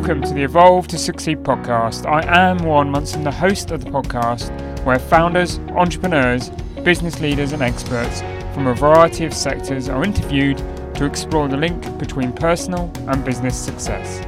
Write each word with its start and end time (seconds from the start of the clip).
Welcome 0.00 0.22
to 0.22 0.32
the 0.32 0.44
Evolve 0.44 0.88
to 0.88 0.98
Succeed 0.98 1.40
podcast. 1.40 2.06
I 2.06 2.22
am 2.34 2.56
Warren 2.64 2.88
Munson, 2.88 3.22
the 3.22 3.30
host 3.30 3.70
of 3.70 3.84
the 3.84 3.90
podcast, 3.90 4.50
where 4.82 4.98
founders, 4.98 5.58
entrepreneurs, 5.76 6.48
business 6.82 7.20
leaders, 7.20 7.52
and 7.52 7.60
experts 7.60 8.22
from 8.54 8.66
a 8.66 8.74
variety 8.74 9.26
of 9.26 9.34
sectors 9.34 9.90
are 9.90 10.02
interviewed 10.02 10.56
to 10.94 11.04
explore 11.04 11.48
the 11.48 11.56
link 11.58 11.98
between 11.98 12.32
personal 12.32 12.90
and 13.08 13.22
business 13.26 13.54
success. 13.54 14.24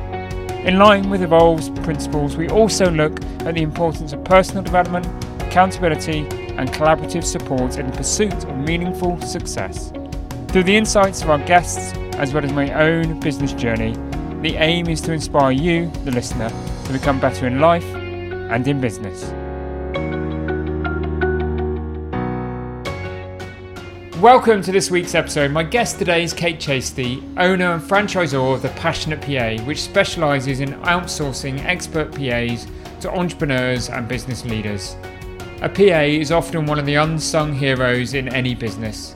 In 0.67 0.79
line 0.79 1.09
with 1.09 1.23
Evolve's 1.23 1.71
principles, 1.81 2.37
we 2.37 2.51
also 2.51 2.91
look 2.91 3.25
at 3.47 3.55
the 3.55 3.63
importance 3.63 4.13
of 4.13 4.23
personal 4.25 4.63
development, 4.63 5.07
accountability, 5.41 6.27
and 6.59 6.69
collaborative 6.69 7.25
support 7.25 7.79
in 7.79 7.91
the 7.91 7.97
pursuit 7.97 8.45
of 8.45 8.59
meaningful 8.59 9.19
success. 9.23 9.91
Through 10.49 10.65
the 10.65 10.77
insights 10.77 11.23
of 11.23 11.31
our 11.31 11.43
guests, 11.47 11.95
as 12.19 12.35
well 12.35 12.45
as 12.45 12.53
my 12.53 12.71
own 12.75 13.19
business 13.21 13.55
journey, 13.55 13.97
the 14.43 14.57
aim 14.57 14.89
is 14.89 15.01
to 15.01 15.13
inspire 15.13 15.53
you, 15.53 15.89
the 16.05 16.11
listener, 16.11 16.51
to 16.85 16.93
become 16.93 17.21
better 17.21 17.47
in 17.47 17.61
life 17.61 17.85
and 17.95 18.67
in 18.67 18.81
business. 18.81 19.31
Welcome 24.21 24.61
to 24.63 24.73
this 24.73 24.91
week's 24.91 25.15
episode. 25.15 25.53
My 25.53 25.63
guest 25.63 26.01
today 26.01 26.25
is 26.25 26.33
Kate 26.33 26.59
Chasty, 26.59 27.23
owner 27.37 27.75
and 27.75 27.83
franchisor 27.83 28.55
of 28.55 28.63
The 28.63 28.71
Passionate 28.71 29.21
PA, 29.21 29.63
which 29.65 29.81
specialises 29.81 30.59
in 30.59 30.71
outsourcing 30.83 31.65
expert 31.65 32.11
PAs 32.11 32.67
to 33.01 33.13
entrepreneurs 33.13 33.91
and 33.91 34.09
business 34.09 34.45
leaders. 34.45 34.97
A 35.61 35.69
PA 35.69 36.01
is 36.01 36.33
often 36.33 36.67
one 36.67 36.81
of 36.81 36.87
the 36.87 36.97
unsung 36.97 37.53
heroes 37.53 38.15
in 38.15 38.29
any 38.29 38.57
business. 38.57 39.15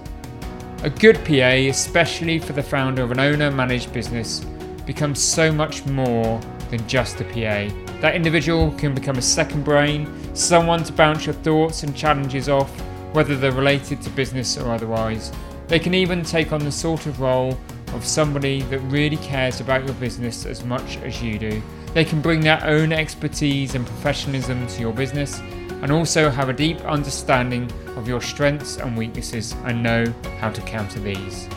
A 0.84 0.90
good 0.90 1.16
PA, 1.24 1.68
especially 1.68 2.38
for 2.38 2.52
the 2.52 2.62
founder 2.62 3.02
of 3.02 3.10
an 3.10 3.18
owner 3.18 3.50
managed 3.50 3.92
business, 3.92 4.46
becomes 4.86 5.20
so 5.20 5.52
much 5.52 5.84
more 5.84 6.40
than 6.70 6.86
just 6.88 7.20
a 7.20 7.24
PA. 7.24 7.74
That 8.00 8.14
individual 8.14 8.70
can 8.72 8.94
become 8.94 9.18
a 9.18 9.22
second 9.22 9.64
brain, 9.64 10.08
someone 10.34 10.84
to 10.84 10.92
bounce 10.92 11.26
your 11.26 11.34
thoughts 11.34 11.82
and 11.82 11.96
challenges 11.96 12.48
off, 12.48 12.70
whether 13.12 13.36
they're 13.36 13.52
related 13.52 14.00
to 14.02 14.10
business 14.10 14.56
or 14.56 14.72
otherwise. 14.72 15.32
They 15.68 15.78
can 15.78 15.94
even 15.94 16.22
take 16.22 16.52
on 16.52 16.60
the 16.60 16.72
sort 16.72 17.06
of 17.06 17.20
role 17.20 17.58
of 17.92 18.04
somebody 18.04 18.62
that 18.62 18.78
really 18.80 19.16
cares 19.16 19.60
about 19.60 19.84
your 19.84 19.94
business 19.94 20.46
as 20.46 20.64
much 20.64 20.98
as 20.98 21.22
you 21.22 21.38
do. 21.38 21.62
They 21.94 22.04
can 22.04 22.20
bring 22.20 22.40
their 22.40 22.62
own 22.64 22.92
expertise 22.92 23.74
and 23.74 23.86
professionalism 23.86 24.66
to 24.66 24.80
your 24.80 24.92
business 24.92 25.40
and 25.82 25.90
also 25.90 26.30
have 26.30 26.48
a 26.48 26.52
deep 26.52 26.80
understanding 26.82 27.70
of 27.96 28.06
your 28.06 28.20
strengths 28.20 28.76
and 28.76 28.96
weaknesses 28.96 29.54
and 29.64 29.82
know 29.82 30.12
how 30.38 30.50
to 30.50 30.60
counter 30.62 31.00
these. 31.00 31.48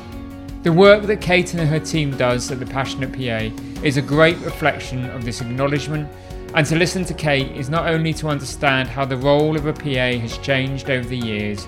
The 0.62 0.74
work 0.74 1.04
that 1.04 1.22
Kate 1.22 1.54
and 1.54 1.70
her 1.70 1.80
team 1.80 2.18
does 2.18 2.52
at 2.52 2.60
the 2.60 2.66
Passionate 2.66 3.14
PA 3.14 3.50
is 3.82 3.96
a 3.96 4.02
great 4.02 4.38
reflection 4.40 5.10
of 5.12 5.24
this 5.24 5.40
acknowledgement, 5.40 6.10
and 6.54 6.68
to 6.68 6.76
listen 6.76 7.06
to 7.06 7.14
Kate 7.14 7.54
is 7.54 7.70
not 7.70 7.88
only 7.88 8.14
to 8.16 8.28
understand 8.28 8.90
how 8.90 9.06
the 9.06 9.16
role 9.16 9.56
of 9.56 9.68
a 9.68 9.74
PA 9.74 10.20
has 10.20 10.38
changed 10.40 10.90
over 10.90 11.08
the 11.08 11.16
years, 11.16 11.66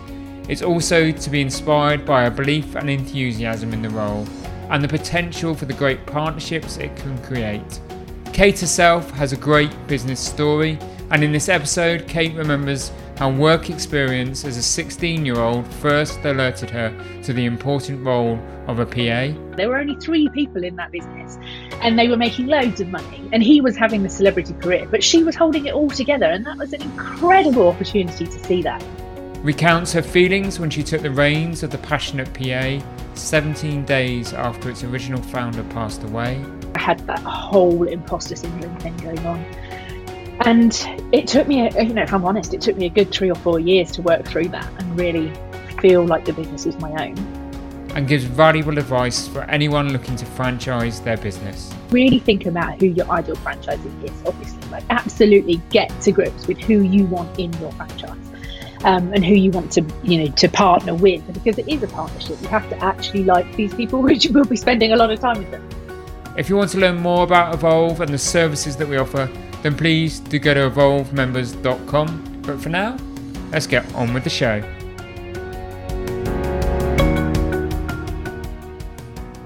it's 0.49 0.61
also 0.61 1.09
to 1.09 1.29
be 1.29 1.39
inspired 1.39 2.05
by 2.05 2.25
her 2.25 2.29
belief 2.29 2.75
and 2.75 2.89
enthusiasm 2.89 3.71
in 3.71 3.81
the 3.81 3.89
role 3.89 4.27
and 4.69 4.83
the 4.83 4.89
potential 4.89 5.55
for 5.55 5.63
the 5.63 5.73
great 5.73 6.05
partnerships 6.05 6.75
it 6.75 6.93
can 6.97 7.17
create. 7.23 7.79
Kate 8.33 8.59
herself 8.59 9.09
has 9.11 9.31
a 9.31 9.37
great 9.37 9.71
business 9.87 10.19
story, 10.19 10.77
and 11.11 11.23
in 11.23 11.31
this 11.31 11.47
episode, 11.47 12.09
Kate 12.09 12.35
remembers 12.35 12.91
how 13.21 13.29
work 13.29 13.69
experience 13.69 14.43
as 14.45 14.57
a 14.57 14.63
16 14.63 15.23
year 15.23 15.37
old 15.37 15.67
first 15.75 16.17
alerted 16.25 16.71
her 16.71 16.91
to 17.21 17.33
the 17.33 17.45
important 17.45 18.03
role 18.03 18.39
of 18.65 18.79
a 18.79 18.85
PA. 18.87 19.55
There 19.55 19.69
were 19.69 19.77
only 19.77 19.93
three 19.97 20.27
people 20.29 20.63
in 20.63 20.75
that 20.77 20.91
business 20.91 21.37
and 21.83 21.99
they 21.99 22.07
were 22.07 22.17
making 22.17 22.47
loads 22.47 22.81
of 22.81 22.87
money. 22.87 23.29
And 23.31 23.43
he 23.43 23.61
was 23.61 23.77
having 23.77 24.01
the 24.01 24.09
celebrity 24.09 24.55
career, 24.55 24.87
but 24.89 25.03
she 25.03 25.23
was 25.23 25.35
holding 25.35 25.67
it 25.67 25.75
all 25.75 25.91
together. 25.91 26.25
And 26.25 26.43
that 26.47 26.57
was 26.57 26.73
an 26.73 26.81
incredible 26.81 27.67
opportunity 27.67 28.25
to 28.25 28.43
see 28.43 28.63
that. 28.63 28.83
Recounts 29.43 29.93
her 29.93 30.01
feelings 30.01 30.59
when 30.59 30.71
she 30.71 30.81
took 30.81 31.03
the 31.03 31.11
reins 31.11 31.61
of 31.61 31.69
the 31.69 31.77
Passionate 31.77 32.33
PA 32.33 32.83
17 33.13 33.85
days 33.85 34.33
after 34.33 34.67
its 34.67 34.83
original 34.83 35.21
founder 35.21 35.63
passed 35.65 36.01
away. 36.01 36.43
I 36.73 36.79
had 36.79 36.99
that 37.05 37.19
whole 37.19 37.87
imposter 37.87 38.35
syndrome 38.35 38.79
thing 38.79 38.97
going 38.97 39.19
on 39.27 39.45
and 40.45 40.73
it 41.11 41.27
took 41.27 41.47
me, 41.47 41.69
you 41.71 41.93
know, 41.93 42.01
if 42.01 42.13
I'm 42.13 42.25
honest, 42.25 42.53
it 42.53 42.61
took 42.61 42.75
me 42.75 42.87
a 42.87 42.89
good 42.89 43.11
three 43.11 43.29
or 43.29 43.35
four 43.35 43.59
years 43.59 43.91
to 43.91 44.01
work 44.01 44.25
through 44.25 44.49
that 44.49 44.67
and 44.79 44.99
really 44.99 45.31
feel 45.79 46.03
like 46.05 46.25
the 46.25 46.33
business 46.33 46.65
is 46.65 46.75
my 46.79 46.89
own. 47.05 47.17
And 47.95 48.07
gives 48.07 48.23
valuable 48.23 48.77
advice 48.77 49.27
for 49.27 49.41
anyone 49.43 49.91
looking 49.91 50.15
to 50.15 50.25
franchise 50.25 51.01
their 51.01 51.17
business. 51.17 51.73
Really 51.89 52.19
think 52.19 52.45
about 52.45 52.79
who 52.79 52.87
your 52.87 53.09
ideal 53.11 53.35
franchisee 53.37 54.03
is, 54.03 54.25
obviously. 54.25 54.69
Like, 54.69 54.83
absolutely 54.89 55.61
get 55.69 55.89
to 56.01 56.11
grips 56.11 56.47
with 56.47 56.57
who 56.59 56.81
you 56.81 57.05
want 57.05 57.37
in 57.37 57.51
your 57.59 57.71
franchise. 57.73 58.17
Um, 58.83 59.13
and 59.13 59.23
who 59.23 59.35
you 59.35 59.51
want 59.51 59.71
to, 59.73 59.85
you 60.01 60.23
know, 60.23 60.31
to 60.31 60.49
partner 60.49 60.95
with, 60.95 61.31
because 61.33 61.59
it 61.59 61.67
is 61.67 61.83
a 61.83 61.87
partnership. 61.87 62.41
You 62.41 62.47
have 62.47 62.67
to 62.71 62.83
actually 62.83 63.25
like 63.25 63.55
these 63.55 63.75
people, 63.75 64.01
which 64.03 64.25
you 64.25 64.33
will 64.33 64.45
be 64.45 64.55
spending 64.55 64.93
a 64.93 64.95
lot 64.95 65.11
of 65.11 65.19
time 65.19 65.37
with 65.37 65.51
them. 65.51 65.69
If 66.35 66.49
you 66.49 66.55
want 66.55 66.71
to 66.71 66.79
learn 66.79 66.97
more 66.97 67.23
about 67.23 67.53
Evolve 67.53 68.01
and 68.01 68.11
the 68.11 68.17
services 68.17 68.75
that 68.77 68.87
we 68.87 68.97
offer, 68.97 69.29
then 69.63 69.75
please 69.75 70.19
do 70.19 70.39
go 70.39 70.53
to 70.53 70.69
evolvemembers.com. 70.69 72.41
But 72.41 72.61
for 72.61 72.69
now, 72.69 72.97
let's 73.51 73.67
get 73.67 73.93
on 73.93 74.13
with 74.13 74.23
the 74.23 74.29
show. 74.29 74.61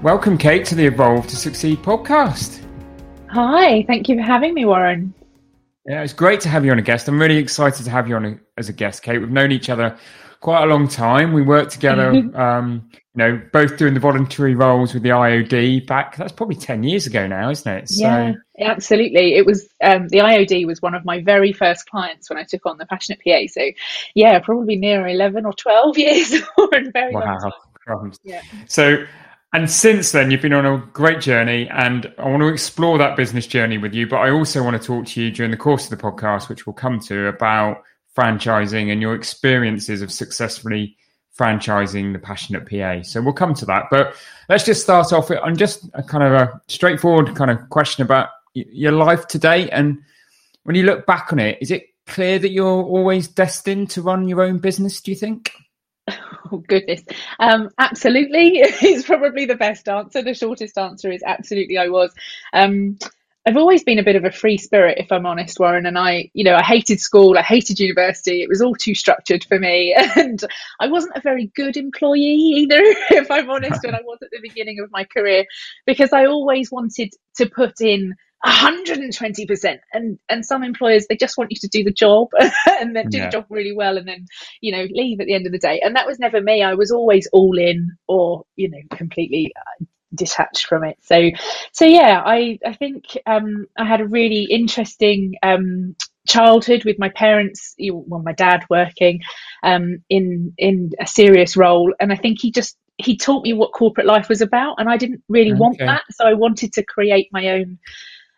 Welcome, 0.02 0.38
Kate, 0.38 0.64
to 0.66 0.74
the 0.74 0.86
Evolve 0.86 1.26
to 1.26 1.36
Succeed 1.36 1.78
podcast. 1.78 2.62
Hi, 3.30 3.82
thank 3.88 4.08
you 4.08 4.16
for 4.16 4.22
having 4.22 4.54
me, 4.54 4.64
Warren. 4.64 5.12
Yeah, 5.84 6.02
it's 6.02 6.12
great 6.12 6.40
to 6.42 6.48
have 6.48 6.64
you 6.64 6.70
on 6.70 6.78
a 6.78 6.82
guest. 6.82 7.08
I'm 7.08 7.20
really 7.20 7.38
excited 7.38 7.84
to 7.84 7.90
have 7.90 8.08
you 8.08 8.16
on 8.16 8.24
a, 8.24 8.38
as 8.56 8.68
a 8.68 8.72
guest, 8.72 9.02
Kate. 9.02 9.18
We've 9.18 9.30
known 9.30 9.52
each 9.52 9.68
other 9.68 9.96
quite 10.40 10.62
a 10.62 10.66
long 10.66 10.88
time. 10.88 11.32
We 11.32 11.42
worked 11.42 11.72
together, 11.72 12.10
um, 12.34 12.88
you 12.92 13.18
know, 13.18 13.42
both 13.52 13.76
doing 13.76 13.94
the 13.94 14.00
voluntary 14.00 14.54
roles 14.54 14.94
with 14.94 15.02
the 15.02 15.10
IOD 15.10 15.86
back. 15.86 16.16
That's 16.16 16.32
probably 16.32 16.56
ten 16.56 16.82
years 16.82 17.06
ago 17.06 17.26
now, 17.26 17.50
isn't 17.50 17.70
it? 17.70 17.88
So, 17.88 18.02
yeah, 18.02 18.34
absolutely. 18.60 19.34
It 19.34 19.46
was 19.46 19.68
um, 19.82 20.08
the 20.08 20.18
IOD 20.18 20.66
was 20.66 20.82
one 20.82 20.94
of 20.94 21.04
my 21.04 21.22
very 21.22 21.52
first 21.52 21.88
clients 21.88 22.28
when 22.30 22.38
I 22.38 22.44
took 22.44 22.66
on 22.66 22.78
the 22.78 22.86
Passionate 22.86 23.20
PA. 23.26 23.46
So, 23.48 23.70
yeah, 24.14 24.38
probably 24.40 24.76
near 24.76 25.06
eleven 25.06 25.46
or 25.46 25.52
twelve 25.52 25.98
years. 25.98 26.34
or 26.58 26.68
very 26.92 27.12
wow. 27.14 27.52
Yeah. 28.22 28.42
So. 28.66 29.04
And 29.52 29.70
since 29.70 30.12
then, 30.12 30.30
you've 30.30 30.42
been 30.42 30.52
on 30.52 30.66
a 30.66 30.78
great 30.92 31.20
journey, 31.20 31.66
and 31.70 32.12
I 32.18 32.28
want 32.28 32.42
to 32.42 32.48
explore 32.48 32.98
that 32.98 33.16
business 33.16 33.46
journey 33.46 33.78
with 33.78 33.94
you. 33.94 34.06
But 34.06 34.16
I 34.16 34.30
also 34.30 34.62
want 34.62 34.78
to 34.78 34.86
talk 34.86 35.06
to 35.06 35.22
you 35.22 35.30
during 35.30 35.50
the 35.50 35.56
course 35.56 35.90
of 35.90 35.96
the 35.96 36.02
podcast, 36.02 36.50
which 36.50 36.66
we'll 36.66 36.74
come 36.74 37.00
to, 37.00 37.28
about 37.28 37.82
franchising 38.16 38.90
and 38.90 39.00
your 39.00 39.14
experiences 39.14 40.02
of 40.02 40.10
successfully 40.10 40.96
franchising 41.38 42.12
the 42.12 42.18
passionate 42.18 42.68
PA. 42.68 43.02
So 43.02 43.20
we'll 43.20 43.34
come 43.34 43.54
to 43.54 43.66
that, 43.66 43.84
but 43.90 44.16
let's 44.48 44.64
just 44.64 44.82
start 44.82 45.12
off 45.12 45.30
on 45.30 45.56
just 45.56 45.88
a 45.94 46.02
kind 46.02 46.24
of 46.24 46.32
a 46.32 46.60
straightforward 46.68 47.34
kind 47.36 47.50
of 47.50 47.68
question 47.68 48.02
about 48.02 48.30
your 48.54 48.92
life 48.92 49.26
today. 49.26 49.68
And 49.70 49.98
when 50.64 50.76
you 50.76 50.84
look 50.84 51.06
back 51.06 51.32
on 51.32 51.38
it, 51.38 51.58
is 51.60 51.70
it 51.70 51.84
clear 52.06 52.38
that 52.38 52.50
you're 52.50 52.82
always 52.82 53.28
destined 53.28 53.90
to 53.90 54.02
run 54.02 54.28
your 54.28 54.42
own 54.42 54.58
business? 54.58 55.00
Do 55.00 55.10
you 55.10 55.16
think? 55.16 55.52
Oh 56.52 56.58
goodness, 56.58 57.02
um, 57.40 57.70
absolutely 57.76 58.58
is 58.82 59.04
probably 59.04 59.46
the 59.46 59.56
best 59.56 59.88
answer. 59.88 60.22
The 60.22 60.32
shortest 60.32 60.78
answer 60.78 61.10
is 61.10 61.20
absolutely 61.26 61.76
I 61.76 61.88
was. 61.88 62.14
Um, 62.52 62.98
I've 63.46 63.56
always 63.56 63.84
been 63.84 64.00
a 64.00 64.02
bit 64.02 64.16
of 64.16 64.24
a 64.24 64.32
free 64.32 64.58
spirit, 64.58 64.98
if 64.98 65.12
I'm 65.12 65.24
honest, 65.24 65.60
Warren. 65.60 65.86
And 65.86 65.96
I, 65.96 66.30
you 66.34 66.42
know, 66.42 66.56
I 66.56 66.62
hated 66.62 67.00
school, 67.00 67.38
I 67.38 67.42
hated 67.42 67.78
university. 67.78 68.42
It 68.42 68.48
was 68.48 68.60
all 68.60 68.74
too 68.74 68.94
structured 68.94 69.44
for 69.44 69.58
me. 69.58 69.96
And 70.16 70.42
I 70.80 70.88
wasn't 70.88 71.16
a 71.16 71.20
very 71.20 71.52
good 71.54 71.76
employee 71.76 72.20
either, 72.22 72.80
if 73.10 73.30
I'm 73.30 73.50
honest, 73.50 73.84
when 73.84 73.94
I 73.94 74.00
was 74.02 74.18
at 74.22 74.30
the 74.32 74.40
beginning 74.40 74.80
of 74.80 74.90
my 74.90 75.04
career, 75.04 75.44
because 75.84 76.12
I 76.12 76.24
always 76.24 76.72
wanted 76.72 77.12
to 77.36 77.46
put 77.46 77.80
in 77.80 78.14
120%. 78.44 79.78
And 79.92 80.18
and 80.28 80.44
some 80.44 80.62
employers, 80.62 81.06
they 81.06 81.16
just 81.16 81.36
want 81.36 81.50
you 81.50 81.58
to 81.60 81.68
do 81.68 81.84
the 81.84 81.92
job 81.92 82.28
and 82.80 82.96
then 82.96 83.10
do 83.10 83.18
yeah. 83.18 83.26
the 83.26 83.30
job 83.30 83.46
really 83.50 83.74
well 83.74 83.98
and 83.98 84.08
then, 84.08 84.26
you 84.60 84.72
know, 84.72 84.86
leave 84.90 85.20
at 85.20 85.26
the 85.26 85.34
end 85.34 85.46
of 85.46 85.52
the 85.52 85.58
day. 85.58 85.80
And 85.84 85.94
that 85.96 86.06
was 86.06 86.18
never 86.18 86.40
me. 86.40 86.62
I 86.62 86.74
was 86.74 86.90
always 86.90 87.28
all 87.32 87.58
in 87.58 87.96
or, 88.08 88.44
you 88.56 88.70
know, 88.70 88.96
completely 88.96 89.52
uh, 89.56 89.84
detached 90.16 90.66
from 90.66 90.84
it. 90.84 90.98
So, 91.02 91.30
so 91.72 91.84
yeah, 91.84 92.22
I 92.24 92.58
I 92.64 92.72
think 92.74 93.04
um, 93.26 93.66
I 93.76 93.84
had 93.84 94.00
a 94.00 94.06
really 94.06 94.44
interesting 94.44 95.34
um, 95.42 95.94
childhood 96.26 96.84
with 96.84 96.98
my 96.98 97.08
parents. 97.10 97.74
Well, 97.78 98.22
my 98.22 98.32
dad 98.32 98.64
working 98.68 99.20
um, 99.62 99.98
in 100.08 100.54
in 100.58 100.92
a 101.00 101.06
serious 101.06 101.56
role, 101.56 101.94
and 102.00 102.12
I 102.12 102.16
think 102.16 102.40
he 102.40 102.50
just 102.50 102.76
he 102.98 103.16
taught 103.16 103.44
me 103.44 103.52
what 103.52 103.72
corporate 103.72 104.06
life 104.06 104.28
was 104.28 104.40
about, 104.40 104.76
and 104.78 104.88
I 104.88 104.96
didn't 104.96 105.22
really 105.28 105.52
okay. 105.52 105.60
want 105.60 105.78
that, 105.78 106.02
so 106.10 106.26
I 106.26 106.34
wanted 106.34 106.72
to 106.74 106.84
create 106.84 107.28
my 107.32 107.48
own. 107.48 107.78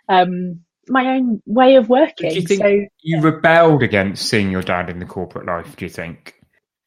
Um, 0.09 0.61
my 0.91 1.17
own 1.17 1.43
way 1.45 1.77
of 1.77 1.91
working. 1.91 2.31
Do 2.31 2.37
you 2.37 2.41
think 2.41 2.63
so, 2.63 2.67
you 2.67 2.89
yeah. 3.03 3.21
rebelled 3.21 3.83
against 3.83 4.27
seeing 4.27 4.51
your 4.51 4.63
dad 4.63 4.89
in 4.89 5.01
the 5.01 5.05
corporate 5.05 5.45
life? 5.45 5.77
Do 5.77 5.85
you 5.85 5.91
think? 5.91 6.38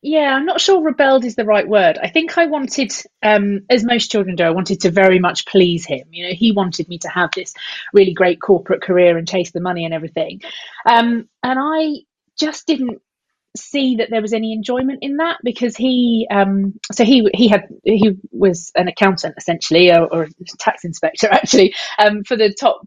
Yeah, 0.02 0.36
I'm 0.36 0.46
not 0.46 0.60
sure 0.62 0.82
rebelled 0.82 1.26
is 1.26 1.36
the 1.36 1.46
right 1.46 1.68
word. 1.68 2.00
I 2.02 2.10
think 2.10 2.38
I 2.38 2.48
wanted, 2.48 2.92
um, 3.22 3.62
as 3.70 3.84
most 3.84 4.12
children 4.12 4.36
do, 4.36 4.44
I 4.44 4.50
wanted 4.50 4.82
to 4.82 4.92
very 4.92 5.20
much 5.20 5.46
please 5.46 5.86
him. 5.86 6.08
You 6.12 6.28
know, 6.28 6.34
he 6.34 6.52
wanted 6.52 6.88
me 6.90 6.98
to 7.00 7.10
have 7.10 7.30
this 7.36 7.54
really 7.94 8.14
great 8.14 8.42
corporate 8.42 8.82
career 8.82 9.18
and 9.18 9.28
chase 9.28 9.52
the 9.52 9.62
money 9.62 9.86
and 9.86 9.94
everything. 9.94 10.42
Um, 10.90 11.30
and 11.44 11.60
I 11.62 11.98
just 12.40 12.66
didn't 12.66 13.00
see 13.58 13.98
that 13.98 14.10
there 14.10 14.22
was 14.22 14.34
any 14.34 14.54
enjoyment 14.54 15.00
in 15.02 15.18
that 15.18 15.38
because 15.44 15.76
he 15.76 16.26
um, 16.32 16.74
so 16.92 17.04
he 17.04 17.30
he 17.34 17.48
had 17.50 17.68
he 17.84 18.14
was 18.32 18.72
an 18.76 18.88
accountant 18.88 19.36
essentially 19.38 19.92
or, 19.92 20.08
or 20.08 20.24
a 20.24 20.30
tax 20.58 20.86
inspector 20.86 21.28
actually 21.32 21.76
um, 22.00 22.24
for 22.24 22.38
the 22.38 22.54
top 22.58 22.82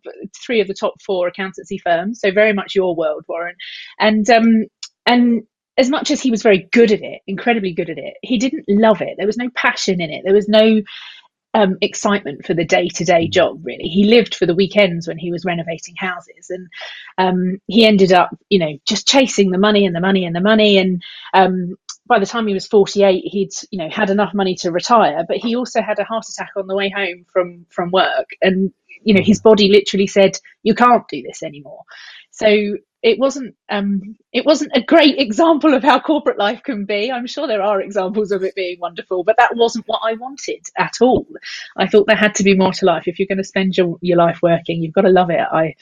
three 0.44 0.62
of 0.62 0.66
the 0.66 0.74
top 0.74 0.94
four 1.02 1.28
accountancy 1.28 1.76
firms 1.76 2.18
so 2.18 2.30
very 2.30 2.54
much 2.54 2.74
your 2.74 2.96
world 2.96 3.24
warren 3.28 3.54
and 3.98 4.30
um, 4.30 4.64
and 5.04 5.42
as 5.76 5.90
much 5.90 6.10
as 6.10 6.20
he 6.20 6.30
was 6.30 6.42
very 6.42 6.68
good 6.72 6.92
at 6.92 7.02
it 7.02 7.20
incredibly 7.26 7.72
good 7.72 7.90
at 7.90 7.98
it 7.98 8.14
he 8.22 8.38
didn't 8.38 8.64
love 8.68 9.00
it 9.00 9.14
there 9.18 9.26
was 9.26 9.36
no 9.36 9.50
passion 9.54 10.00
in 10.00 10.10
it 10.10 10.22
there 10.24 10.34
was 10.34 10.48
no 10.48 10.80
um, 11.54 11.78
excitement 11.80 12.44
for 12.44 12.52
the 12.52 12.64
day 12.64 12.88
to 12.88 13.04
day 13.04 13.28
job, 13.28 13.60
really. 13.64 13.88
He 13.88 14.04
lived 14.04 14.34
for 14.34 14.44
the 14.44 14.54
weekends 14.54 15.06
when 15.06 15.18
he 15.18 15.30
was 15.30 15.44
renovating 15.44 15.94
houses. 15.96 16.50
And 16.50 16.68
um, 17.16 17.60
he 17.66 17.86
ended 17.86 18.12
up, 18.12 18.36
you 18.50 18.58
know, 18.58 18.76
just 18.86 19.06
chasing 19.06 19.50
the 19.50 19.58
money 19.58 19.86
and 19.86 19.94
the 19.94 20.00
money 20.00 20.24
and 20.24 20.34
the 20.34 20.40
money. 20.40 20.78
And 20.78 21.02
um, 21.32 21.76
by 22.06 22.18
the 22.18 22.26
time 22.26 22.48
he 22.48 22.54
was 22.54 22.66
48, 22.66 23.22
he'd, 23.24 23.52
you 23.70 23.78
know, 23.78 23.88
had 23.88 24.10
enough 24.10 24.34
money 24.34 24.56
to 24.56 24.72
retire, 24.72 25.24
but 25.26 25.36
he 25.36 25.54
also 25.54 25.80
had 25.80 25.98
a 26.00 26.04
heart 26.04 26.26
attack 26.28 26.50
on 26.56 26.66
the 26.66 26.74
way 26.74 26.90
home 26.90 27.24
from, 27.32 27.66
from 27.70 27.90
work. 27.92 28.30
And, 28.42 28.72
you 29.02 29.14
know, 29.14 29.22
his 29.22 29.40
body 29.40 29.68
literally 29.68 30.08
said, 30.08 30.36
you 30.64 30.74
can't 30.74 31.06
do 31.08 31.22
this 31.22 31.42
anymore. 31.44 31.82
So 32.32 32.76
it 33.04 33.18
wasn't 33.18 33.54
um, 33.68 34.16
it 34.32 34.46
wasn't 34.46 34.72
a 34.74 34.80
great 34.80 35.18
example 35.18 35.74
of 35.74 35.84
how 35.84 36.00
corporate 36.00 36.38
life 36.38 36.62
can 36.62 36.86
be. 36.86 37.12
I'm 37.12 37.26
sure 37.26 37.46
there 37.46 37.62
are 37.62 37.82
examples 37.82 38.32
of 38.32 38.42
it 38.42 38.54
being 38.54 38.80
wonderful, 38.80 39.24
but 39.24 39.36
that 39.36 39.54
wasn't 39.54 39.86
what 39.86 40.00
I 40.02 40.14
wanted 40.14 40.66
at 40.78 40.94
all. 41.02 41.26
I 41.76 41.86
thought 41.86 42.06
there 42.06 42.16
had 42.16 42.34
to 42.36 42.42
be 42.44 42.56
more 42.56 42.72
to 42.72 42.86
life. 42.86 43.04
If 43.06 43.18
you're 43.18 43.28
going 43.28 43.38
to 43.38 43.44
spend 43.44 43.76
your, 43.76 43.98
your 44.00 44.16
life 44.16 44.38
working, 44.42 44.82
you've 44.82 44.94
got 44.94 45.02
to 45.02 45.10
love 45.10 45.28
it. 45.28 45.38
I 45.38 45.74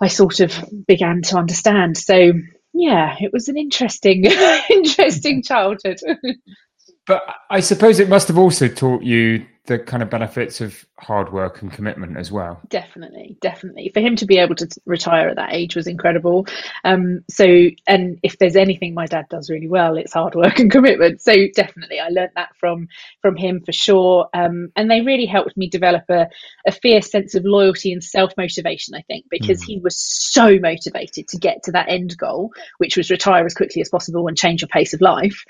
I 0.00 0.08
sort 0.08 0.40
of 0.40 0.52
began 0.88 1.22
to 1.22 1.36
understand. 1.38 1.96
So 1.96 2.32
yeah, 2.74 3.14
it 3.20 3.32
was 3.32 3.46
an 3.46 3.56
interesting 3.56 4.24
interesting 4.70 5.44
childhood. 5.44 6.00
but 7.06 7.22
I 7.48 7.60
suppose 7.60 8.00
it 8.00 8.08
must 8.08 8.26
have 8.26 8.38
also 8.38 8.66
taught 8.66 9.04
you 9.04 9.46
the 9.66 9.78
kind 9.78 10.02
of 10.02 10.10
benefits 10.10 10.60
of 10.60 10.86
hard 10.98 11.32
work 11.32 11.62
and 11.62 11.72
commitment 11.72 12.16
as 12.16 12.32
well. 12.32 12.60
Definitely, 12.68 13.36
definitely. 13.40 13.90
For 13.92 14.00
him 14.00 14.16
to 14.16 14.26
be 14.26 14.38
able 14.38 14.54
to 14.56 14.68
retire 14.86 15.28
at 15.28 15.36
that 15.36 15.54
age 15.54 15.76
was 15.76 15.86
incredible. 15.86 16.46
Um, 16.82 17.24
so, 17.30 17.44
and 17.86 18.18
if 18.22 18.38
there's 18.38 18.56
anything 18.56 18.94
my 18.94 19.06
dad 19.06 19.26
does 19.28 19.50
really 19.50 19.68
well, 19.68 19.96
it's 19.96 20.14
hard 20.14 20.34
work 20.34 20.58
and 20.58 20.70
commitment. 20.70 21.20
So, 21.20 21.34
definitely, 21.54 22.00
I 22.00 22.08
learned 22.08 22.32
that 22.36 22.56
from 22.58 22.88
from 23.20 23.36
him 23.36 23.62
for 23.64 23.72
sure. 23.72 24.28
Um, 24.32 24.72
and 24.76 24.90
they 24.90 25.02
really 25.02 25.26
helped 25.26 25.56
me 25.56 25.68
develop 25.68 26.04
a, 26.08 26.28
a 26.66 26.72
fierce 26.72 27.10
sense 27.10 27.34
of 27.34 27.44
loyalty 27.44 27.92
and 27.92 28.02
self 28.02 28.32
motivation. 28.36 28.94
I 28.94 29.02
think 29.02 29.26
because 29.30 29.62
mm. 29.62 29.66
he 29.66 29.78
was 29.78 29.98
so 29.98 30.58
motivated 30.58 31.28
to 31.28 31.38
get 31.38 31.64
to 31.64 31.72
that 31.72 31.88
end 31.88 32.16
goal, 32.16 32.52
which 32.78 32.96
was 32.96 33.10
retire 33.10 33.44
as 33.44 33.54
quickly 33.54 33.82
as 33.82 33.88
possible 33.88 34.26
and 34.26 34.36
change 34.36 34.62
your 34.62 34.68
pace 34.68 34.94
of 34.94 35.00
life 35.00 35.44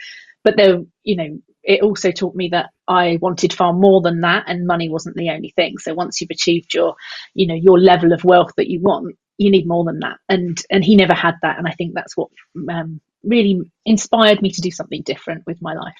but 0.45 0.57
there 0.57 0.81
you 1.05 1.17
know 1.17 1.39
it 1.63 1.83
also 1.83 2.11
taught 2.11 2.35
me 2.35 2.49
that 2.49 2.71
I 2.89 3.19
wanted 3.21 3.53
far 3.53 3.73
more 3.73 4.01
than 4.01 4.21
that 4.23 4.45
and 4.47 4.67
money 4.67 4.89
wasn't 4.89 5.17
the 5.17 5.31
only 5.31 5.51
thing. 5.51 5.79
So 5.79 5.95
once 5.95 6.21
you've 6.21 6.31
achieved 6.31 6.73
your, 6.73 6.95
you 7.35 7.47
know, 7.47 7.55
your 7.55 7.79
level 7.79 8.13
of 8.13 8.25
wealth 8.25 8.53
that 8.57 8.69
you 8.69 8.81
want, 8.81 9.15
you 9.39 9.51
need 9.51 9.67
more 9.67 9.85
than 9.85 10.01
that. 10.01 10.17
And 10.29 10.61
and 10.71 10.85
he 10.85 10.97
never 10.97 11.15
had 11.15 11.35
that. 11.43 11.59
And 11.59 11.67
I 11.67 11.73
think 11.73 11.95
that's 11.95 12.17
what 12.17 12.29
um, 12.71 13.01
really 13.23 13.61
inspired 13.85 14.43
me 14.43 14.51
to 14.51 14.61
do 14.61 14.71
something 14.71 15.03
different 15.03 15.45
with 15.47 15.61
my 15.61 15.75
life. 15.75 15.95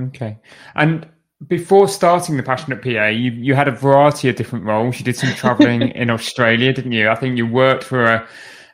Okay. 0.00 0.38
And 0.74 1.06
before 1.46 1.88
starting 1.88 2.36
the 2.36 2.42
passionate 2.42 2.82
PA, 2.82 3.06
you 3.06 3.30
you 3.32 3.54
had 3.54 3.68
a 3.68 3.72
variety 3.72 4.28
of 4.28 4.36
different 4.36 4.64
roles. 4.64 4.98
You 4.98 5.04
did 5.04 5.16
some 5.16 5.34
traveling 5.34 5.82
in 5.94 6.10
Australia, 6.10 6.72
didn't 6.72 6.92
you? 6.92 7.08
I 7.08 7.14
think 7.14 7.36
you 7.36 7.46
worked 7.46 7.84
for 7.84 8.04
a, 8.04 8.28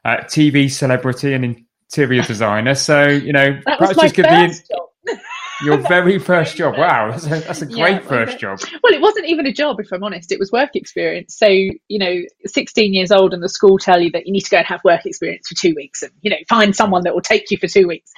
a 0.05 0.17
TV 0.25 0.71
celebrity 0.71 1.33
and 1.33 1.66
interior 1.91 2.23
designer. 2.23 2.75
So 2.75 3.07
you 3.07 3.33
know, 3.33 3.61
that 3.65 3.79
perhaps 3.79 4.01
just 4.01 4.15
give 4.15 4.27
job. 4.27 4.89
Your 5.65 5.79
very 5.79 6.19
first 6.19 6.57
job. 6.57 6.77
Wow, 6.77 7.13
that's 7.13 7.25
a, 7.25 7.29
that's 7.29 7.63
a 7.63 7.67
great 7.67 7.79
yeah, 7.79 7.99
first 8.01 8.39
job. 8.39 8.61
Well, 8.83 8.93
it 8.93 9.01
wasn't 9.01 9.27
even 9.27 9.47
a 9.47 9.53
job, 9.53 9.81
if 9.81 9.91
I'm 9.91 10.05
honest. 10.05 10.31
It 10.31 10.39
was 10.39 10.53
work 10.53 10.77
experience. 10.77 11.35
So, 11.39 11.47
you 11.47 11.81
know, 11.89 12.21
16 12.45 12.93
years 12.93 13.11
old 13.11 13.33
and 13.33 13.43
the 13.43 13.49
school 13.49 13.79
tell 13.79 13.99
you 13.99 14.11
that 14.11 14.27
you 14.27 14.33
need 14.33 14.43
to 14.43 14.51
go 14.51 14.59
and 14.59 14.67
have 14.67 14.85
work 14.85 15.07
experience 15.07 15.49
for 15.49 15.55
two 15.55 15.75
weeks 15.75 16.03
and, 16.03 16.13
you 16.21 16.29
know, 16.29 16.37
find 16.47 16.77
someone 16.77 17.05
that 17.05 17.15
will 17.15 17.23
take 17.23 17.51
you 17.51 17.57
for 17.57 17.69
two 17.69 17.89
weeks. 17.89 18.11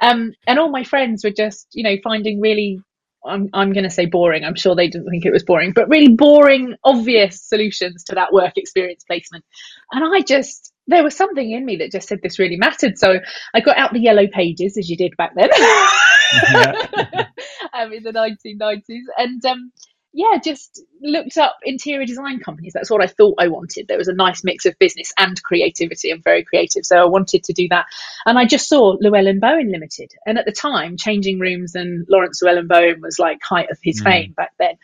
Um, 0.00 0.34
and 0.46 0.60
all 0.60 0.70
my 0.70 0.84
friends 0.84 1.24
were 1.24 1.30
just, 1.30 1.66
you 1.72 1.82
know, 1.82 1.96
finding 2.04 2.40
really 2.40 2.80
I'm, 3.26 3.48
I'm 3.54 3.72
going 3.72 3.84
to 3.84 3.90
say 3.90 4.06
boring. 4.06 4.44
I'm 4.44 4.54
sure 4.54 4.74
they 4.74 4.88
didn't 4.88 5.08
think 5.08 5.24
it 5.24 5.32
was 5.32 5.44
boring, 5.44 5.72
but 5.72 5.88
really 5.88 6.14
boring, 6.14 6.74
obvious 6.84 7.42
solutions 7.42 8.04
to 8.04 8.16
that 8.16 8.32
work 8.32 8.52
experience 8.56 9.02
placement. 9.04 9.44
And 9.92 10.14
I 10.14 10.20
just, 10.20 10.73
there 10.86 11.02
was 11.02 11.16
something 11.16 11.50
in 11.50 11.64
me 11.64 11.76
that 11.76 11.92
just 11.92 12.08
said 12.08 12.20
this 12.22 12.38
really 12.38 12.56
mattered. 12.56 12.98
So 12.98 13.20
I 13.54 13.60
got 13.60 13.78
out 13.78 13.92
the 13.92 14.00
yellow 14.00 14.26
pages 14.26 14.76
as 14.76 14.88
you 14.90 14.96
did 14.96 15.16
back 15.16 15.32
then 15.34 15.48
um, 17.72 17.92
in 17.92 18.02
the 18.02 18.12
1990s. 18.12 19.04
And 19.16 19.44
um, 19.46 19.72
yeah, 20.12 20.38
just 20.42 20.82
looked 21.02 21.38
up 21.38 21.56
interior 21.64 22.06
design 22.06 22.38
companies. 22.38 22.72
That's 22.72 22.90
what 22.90 23.02
I 23.02 23.06
thought 23.06 23.34
I 23.38 23.48
wanted. 23.48 23.88
There 23.88 23.98
was 23.98 24.08
a 24.08 24.14
nice 24.14 24.44
mix 24.44 24.64
of 24.66 24.78
business 24.78 25.12
and 25.18 25.42
creativity. 25.42 26.12
I'm 26.12 26.22
very 26.22 26.44
creative, 26.44 26.86
so 26.86 26.96
I 26.96 27.04
wanted 27.04 27.42
to 27.44 27.52
do 27.52 27.66
that. 27.68 27.86
And 28.24 28.38
I 28.38 28.44
just 28.44 28.68
saw 28.68 28.96
Llewelyn 28.96 29.40
Bowen 29.40 29.72
Limited. 29.72 30.12
And 30.24 30.38
at 30.38 30.44
the 30.44 30.52
time, 30.52 30.96
Changing 30.96 31.40
Rooms 31.40 31.74
and 31.74 32.06
Laurence 32.08 32.40
Llewelyn 32.42 32.68
Bowen 32.68 33.00
was 33.00 33.18
like 33.18 33.38
height 33.42 33.70
of 33.70 33.78
his 33.82 34.00
mm. 34.00 34.04
fame 34.04 34.32
back 34.32 34.52
then. 34.58 34.76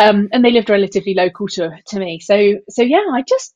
Um, 0.00 0.28
and 0.32 0.44
they 0.44 0.50
lived 0.50 0.70
relatively 0.70 1.14
local 1.14 1.48
to 1.48 1.70
to 1.86 1.98
me. 1.98 2.18
So 2.20 2.54
so 2.68 2.82
yeah, 2.82 3.04
I 3.12 3.22
just 3.22 3.54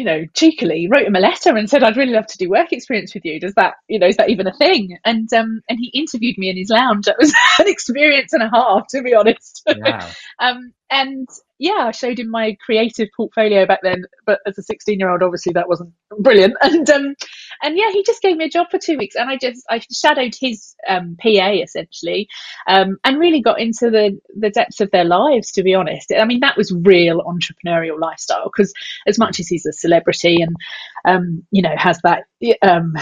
you 0.00 0.06
know, 0.06 0.24
cheekily 0.32 0.88
wrote 0.90 1.06
him 1.06 1.14
a 1.14 1.20
letter 1.20 1.54
and 1.54 1.68
said, 1.68 1.84
I'd 1.84 1.98
really 1.98 2.14
love 2.14 2.26
to 2.28 2.38
do 2.38 2.48
work 2.48 2.72
experience 2.72 3.12
with 3.12 3.22
you. 3.26 3.38
Does 3.38 3.52
that, 3.56 3.74
you 3.86 3.98
know, 3.98 4.06
is 4.06 4.16
that 4.16 4.30
even 4.30 4.46
a 4.46 4.52
thing? 4.54 4.96
And, 5.04 5.30
um, 5.34 5.60
and 5.68 5.78
he 5.78 5.88
interviewed 5.88 6.38
me 6.38 6.48
in 6.48 6.56
his 6.56 6.70
lounge. 6.70 7.06
It 7.06 7.16
was 7.20 7.34
an 7.58 7.68
experience 7.68 8.32
and 8.32 8.42
a 8.42 8.48
half, 8.48 8.86
to 8.88 9.02
be 9.02 9.14
honest. 9.14 9.62
Wow. 9.66 10.08
um, 10.38 10.72
and 10.90 11.28
yeah, 11.60 11.88
I 11.88 11.90
showed 11.90 12.18
him 12.18 12.30
my 12.30 12.56
creative 12.64 13.08
portfolio 13.14 13.66
back 13.66 13.80
then, 13.82 14.04
but 14.24 14.40
as 14.46 14.56
a 14.56 14.62
16 14.62 14.98
year 14.98 15.10
old, 15.10 15.22
obviously 15.22 15.52
that 15.52 15.68
wasn't 15.68 15.92
brilliant. 16.18 16.54
And, 16.62 16.88
um, 16.88 17.14
and 17.62 17.76
yeah, 17.76 17.90
he 17.92 18.02
just 18.02 18.22
gave 18.22 18.36
me 18.36 18.46
a 18.46 18.48
job 18.48 18.68
for 18.70 18.78
two 18.78 18.96
weeks 18.96 19.14
and 19.14 19.28
I 19.28 19.36
just, 19.36 19.64
I 19.68 19.80
shadowed 19.92 20.34
his, 20.40 20.74
um, 20.88 21.16
PA 21.20 21.50
essentially, 21.50 22.28
um, 22.66 22.96
and 23.04 23.18
really 23.18 23.42
got 23.42 23.60
into 23.60 23.90
the, 23.90 24.18
the 24.34 24.48
depths 24.48 24.80
of 24.80 24.90
their 24.90 25.04
lives, 25.04 25.52
to 25.52 25.62
be 25.62 25.74
honest. 25.74 26.12
I 26.18 26.24
mean, 26.24 26.40
that 26.40 26.56
was 26.56 26.72
real 26.72 27.22
entrepreneurial 27.22 28.00
lifestyle 28.00 28.44
because 28.44 28.72
as 29.06 29.18
much 29.18 29.38
as 29.38 29.48
he's 29.48 29.66
a 29.66 29.72
celebrity 29.72 30.40
and, 30.40 30.56
um, 31.04 31.46
you 31.50 31.60
know, 31.60 31.74
has 31.76 31.98
that, 32.04 32.24
um, 32.62 32.94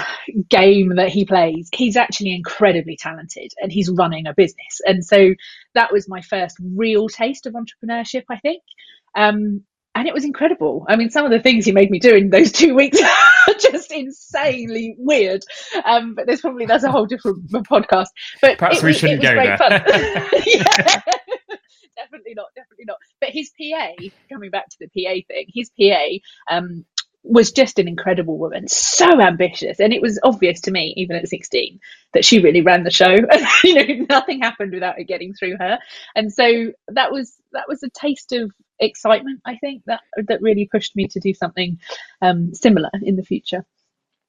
game 0.49 0.97
that 0.97 1.09
he 1.09 1.25
plays, 1.25 1.68
he's 1.73 1.97
actually 1.97 2.35
incredibly 2.35 2.97
talented 2.97 3.52
and 3.61 3.73
he's 3.73 3.90
running 3.90 4.26
a 4.26 4.35
business. 4.35 4.80
And 4.85 5.04
so 5.04 5.35
that 5.75 5.92
was 5.92 6.09
my 6.09 6.21
first 6.21 6.57
real 6.75 7.09
taste 7.09 7.47
of 7.47 7.54
entrepreneurship, 7.54 8.25
I 8.30 8.38
think. 8.38 8.62
Um, 9.14 9.62
and 9.95 10.07
it 10.07 10.14
was 10.14 10.25
incredible. 10.25 10.87
I 10.88 10.97
mean, 10.97 11.11
some 11.11 11.25
of 11.25 11.33
the 11.33 11.40
things 11.40 11.64
he 11.64 11.73
made 11.73 11.90
me 11.90 11.99
do 11.99 12.14
in 12.14 12.30
those 12.30 12.52
two 12.61 12.75
weeks 12.75 13.00
are 13.00 13.54
just 13.54 13.90
insanely 13.90 14.95
weird. 14.99 15.42
Um, 15.85 16.14
but 16.14 16.26
there's 16.26 16.40
probably 16.40 16.66
that's 16.66 16.85
a 16.85 16.90
whole 16.90 17.07
different 17.07 17.50
podcast. 17.52 18.07
But 18.40 18.59
perhaps 18.59 18.78
it, 18.78 18.85
we 18.85 18.92
shouldn't 18.92 19.23
go 19.23 19.35
there. 19.35 19.57
definitely 21.97 22.35
not. 22.35 22.47
Definitely 22.54 22.85
not. 22.87 22.99
But 23.21 23.30
his 23.30 23.50
PA, 23.50 23.88
coming 24.33 24.50
back 24.50 24.68
to 24.68 24.76
the 24.80 24.87
PA 24.87 25.14
thing, 25.26 25.47
his 25.52 25.71
PA 25.71 26.54
um, 26.54 26.85
was 27.22 27.52
just 27.52 27.78
an 27.78 27.88
incredible 27.88 28.38
woman, 28.38 28.66
so 28.68 29.20
ambitious, 29.20 29.80
and 29.80 29.92
it 29.92 30.02
was 30.02 30.18
obvious 30.22 30.60
to 30.62 30.70
me, 30.70 30.94
even 30.96 31.16
at 31.16 31.28
16, 31.28 31.80
that 32.14 32.25
she 32.25 32.40
really 32.40 32.62
ran 32.62 32.84
the 32.84 32.90
show. 32.90 33.16
you 33.64 33.75
know, 33.75 34.06
nothing 34.08 34.40
happened 34.40 34.72
without 34.72 34.98
it 34.98 35.04
getting 35.04 35.34
through 35.34 35.56
her, 35.58 35.78
and 36.14 36.32
so 36.32 36.72
that 36.88 37.12
was 37.12 37.34
that 37.52 37.68
was 37.68 37.82
a 37.82 37.90
taste 37.90 38.32
of 38.32 38.50
excitement. 38.80 39.40
I 39.44 39.56
think 39.56 39.82
that 39.87 40.00
that 40.28 40.42
really 40.42 40.68
pushed 40.70 40.96
me 40.96 41.08
to 41.08 41.20
do 41.20 41.34
something 41.34 41.78
um, 42.22 42.54
similar 42.54 42.90
in 43.02 43.16
the 43.16 43.25
future. 43.25 43.64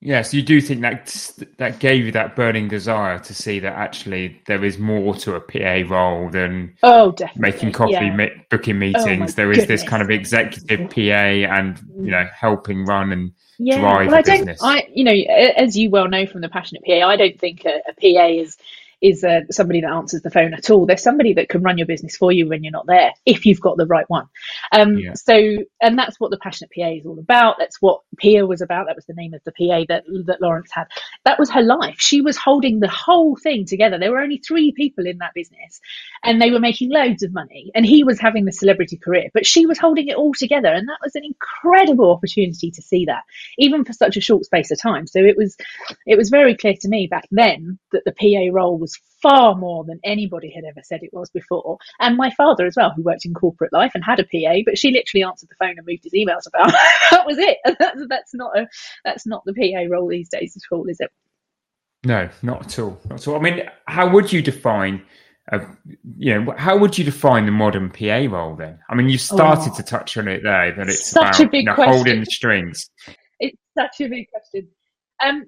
Yes, 0.01 0.33
you 0.33 0.41
do 0.41 0.61
think 0.61 0.81
that 0.81 1.29
that 1.57 1.79
gave 1.79 2.05
you 2.05 2.11
that 2.13 2.33
burning 2.33 2.69
desire 2.69 3.19
to 3.19 3.33
see 3.33 3.59
that 3.59 3.73
actually 3.73 4.41
there 4.47 4.63
is 4.63 4.77
more 4.77 5.13
to 5.15 5.35
a 5.35 5.41
PA 5.41 5.93
role 5.93 6.29
than 6.29 6.73
oh, 6.83 7.11
definitely. 7.11 7.51
making 7.51 7.71
coffee, 7.73 7.91
yeah. 7.93 8.27
booking 8.49 8.77
oh, 8.77 8.79
meetings. 8.79 9.31
Oh, 9.31 9.35
there 9.35 9.51
is 9.51 9.59
goodness. 9.59 9.81
this 9.81 9.89
kind 9.89 10.01
of 10.01 10.09
executive 10.09 10.89
PA 10.89 11.01
and 11.01 11.79
you 11.97 12.11
know 12.11 12.25
helping 12.33 12.85
run 12.85 13.11
and 13.11 13.33
yeah. 13.57 13.81
drive 13.81 14.07
well, 14.07 14.15
I 14.15 14.21
business. 14.21 14.59
I 14.63 14.87
you 14.93 15.03
know 15.03 15.11
as 15.11 15.77
you 15.77 15.89
well 15.89 16.07
know 16.07 16.25
from 16.25 16.41
the 16.41 16.49
passionate 16.49 16.85
PA, 16.85 17.05
I 17.05 17.17
don't 17.17 17.37
think 17.37 17.65
a, 17.65 17.81
a 17.89 17.93
PA 17.93 18.27
is 18.27 18.57
is 19.01 19.23
uh, 19.23 19.41
somebody 19.51 19.81
that 19.81 19.91
answers 19.91 20.21
the 20.21 20.29
phone 20.29 20.53
at 20.53 20.69
all. 20.69 20.85
There's 20.85 21.03
somebody 21.03 21.33
that 21.33 21.49
can 21.49 21.61
run 21.61 21.77
your 21.77 21.87
business 21.87 22.17
for 22.17 22.31
you 22.31 22.47
when 22.47 22.63
you're 22.63 22.71
not 22.71 22.87
there, 22.87 23.13
if 23.25 23.45
you've 23.45 23.61
got 23.61 23.77
the 23.77 23.85
right 23.85 24.09
one. 24.09 24.25
Um, 24.71 24.97
yeah. 24.97 25.13
So, 25.13 25.57
and 25.81 25.97
that's 25.97 26.19
what 26.19 26.31
the 26.31 26.37
Passionate 26.37 26.71
PA 26.75 26.89
is 26.89 27.05
all 27.05 27.19
about. 27.19 27.55
That's 27.59 27.81
what 27.81 28.01
Pia 28.17 28.45
was 28.45 28.61
about. 28.61 28.87
That 28.87 28.95
was 28.95 29.05
the 29.05 29.13
name 29.13 29.33
of 29.33 29.41
the 29.45 29.51
PA 29.51 29.85
that 29.87 30.03
that 30.25 30.41
Laurence 30.41 30.71
had. 30.71 30.87
That 31.25 31.39
was 31.39 31.49
her 31.51 31.61
life. 31.61 31.95
She 31.99 32.21
was 32.21 32.37
holding 32.37 32.79
the 32.79 32.89
whole 32.89 33.35
thing 33.35 33.65
together. 33.65 33.97
There 33.97 34.11
were 34.11 34.19
only 34.19 34.37
three 34.39 34.71
people 34.71 35.05
in 35.05 35.19
that 35.19 35.33
business, 35.33 35.79
and 36.23 36.41
they 36.41 36.51
were 36.51 36.59
making 36.59 36.91
loads 36.91 37.23
of 37.23 37.33
money. 37.33 37.71
And 37.75 37.85
he 37.85 38.03
was 38.03 38.19
having 38.19 38.45
the 38.45 38.51
celebrity 38.51 38.97
career, 38.97 39.29
but 39.33 39.45
she 39.45 39.65
was 39.65 39.79
holding 39.79 40.07
it 40.07 40.15
all 40.15 40.33
together, 40.33 40.69
and 40.69 40.87
that 40.89 40.99
was 41.03 41.15
an 41.15 41.23
incredible 41.23 42.11
opportunity 42.11 42.71
to 42.71 42.81
see 42.81 43.05
that, 43.05 43.23
even 43.57 43.85
for 43.85 43.93
such 43.93 44.17
a 44.17 44.21
short 44.21 44.45
space 44.45 44.71
of 44.71 44.81
time. 44.81 45.07
So 45.07 45.19
it 45.19 45.37
was, 45.37 45.55
it 46.05 46.17
was 46.17 46.29
very 46.29 46.55
clear 46.55 46.75
to 46.81 46.89
me 46.89 47.07
back 47.07 47.27
then 47.31 47.79
that 47.91 48.03
the 48.05 48.11
PA 48.11 48.53
role 48.53 48.77
was 48.77 48.88
far 49.21 49.55
more 49.55 49.83
than 49.83 49.99
anybody 50.03 50.51
had 50.53 50.63
ever 50.63 50.81
said 50.83 51.01
it 51.03 51.13
was 51.13 51.29
before. 51.29 51.77
And 51.99 52.17
my 52.17 52.29
father 52.31 52.65
as 52.65 52.75
well, 52.77 52.93
who 52.95 53.03
worked 53.03 53.25
in 53.25 53.33
corporate 53.33 53.73
life 53.73 53.91
and 53.93 54.03
had 54.03 54.19
a 54.19 54.23
PA, 54.23 54.61
but 54.65 54.77
she 54.77 54.91
literally 54.91 55.23
answered 55.23 55.49
the 55.49 55.55
phone 55.55 55.75
and 55.77 55.85
moved 55.85 56.03
his 56.03 56.13
emails 56.13 56.47
about. 56.47 56.71
that 57.11 57.25
was 57.25 57.37
it. 57.37 57.57
That's, 57.79 58.01
that's 58.07 58.33
not 58.33 58.57
a 58.57 58.67
that's 59.05 59.25
not 59.25 59.43
the 59.45 59.53
PA 59.53 59.93
role 59.93 60.07
these 60.07 60.29
days 60.29 60.57
at 60.57 60.75
all, 60.75 60.85
is 60.87 60.99
it? 60.99 61.11
No, 62.03 62.29
not 62.41 62.65
at 62.65 62.79
all. 62.79 62.99
Not 63.09 63.19
at 63.19 63.27
all. 63.27 63.35
I 63.35 63.39
mean, 63.39 63.69
how 63.87 64.09
would 64.09 64.31
you 64.31 64.41
define? 64.41 65.03
Uh, 65.51 65.59
you 66.17 66.39
know, 66.39 66.53
how 66.57 66.77
would 66.77 66.97
you 66.97 67.03
define 67.03 67.45
the 67.45 67.51
modern 67.51 67.89
PA 67.89 68.27
role 68.29 68.55
then? 68.55 68.79
I 68.89 68.95
mean, 68.95 69.09
you 69.09 69.17
started 69.17 69.71
oh, 69.73 69.75
to 69.77 69.83
touch 69.83 70.15
on 70.17 70.27
it 70.27 70.43
there, 70.43 70.73
but 70.75 70.89
it's 70.89 71.09
such 71.09 71.39
about, 71.39 71.39
a 71.39 71.49
big 71.49 71.61
you 71.61 71.65
know, 71.65 71.75
question. 71.75 71.93
holding 71.93 72.19
the 72.19 72.25
strings. 72.27 72.89
It's 73.39 73.57
such 73.77 74.01
a 74.01 74.07
big 74.07 74.27
question. 74.29 74.69
Um, 75.23 75.45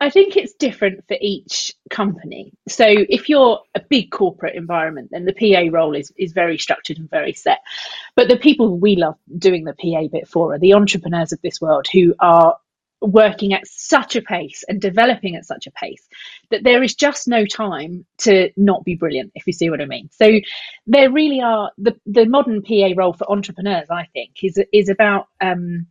I 0.00 0.10
think 0.10 0.36
it's 0.36 0.54
different 0.54 1.06
for 1.08 1.16
each 1.20 1.74
company. 1.90 2.52
So 2.68 2.84
if 2.86 3.28
you're 3.28 3.60
a 3.74 3.80
big 3.80 4.10
corporate 4.10 4.56
environment, 4.56 5.08
then 5.10 5.24
the 5.24 5.32
PA 5.32 5.74
role 5.74 5.94
is, 5.94 6.12
is 6.16 6.32
very 6.32 6.58
structured 6.58 6.98
and 6.98 7.08
very 7.10 7.32
set. 7.32 7.60
But 8.16 8.28
the 8.28 8.36
people 8.36 8.78
we 8.78 8.96
love 8.96 9.16
doing 9.38 9.64
the 9.64 9.74
PA 9.74 10.08
bit 10.10 10.28
for 10.28 10.54
are 10.54 10.58
the 10.58 10.74
entrepreneurs 10.74 11.32
of 11.32 11.40
this 11.42 11.60
world 11.60 11.86
who 11.92 12.14
are 12.20 12.56
working 13.00 13.52
at 13.52 13.66
such 13.66 14.16
a 14.16 14.22
pace 14.22 14.64
and 14.68 14.80
developing 14.80 15.36
at 15.36 15.44
such 15.44 15.66
a 15.66 15.70
pace 15.72 16.08
that 16.50 16.64
there 16.64 16.82
is 16.82 16.94
just 16.94 17.28
no 17.28 17.44
time 17.44 18.04
to 18.18 18.50
not 18.56 18.84
be 18.84 18.94
brilliant, 18.94 19.32
if 19.34 19.46
you 19.46 19.52
see 19.52 19.70
what 19.70 19.80
I 19.80 19.84
mean. 19.84 20.08
So 20.12 20.40
there 20.86 21.10
really 21.10 21.40
are 21.40 21.70
the, 21.78 21.96
the 22.06 22.26
modern 22.26 22.62
PA 22.62 22.90
role 22.96 23.12
for 23.12 23.30
entrepreneurs, 23.30 23.88
I 23.90 24.06
think, 24.12 24.32
is 24.42 24.58
is 24.72 24.88
about 24.88 25.28
um, 25.40 25.86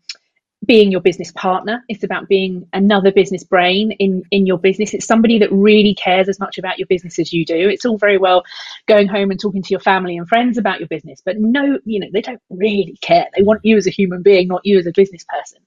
being 0.66 0.92
your 0.92 1.02
business 1.02 1.32
partner. 1.32 1.84
It's 1.90 2.04
about 2.04 2.28
being 2.28 2.68
another 2.74 3.12
business 3.12 3.44
brain 3.44 3.92
in, 3.94 4.24
in 4.32 4.46
your 4.46 4.58
business. 4.58 4.94
It's 4.94 5.06
somebody 5.06 5.40
that 5.40 5.52
really 5.52 5.94
cares 5.96 6.30
as 6.30 6.40
much 6.40 6.58
about 6.58 6.80
your 6.80 6.88
business 6.88 7.20
as 7.20 7.34
you 7.34 7.46
do. 7.46 7.56
It's 7.70 7.86
all 7.86 7.98
very 7.98 8.18
well 8.18 8.44
going 8.88 9.08
home 9.08 9.32
and 9.32 9.40
talking 9.40 9.62
to 9.64 9.70
your 9.72 9.80
family 9.80 10.18
and 10.18 10.28
friends 10.28 10.58
about 10.58 10.80
your 10.80 10.88
business, 10.88 11.22
but 11.26 11.38
no, 11.40 11.80
you 11.86 12.00
know, 12.00 12.08
they 12.14 12.22
don't 12.22 12.42
really 12.50 12.98
care. 13.02 13.28
They 13.36 13.44
want 13.44 13.62
you 13.64 13.78
as 13.78 13.88
a 13.88 13.92
human 13.92 14.22
being, 14.22 14.48
not 14.48 14.62
you 14.64 14.78
as 14.80 14.88
a 14.88 14.92
business 14.92 15.26
person. 15.26 15.60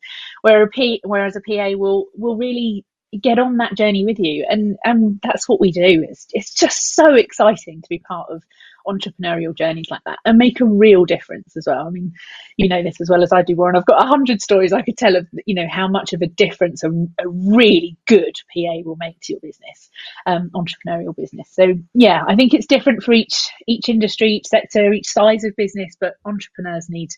Where 0.43 0.63
a 0.63 0.69
P, 0.69 1.01
whereas 1.05 1.37
a 1.37 1.41
PA 1.41 1.77
will 1.77 2.07
will 2.15 2.37
really 2.37 2.85
get 3.21 3.39
on 3.39 3.57
that 3.57 3.75
journey 3.77 4.05
with 4.05 4.19
you 4.19 4.45
and 4.51 4.77
and 4.85 5.19
that's 5.23 5.49
what 5.49 5.61
we 5.61 5.71
do 5.71 6.05
it's, 6.09 6.27
it's 6.33 6.53
just 6.53 6.95
so 6.95 7.15
exciting 7.15 7.81
to 7.81 7.89
be 7.89 8.01
part 8.01 8.29
of 8.31 8.43
entrepreneurial 8.87 9.55
journeys 9.55 9.91
like 9.91 10.03
that 10.07 10.19
and 10.25 10.39
make 10.39 10.61
a 10.61 10.65
real 10.65 11.05
difference 11.05 11.57
as 11.57 11.65
well. 11.67 11.87
I 11.87 11.91
mean, 11.91 12.13
you 12.57 12.69
know 12.69 12.83
this 12.83 13.01
as 13.01 13.11
well 13.11 13.23
as 13.23 13.33
I 13.33 13.43
do, 13.43 13.57
Warren. 13.57 13.77
I've 13.77 13.87
got 13.87 14.03
a 14.03 14.07
hundred 14.07 14.41
stories 14.41 14.73
I 14.73 14.83
could 14.83 14.97
tell 14.97 15.17
of, 15.17 15.27
you 15.47 15.55
know, 15.55 15.67
how 15.71 15.89
much 15.89 16.13
of 16.13 16.23
a 16.23 16.27
difference 16.27 16.83
a, 16.85 16.91
a 16.91 17.29
really 17.29 17.97
good 18.07 18.35
PA 18.55 18.81
will 18.85 18.97
make 18.97 19.19
to 19.23 19.33
your 19.33 19.41
business, 19.41 19.91
um, 20.27 20.51
entrepreneurial 20.55 21.15
business. 21.17 21.49
So 21.53 21.75
yeah, 21.95 22.25
I 22.27 22.37
think 22.37 22.55
it's 22.55 22.67
different 22.67 23.03
for 23.03 23.13
each 23.13 23.49
each 23.67 23.89
industry, 23.89 24.33
each 24.33 24.47
sector, 24.47 24.93
each 24.93 25.09
size 25.09 25.45
of 25.45 25.57
business, 25.57 25.97
but 26.01 26.15
entrepreneurs 26.25 26.89
need 26.89 27.11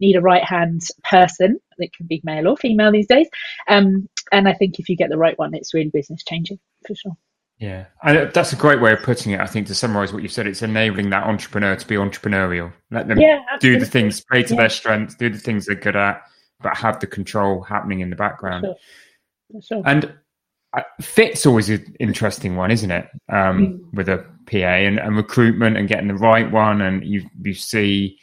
need 0.00 0.16
a 0.16 0.20
right 0.20 0.44
hand 0.44 0.82
person 1.04 1.58
that 1.78 1.92
can 1.92 2.06
be 2.06 2.20
male 2.24 2.48
or 2.48 2.56
female 2.56 2.92
these 2.92 3.06
days. 3.06 3.28
Um, 3.68 4.08
and 4.32 4.48
I 4.48 4.54
think 4.54 4.78
if 4.78 4.88
you 4.88 4.96
get 4.96 5.10
the 5.10 5.18
right 5.18 5.38
one, 5.38 5.54
it's 5.54 5.74
really 5.74 5.90
business 5.90 6.22
changing 6.24 6.58
for 6.86 6.94
sure. 6.94 7.16
Yeah, 7.58 7.86
and 8.02 8.30
that's 8.34 8.52
a 8.52 8.56
great 8.56 8.82
way 8.82 8.92
of 8.92 9.02
putting 9.02 9.32
it. 9.32 9.40
I 9.40 9.46
think 9.46 9.66
to 9.68 9.74
summarize 9.74 10.12
what 10.12 10.22
you've 10.22 10.32
said, 10.32 10.46
it's 10.46 10.62
enabling 10.62 11.10
that 11.10 11.24
entrepreneur 11.24 11.74
to 11.74 11.86
be 11.86 11.94
entrepreneurial. 11.94 12.72
Let 12.90 13.08
them 13.08 13.18
yeah, 13.18 13.40
do 13.60 13.78
the 13.78 13.86
things, 13.86 14.20
play 14.20 14.42
to 14.42 14.54
yeah. 14.54 14.60
their 14.60 14.68
strengths, 14.68 15.14
do 15.14 15.30
the 15.30 15.38
things 15.38 15.64
they're 15.64 15.74
good 15.74 15.96
at, 15.96 16.22
but 16.60 16.76
have 16.76 17.00
the 17.00 17.06
control 17.06 17.62
happening 17.62 18.00
in 18.00 18.10
the 18.10 18.16
background. 18.16 18.64
Sure. 18.64 18.76
Sure. 19.62 19.82
And 19.86 20.12
uh, 20.76 20.82
fit's 21.00 21.46
always 21.46 21.70
an 21.70 21.96
interesting 22.00 22.56
one, 22.56 22.70
isn't 22.70 22.90
it? 22.90 23.08
Um, 23.30 23.66
mm. 23.66 23.94
With 23.94 24.08
a 24.08 24.24
PA 24.50 24.56
and, 24.56 24.98
and, 24.98 25.16
recruitment 25.16 25.76
and 25.76 25.88
getting 25.88 26.08
the 26.08 26.14
right 26.14 26.50
one, 26.50 26.80
and 26.80 27.04
you 27.04 27.22
you 27.42 27.54
see 27.54 28.18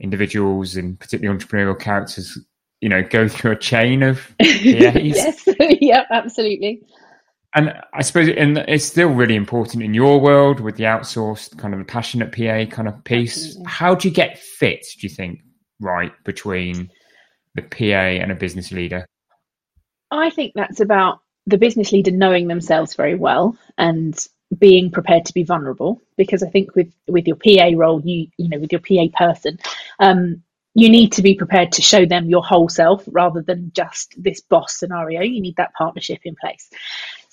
individuals 0.00 0.76
and 0.76 0.98
particularly 0.98 1.38
entrepreneurial 1.38 1.78
characters, 1.78 2.38
you 2.80 2.88
know, 2.88 3.02
go 3.02 3.28
through 3.28 3.52
a 3.52 3.56
chain 3.56 4.02
of 4.02 4.34
PAs. 4.38 4.64
yes, 4.64 5.48
yeah, 5.80 6.04
absolutely. 6.10 6.82
And 7.54 7.72
I 7.92 8.02
suppose 8.02 8.28
and 8.28 8.58
it's 8.58 8.84
still 8.84 9.08
really 9.08 9.36
important 9.36 9.82
in 9.82 9.94
your 9.94 10.20
world 10.20 10.60
with 10.60 10.76
the 10.76 10.84
outsourced 10.84 11.56
kind 11.56 11.72
of 11.72 11.80
a 11.80 11.84
passionate 11.84 12.32
PA 12.32 12.74
kind 12.74 12.88
of 12.88 13.04
piece. 13.04 13.46
Absolutely. 13.46 13.70
How 13.70 13.94
do 13.94 14.08
you 14.08 14.14
get 14.14 14.38
fit, 14.38 14.84
do 14.98 15.06
you 15.06 15.14
think, 15.14 15.40
right, 15.80 16.12
between 16.24 16.90
the 17.54 17.62
PA 17.62 17.84
and 17.84 18.32
a 18.32 18.34
business 18.34 18.72
leader? 18.72 19.06
I 20.10 20.30
think 20.30 20.52
that's 20.54 20.80
about 20.80 21.20
the 21.46 21.58
business 21.58 21.92
leader 21.92 22.10
knowing 22.10 22.48
themselves 22.48 22.94
very 22.94 23.14
well 23.14 23.56
and 23.78 24.18
being 24.58 24.90
prepared 24.90 25.24
to 25.26 25.34
be 25.34 25.42
vulnerable 25.42 26.00
because 26.16 26.42
I 26.42 26.48
think 26.48 26.74
with 26.74 26.92
with 27.08 27.26
your 27.26 27.36
PA 27.36 27.70
role 27.76 28.00
you 28.04 28.28
you 28.36 28.48
know 28.48 28.58
with 28.58 28.72
your 28.72 28.80
PA 28.80 29.06
person 29.16 29.58
um, 29.98 30.42
you 30.74 30.88
need 30.88 31.12
to 31.12 31.22
be 31.22 31.34
prepared 31.34 31.72
to 31.72 31.82
show 31.82 32.04
them 32.04 32.28
your 32.28 32.44
whole 32.44 32.68
self 32.68 33.04
rather 33.06 33.40
than 33.42 33.70
just 33.74 34.14
this 34.20 34.40
boss 34.40 34.76
scenario. 34.76 35.22
You 35.22 35.40
need 35.40 35.56
that 35.56 35.72
partnership 35.74 36.20
in 36.24 36.34
place. 36.34 36.68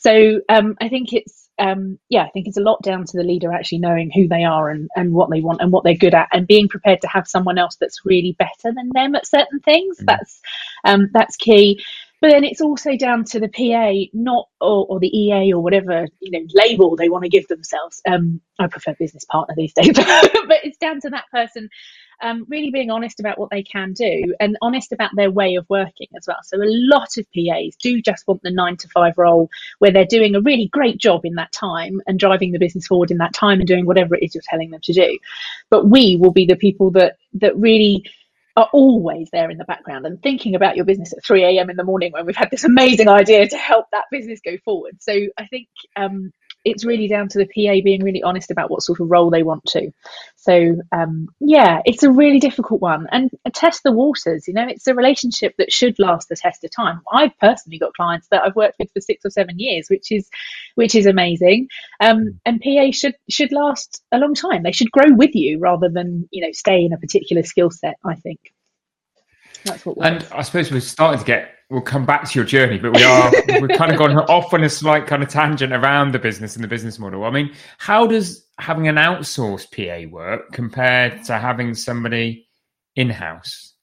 So 0.01 0.41
um, 0.49 0.75
I 0.81 0.89
think 0.89 1.13
it's 1.13 1.47
um, 1.59 1.99
yeah, 2.09 2.23
I 2.23 2.29
think 2.29 2.47
it's 2.47 2.57
a 2.57 2.61
lot 2.61 2.81
down 2.81 3.05
to 3.05 3.17
the 3.17 3.23
leader 3.23 3.53
actually 3.53 3.77
knowing 3.77 4.09
who 4.09 4.27
they 4.27 4.43
are 4.43 4.69
and, 4.69 4.89
and 4.95 5.13
what 5.13 5.29
they 5.29 5.41
want 5.41 5.61
and 5.61 5.71
what 5.71 5.83
they're 5.83 5.93
good 5.93 6.15
at, 6.15 6.27
and 6.33 6.47
being 6.47 6.67
prepared 6.67 7.01
to 7.01 7.07
have 7.07 7.27
someone 7.27 7.59
else 7.59 7.75
that's 7.75 8.03
really 8.03 8.35
better 8.39 8.73
than 8.75 8.89
them 8.93 9.13
at 9.13 9.27
certain 9.27 9.59
things. 9.59 9.97
Mm-hmm. 9.97 10.05
That's 10.05 10.41
um, 10.85 11.09
that's 11.13 11.35
key. 11.35 11.83
But 12.19 12.31
then 12.31 12.43
it's 12.43 12.61
also 12.61 12.95
down 12.97 13.25
to 13.25 13.39
the 13.39 13.47
PA, 13.47 14.09
not 14.13 14.47
or, 14.59 14.85
or, 14.87 14.99
the 14.99 15.07
EA 15.07 15.53
or 15.53 15.61
whatever 15.61 16.07
you 16.19 16.31
know 16.31 16.47
label 16.53 16.95
they 16.95 17.09
want 17.09 17.23
to 17.23 17.29
give 17.29 17.47
themselves. 17.47 18.01
Um, 18.07 18.41
I 18.57 18.65
prefer 18.65 18.95
business 18.97 19.25
partner 19.25 19.53
these 19.55 19.73
days, 19.73 19.93
but 19.95 20.63
it's 20.63 20.77
down 20.77 20.99
to 21.01 21.11
that 21.11 21.25
person 21.31 21.69
um, 22.21 22.45
really 22.49 22.71
being 22.71 22.91
honest 22.91 23.19
about 23.19 23.39
what 23.39 23.49
they 23.49 23.63
can 23.63 23.93
do 23.93 24.33
and 24.39 24.57
honest 24.61 24.91
about 24.91 25.11
their 25.15 25.31
way 25.31 25.55
of 25.55 25.65
working 25.69 26.07
as 26.15 26.25
well. 26.27 26.37
So 26.43 26.57
a 26.57 26.65
lot 26.65 27.17
of 27.17 27.25
PAs 27.33 27.75
do 27.81 28.01
just 28.01 28.27
want 28.27 28.41
the 28.43 28.51
nine 28.51 28.77
to 28.77 28.87
five 28.89 29.17
role 29.17 29.49
where 29.79 29.91
they're 29.91 30.05
doing 30.05 30.35
a 30.35 30.41
really 30.41 30.67
great 30.67 30.97
job 30.97 31.21
in 31.25 31.35
that 31.35 31.51
time 31.51 32.01
and 32.07 32.19
driving 32.19 32.51
the 32.51 32.59
business 32.59 32.87
forward 32.87 33.11
in 33.11 33.17
that 33.17 33.33
time 33.33 33.59
and 33.59 33.67
doing 33.67 33.85
whatever 33.85 34.15
it 34.15 34.23
is 34.23 34.35
you're 34.35 34.43
telling 34.47 34.71
them 34.71 34.81
to 34.81 34.93
do. 34.93 35.17
But 35.69 35.87
we 35.87 36.15
will 36.15 36.31
be 36.31 36.45
the 36.45 36.55
people 36.55 36.91
that 36.91 37.17
that 37.35 37.57
really 37.57 38.05
are 38.57 38.69
always 38.73 39.29
there 39.31 39.49
in 39.49 39.57
the 39.57 39.63
background 39.63 40.05
and 40.05 40.21
thinking 40.21 40.55
about 40.55 40.75
your 40.75 40.85
business 40.85 41.13
at 41.13 41.23
3 41.23 41.43
a.m. 41.43 41.69
in 41.69 41.77
the 41.77 41.83
morning 41.83 42.11
when 42.11 42.25
we've 42.25 42.35
had 42.35 42.51
this 42.51 42.65
amazing 42.65 43.07
idea 43.07 43.47
to 43.47 43.57
help 43.57 43.85
that 43.91 44.05
business 44.11 44.41
go 44.43 44.57
forward. 44.65 45.01
So 45.01 45.13
I 45.37 45.47
think 45.47 45.69
um, 45.95 46.33
it's 46.63 46.85
really 46.85 47.07
down 47.07 47.27
to 47.29 47.39
the 47.39 47.45
PA 47.45 47.81
being 47.83 48.03
really 48.03 48.23
honest 48.23 48.51
about 48.51 48.69
what 48.69 48.83
sort 48.83 48.99
of 48.99 49.09
role 49.09 49.29
they 49.29 49.43
want 49.43 49.65
to. 49.65 49.91
So 50.35 50.75
um, 50.91 51.29
yeah, 51.39 51.81
it's 51.85 52.03
a 52.03 52.11
really 52.11 52.39
difficult 52.39 52.81
one, 52.81 53.07
and 53.11 53.31
test 53.53 53.83
the 53.83 53.91
waters. 53.91 54.47
You 54.47 54.53
know, 54.53 54.67
it's 54.67 54.87
a 54.87 54.95
relationship 54.95 55.55
that 55.57 55.71
should 55.71 55.99
last 55.99 56.29
the 56.29 56.35
test 56.35 56.63
of 56.63 56.71
time. 56.71 57.01
I've 57.11 57.37
personally 57.39 57.79
got 57.79 57.93
clients 57.93 58.27
that 58.29 58.43
I've 58.43 58.55
worked 58.55 58.79
with 58.79 58.91
for 58.93 59.01
six 59.01 59.25
or 59.25 59.29
seven 59.29 59.59
years, 59.59 59.87
which 59.89 60.11
is 60.11 60.29
which 60.75 60.95
is 60.95 61.05
amazing. 61.05 61.69
Um, 61.99 62.39
and 62.45 62.61
PA 62.61 62.91
should 62.91 63.15
should 63.29 63.51
last 63.51 64.03
a 64.11 64.17
long 64.17 64.33
time. 64.35 64.63
They 64.63 64.71
should 64.71 64.91
grow 64.91 65.13
with 65.13 65.35
you 65.35 65.59
rather 65.59 65.89
than 65.89 66.27
you 66.31 66.41
know 66.45 66.51
stay 66.51 66.83
in 66.85 66.93
a 66.93 66.97
particular 66.97 67.43
skill 67.43 67.71
set. 67.71 67.97
I 68.03 68.15
think. 68.15 68.50
That's 69.65 69.85
what. 69.85 69.97
And 70.01 70.25
I 70.31 70.41
suppose 70.41 70.71
we're 70.71 70.79
starting 70.79 71.19
to 71.19 71.25
get. 71.25 71.55
We'll 71.69 71.81
come 71.81 72.05
back 72.05 72.29
to 72.29 72.37
your 72.37 72.45
journey, 72.45 72.77
but 72.77 72.93
we 72.93 73.03
are 73.03 73.31
we've 73.61 73.77
kind 73.77 73.93
of 73.93 73.97
gone 73.97 74.17
off 74.17 74.53
on 74.53 74.61
a 74.63 74.69
slight 74.69 75.07
kind 75.07 75.23
of 75.23 75.29
tangent 75.29 75.71
around 75.71 76.13
the 76.13 76.19
business 76.19 76.55
and 76.55 76.63
the 76.63 76.67
business 76.67 76.99
model. 76.99 77.23
I 77.23 77.31
mean, 77.31 77.53
how 77.77 78.07
does 78.07 78.45
having 78.59 78.89
an 78.89 78.95
outsourced 78.95 79.71
PA 79.71 80.09
work 80.11 80.51
compared 80.51 81.23
to 81.25 81.37
having 81.37 81.73
somebody 81.73 82.49
in 82.97 83.09
house? 83.09 83.73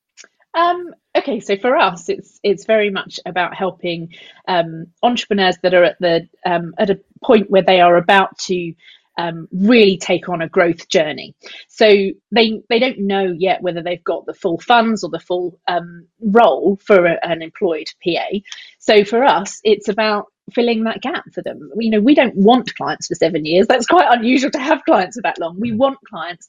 Um, 0.55 0.95
okay, 1.17 1.41
so 1.41 1.57
for 1.57 1.77
us, 1.77 2.09
it's 2.09 2.41
it's 2.43 2.67
very 2.67 2.91
much 2.91 3.21
about 3.25 3.55
helping 3.55 4.13
um, 4.49 4.87
entrepreneurs 5.03 5.57
that 5.63 5.73
are 5.73 5.85
at 5.85 5.99
the 6.01 6.29
um, 6.45 6.75
at 6.79 6.91
a 6.91 7.01
point 7.23 7.51
where 7.51 7.63
they 7.63 7.81
are 7.81 7.97
about 7.97 8.37
to 8.41 8.75
um, 9.19 9.49
really 9.53 9.99
take 9.99 10.29
on 10.29 10.41
a 10.41 10.49
growth 10.49 10.89
journey. 10.89 11.35
So 11.69 11.87
they 12.33 12.63
they 12.71 12.79
don't 12.79 13.01
know 13.01 13.35
yet 13.37 13.61
whether 13.63 13.83
they've 13.83 14.03
got 14.03 14.25
the 14.25 14.35
full 14.35 14.59
funds 14.61 15.05
or 15.05 15.11
the 15.11 15.19
full 15.19 15.61
um, 15.69 16.07
role 16.21 16.79
for 16.83 17.05
a, 17.05 17.19
an 17.23 17.43
employed 17.43 17.89
PA. 18.03 18.39
So 18.79 19.05
for 19.05 19.25
us, 19.25 19.61
it's 19.65 19.89
about 19.89 20.27
filling 20.53 20.85
that 20.85 21.01
gap 21.01 21.25
for 21.33 21.43
them. 21.43 21.71
You 21.79 21.91
know, 21.91 22.01
we 22.01 22.15
don't 22.15 22.37
want 22.37 22.75
clients 22.75 23.09
for 23.09 23.15
seven 23.15 23.45
years. 23.45 23.67
That's 23.67 23.87
quite 23.87 24.09
unusual 24.11 24.51
to 24.53 24.59
have 24.59 24.85
clients 24.85 25.17
for 25.17 25.23
that 25.23 25.39
long. 25.39 25.59
We 25.61 25.73
mm. 25.73 25.77
want 25.77 25.99
clients 26.09 26.49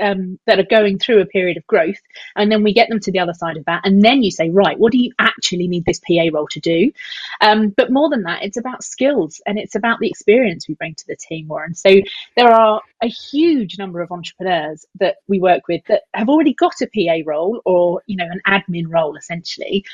um, 0.00 0.38
that 0.46 0.58
are 0.58 0.64
going 0.64 0.98
through 0.98 1.20
a 1.20 1.26
period 1.26 1.56
of 1.56 1.66
growth, 1.66 1.98
and 2.36 2.50
then 2.50 2.62
we 2.62 2.72
get 2.72 2.88
them 2.88 3.00
to 3.00 3.12
the 3.12 3.18
other 3.18 3.34
side 3.34 3.56
of 3.56 3.64
that, 3.64 3.82
and 3.84 4.02
then 4.02 4.22
you 4.22 4.30
say, 4.30 4.50
right, 4.50 4.78
what 4.78 4.92
do 4.92 4.98
you 4.98 5.12
actually 5.18 5.68
need 5.68 5.84
this 5.84 6.00
PA 6.00 6.28
role 6.32 6.46
to 6.48 6.60
do? 6.60 6.92
Um, 7.40 7.70
but 7.70 7.90
more 7.90 8.08
than 8.08 8.22
that, 8.22 8.42
it's 8.42 8.56
about 8.56 8.84
skills 8.84 9.40
and 9.46 9.58
it's 9.58 9.74
about 9.74 9.98
the 10.00 10.08
experience 10.08 10.68
we 10.68 10.74
bring 10.74 10.94
to 10.94 11.06
the 11.06 11.16
team, 11.16 11.48
Warren. 11.48 11.74
So 11.74 12.00
there 12.36 12.52
are 12.52 12.80
a 13.02 13.08
huge 13.08 13.78
number 13.78 14.00
of 14.00 14.10
entrepreneurs 14.10 14.86
that 15.00 15.16
we 15.28 15.38
work 15.40 15.68
with 15.68 15.84
that 15.88 16.02
have 16.14 16.28
already 16.28 16.54
got 16.54 16.80
a 16.80 16.86
PA 16.86 17.28
role 17.28 17.60
or 17.64 18.02
you 18.06 18.16
know 18.16 18.28
an 18.30 18.40
admin 18.46 18.86
role 18.88 19.16
essentially 19.16 19.84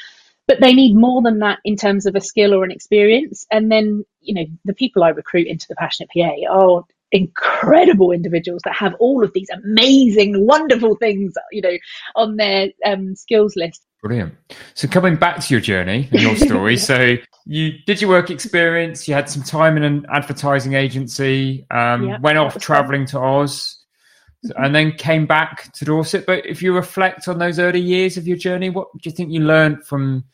but 0.49 0.61
they 0.61 0.73
need 0.73 0.95
more 0.97 1.23
than 1.23 1.39
that 1.39 1.59
in 1.65 1.77
terms 1.77 2.07
of 2.07 2.15
a 2.17 2.21
skill 2.21 2.55
or 2.55 2.65
an 2.65 2.71
experience. 2.71 3.47
And 3.51 3.71
then, 3.71 4.05
you 4.21 4.35
know, 4.35 4.45
the 4.65 4.75
people 4.75 5.05
I 5.05 5.11
recruit 5.11 5.47
into 5.47 5.67
the 5.69 5.77
Passionate 5.77 6.11
PA 6.15 6.33
are 6.51 6.85
incredible 7.13 8.11
individuals 8.11 8.63
that 8.65 8.75
have 8.75 8.95
all 8.99 9.23
of 9.23 9.33
these 9.35 9.49
amazing, 9.51 10.47
wonderful 10.47 10.97
things, 10.97 11.35
you 11.53 11.63
know, 11.63 11.77
on 12.17 12.37
their 12.37 12.71
um, 12.85 13.15
skills 13.15 13.55
list. 13.55 13.87
Brilliant. 14.03 14.35
So 14.75 14.89
coming 14.89 15.15
back 15.15 15.39
to 15.41 15.55
your 15.55 15.61
journey 15.61 16.09
and 16.11 16.21
your 16.21 16.37
story, 16.37 16.77
so 16.79 17.17
you 17.45 17.73
did 17.87 18.01
your 18.01 18.11
work 18.11 18.31
experience, 18.31 19.07
you 19.07 19.15
had 19.15 19.31
some 19.31 19.43
time 19.43 19.77
in 19.77 19.85
an 19.85 20.07
advertising 20.13 20.75
agency, 20.75 21.65
um, 21.71 22.21
went 22.21 22.39
off 22.39 22.59
traveling 22.59 23.07
to 23.07 23.21
Oz. 23.21 23.79
And 24.57 24.75
then 24.75 24.93
came 24.93 25.27
back 25.27 25.73
to 25.73 25.85
Dorset. 25.85 26.27
But 26.27 26.45
if 26.47 26.63
you 26.63 26.75
reflect 26.75 27.29
on 27.29 27.39
those 27.39 27.59
early 27.59 27.81
years 27.81 28.17
of 28.17 28.27
your 28.27 28.37
journey, 28.37 28.71
what 28.71 28.89
do 28.93 29.09
you 29.09 29.15
think 29.15 29.31
you 29.31 29.41
learned 29.41 29.85
from 29.85 30.25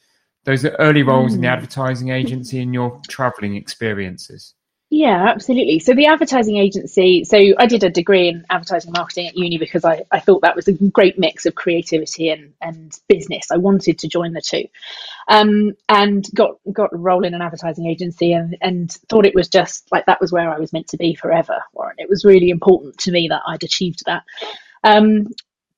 those 0.44 0.64
early 0.64 1.02
roles 1.02 1.32
mm. 1.32 1.36
in 1.36 1.40
the 1.42 1.48
mm. 1.48 1.52
advertising 1.52 2.08
agency 2.10 2.60
and 2.60 2.72
your 2.72 3.00
traveling 3.08 3.56
experiences? 3.56 4.54
Yeah, 4.98 5.28
absolutely. 5.28 5.78
So 5.78 5.94
the 5.94 6.06
advertising 6.06 6.56
agency, 6.56 7.22
so 7.22 7.38
I 7.56 7.66
did 7.66 7.84
a 7.84 7.88
degree 7.88 8.30
in 8.30 8.44
advertising 8.50 8.90
marketing 8.90 9.28
at 9.28 9.36
uni 9.36 9.56
because 9.56 9.84
I, 9.84 10.02
I 10.10 10.18
thought 10.18 10.42
that 10.42 10.56
was 10.56 10.66
a 10.66 10.72
great 10.72 11.16
mix 11.16 11.46
of 11.46 11.54
creativity 11.54 12.30
and, 12.30 12.52
and 12.60 12.98
business. 13.06 13.52
I 13.52 13.58
wanted 13.58 14.00
to 14.00 14.08
join 14.08 14.32
the 14.32 14.40
two. 14.40 14.64
Um, 15.28 15.76
and 15.88 16.26
got 16.34 16.56
got 16.72 16.92
a 16.92 16.96
role 16.96 17.24
in 17.24 17.32
an 17.32 17.42
advertising 17.42 17.86
agency 17.86 18.32
and, 18.32 18.56
and 18.60 18.90
thought 19.08 19.24
it 19.24 19.36
was 19.36 19.48
just 19.48 19.86
like 19.92 20.04
that 20.06 20.20
was 20.20 20.32
where 20.32 20.52
I 20.52 20.58
was 20.58 20.72
meant 20.72 20.88
to 20.88 20.96
be 20.96 21.14
forever, 21.14 21.62
Warren. 21.74 21.94
It 21.98 22.08
was 22.08 22.24
really 22.24 22.50
important 22.50 22.98
to 22.98 23.12
me 23.12 23.28
that 23.28 23.42
I'd 23.46 23.62
achieved 23.62 24.02
that. 24.06 24.24
Um, 24.82 25.28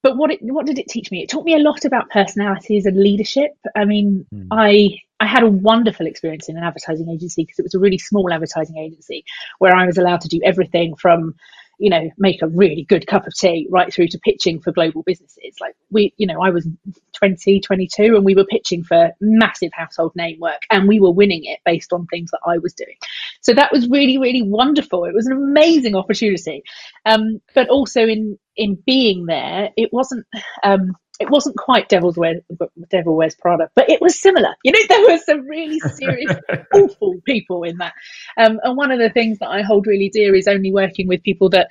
but 0.02 0.16
what 0.16 0.30
it, 0.30 0.40
what 0.42 0.66
did 0.66 0.78
it 0.78 0.88
teach 0.88 1.10
me? 1.10 1.22
It 1.22 1.28
taught 1.28 1.44
me 1.44 1.54
a 1.54 1.58
lot 1.58 1.84
about 1.84 2.10
personalities 2.10 2.86
and 2.86 2.96
leadership. 2.96 3.52
I 3.76 3.84
mean, 3.84 4.26
mm. 4.34 4.46
I 4.50 4.98
I 5.20 5.26
had 5.26 5.42
a 5.42 5.50
wonderful 5.50 6.06
experience 6.06 6.48
in 6.48 6.56
an 6.56 6.64
advertising 6.64 7.10
agency 7.10 7.42
because 7.42 7.58
it 7.58 7.64
was 7.64 7.74
a 7.74 7.78
really 7.78 7.98
small 7.98 8.32
advertising 8.32 8.78
agency 8.78 9.24
where 9.58 9.76
I 9.76 9.84
was 9.84 9.98
allowed 9.98 10.22
to 10.22 10.28
do 10.28 10.40
everything 10.42 10.96
from 10.96 11.34
you 11.80 11.88
know, 11.88 12.10
make 12.18 12.42
a 12.42 12.46
really 12.46 12.84
good 12.84 13.06
cup 13.06 13.26
of 13.26 13.34
tea 13.34 13.66
right 13.70 13.92
through 13.92 14.06
to 14.08 14.18
pitching 14.18 14.60
for 14.60 14.70
global 14.70 15.02
businesses. 15.02 15.56
Like 15.62 15.74
we, 15.90 16.12
you 16.18 16.26
know, 16.26 16.42
I 16.42 16.50
was 16.50 16.68
20, 17.14 17.58
22 17.60 18.16
and 18.16 18.24
we 18.24 18.34
were 18.34 18.44
pitching 18.44 18.84
for 18.84 19.12
massive 19.18 19.70
household 19.72 20.12
name 20.14 20.38
work 20.40 20.60
and 20.70 20.86
we 20.86 21.00
were 21.00 21.10
winning 21.10 21.44
it 21.44 21.60
based 21.64 21.94
on 21.94 22.06
things 22.06 22.30
that 22.32 22.40
I 22.46 22.58
was 22.58 22.74
doing. 22.74 22.96
So 23.40 23.54
that 23.54 23.72
was 23.72 23.88
really, 23.88 24.18
really 24.18 24.42
wonderful. 24.42 25.06
It 25.06 25.14
was 25.14 25.26
an 25.26 25.32
amazing 25.32 25.96
opportunity. 25.96 26.62
Um, 27.06 27.40
but 27.54 27.70
also 27.70 28.02
in, 28.02 28.38
in 28.56 28.76
being 28.84 29.24
there, 29.24 29.70
it 29.74 29.90
wasn't, 29.90 30.26
um, 30.62 30.92
it 31.20 31.30
wasn't 31.30 31.56
quite 31.56 31.88
Devil's 31.88 32.16
Wears, 32.16 32.40
Devil 32.88 33.14
Wears 33.14 33.34
Prada, 33.34 33.70
but 33.76 33.90
it 33.90 34.00
was 34.00 34.20
similar. 34.20 34.54
You 34.64 34.72
know, 34.72 34.78
there 34.88 35.02
were 35.02 35.18
some 35.18 35.46
really 35.46 35.78
serious, 35.80 36.34
awful 36.74 37.20
people 37.26 37.62
in 37.62 37.76
that. 37.76 37.92
Um, 38.38 38.58
and 38.64 38.76
one 38.76 38.90
of 38.90 38.98
the 38.98 39.10
things 39.10 39.38
that 39.38 39.50
I 39.50 39.62
hold 39.62 39.86
really 39.86 40.08
dear 40.08 40.34
is 40.34 40.48
only 40.48 40.72
working 40.72 41.06
with 41.06 41.22
people 41.22 41.50
that 41.50 41.68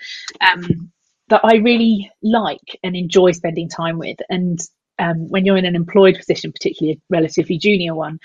um, 0.47 0.91
that 1.29 1.41
I 1.43 1.57
really 1.57 2.11
like 2.23 2.79
and 2.83 2.95
enjoy 2.95 3.31
spending 3.31 3.69
time 3.69 3.97
with. 3.97 4.17
And 4.29 4.59
um, 4.99 5.29
when 5.29 5.45
you're 5.45 5.57
in 5.57 5.65
an 5.65 5.75
employed 5.75 6.15
position, 6.15 6.51
particularly 6.51 6.97
a 6.97 7.01
relatively 7.13 7.57
junior 7.57 7.95
one, 7.95 8.19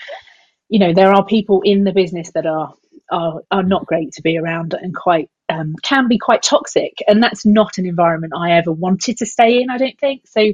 you 0.69 0.79
know, 0.79 0.93
there 0.93 1.11
are 1.13 1.25
people 1.25 1.61
in 1.63 1.83
the 1.83 1.91
business 1.93 2.31
that 2.35 2.45
are 2.45 2.73
are 3.11 3.41
are 3.49 3.63
not 3.63 3.87
great 3.87 4.13
to 4.13 4.21
be 4.21 4.37
around 4.37 4.75
and 4.79 4.95
quite 4.95 5.29
um, 5.49 5.73
can 5.81 6.07
be 6.07 6.19
quite 6.19 6.43
toxic. 6.43 6.99
And 7.07 7.23
that's 7.23 7.47
not 7.47 7.79
an 7.79 7.87
environment 7.87 8.33
I 8.37 8.51
ever 8.51 8.71
wanted 8.71 9.17
to 9.17 9.25
stay 9.25 9.61
in. 9.61 9.71
I 9.71 9.77
don't 9.79 9.99
think 9.99 10.27
so 10.27 10.53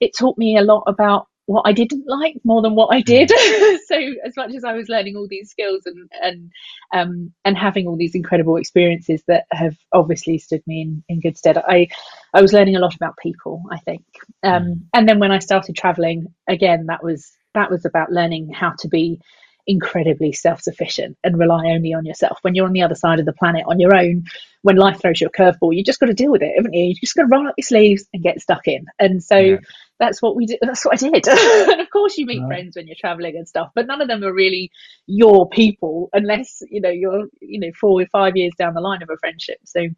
it 0.00 0.12
taught 0.18 0.38
me 0.38 0.56
a 0.56 0.62
lot 0.62 0.84
about 0.86 1.26
what 1.48 1.62
I 1.64 1.72
didn't 1.72 2.04
like 2.06 2.34
more 2.44 2.60
than 2.60 2.74
what 2.74 2.94
I 2.94 3.00
did. 3.00 3.30
Mm. 3.30 3.78
so 3.86 3.96
as 4.24 4.36
much 4.36 4.54
as 4.54 4.64
I 4.64 4.74
was 4.74 4.90
learning 4.90 5.16
all 5.16 5.26
these 5.26 5.50
skills 5.50 5.86
and 5.86 6.10
and 6.22 6.50
um, 6.92 7.32
and 7.44 7.56
having 7.56 7.88
all 7.88 7.96
these 7.96 8.14
incredible 8.14 8.56
experiences 8.56 9.22
that 9.28 9.46
have 9.50 9.74
obviously 9.92 10.36
stood 10.38 10.62
me 10.66 10.82
in, 10.82 11.04
in 11.08 11.20
good 11.20 11.38
stead, 11.38 11.56
I 11.56 11.88
I 12.34 12.42
was 12.42 12.52
learning 12.52 12.76
a 12.76 12.80
lot 12.80 12.94
about 12.94 13.16
people. 13.16 13.62
I 13.72 13.78
think, 13.78 14.04
um, 14.42 14.62
mm. 14.62 14.80
and 14.92 15.08
then 15.08 15.20
when 15.20 15.32
I 15.32 15.38
started 15.38 15.74
traveling 15.74 16.26
again, 16.48 16.86
that 16.86 17.02
was 17.02 17.32
that 17.54 17.70
was 17.70 17.86
about 17.86 18.12
learning 18.12 18.52
how 18.52 18.74
to 18.80 18.88
be 18.88 19.18
incredibly 19.66 20.32
self-sufficient 20.32 21.16
and 21.24 21.38
rely 21.38 21.66
only 21.66 21.92
on 21.92 22.04
yourself. 22.06 22.38
When 22.40 22.54
you're 22.54 22.66
on 22.66 22.72
the 22.72 22.82
other 22.82 22.94
side 22.94 23.20
of 23.20 23.26
the 23.26 23.34
planet 23.34 23.64
on 23.66 23.78
your 23.78 23.94
own, 23.94 24.24
when 24.62 24.76
life 24.76 25.00
throws 25.00 25.20
you 25.20 25.26
a 25.26 25.30
curveball, 25.30 25.76
you 25.76 25.84
just 25.84 26.00
got 26.00 26.06
to 26.06 26.14
deal 26.14 26.32
with 26.32 26.42
it, 26.42 26.54
haven't 26.56 26.72
you? 26.72 26.86
You 26.86 26.94
just 26.94 27.14
got 27.14 27.22
to 27.22 27.28
roll 27.28 27.46
up 27.46 27.54
your 27.56 27.64
sleeves 27.64 28.06
and 28.14 28.22
get 28.22 28.40
stuck 28.40 28.66
in. 28.66 28.86
And 28.98 29.22
so 29.22 29.36
yeah. 29.36 29.56
That's 29.98 30.22
what 30.22 30.36
we 30.36 30.46
did. 30.46 30.58
That's 30.62 30.84
what 30.84 31.02
I 31.02 31.10
did. 31.10 31.26
and 31.70 31.80
of 31.80 31.90
course, 31.90 32.16
you 32.16 32.26
meet 32.26 32.40
right. 32.40 32.48
friends 32.48 32.76
when 32.76 32.86
you're 32.86 32.96
traveling 32.98 33.36
and 33.36 33.48
stuff, 33.48 33.70
but 33.74 33.86
none 33.86 34.00
of 34.00 34.08
them 34.08 34.22
are 34.24 34.32
really 34.32 34.70
your 35.06 35.48
people 35.48 36.08
unless 36.12 36.62
you 36.70 36.80
know 36.80 36.90
you're 36.90 37.26
you 37.40 37.60
know 37.60 37.70
four 37.78 38.00
or 38.00 38.06
five 38.06 38.36
years 38.36 38.52
down 38.58 38.74
the 38.74 38.80
line 38.80 39.02
of 39.02 39.10
a 39.10 39.16
friendship. 39.18 39.58
So 39.64 39.88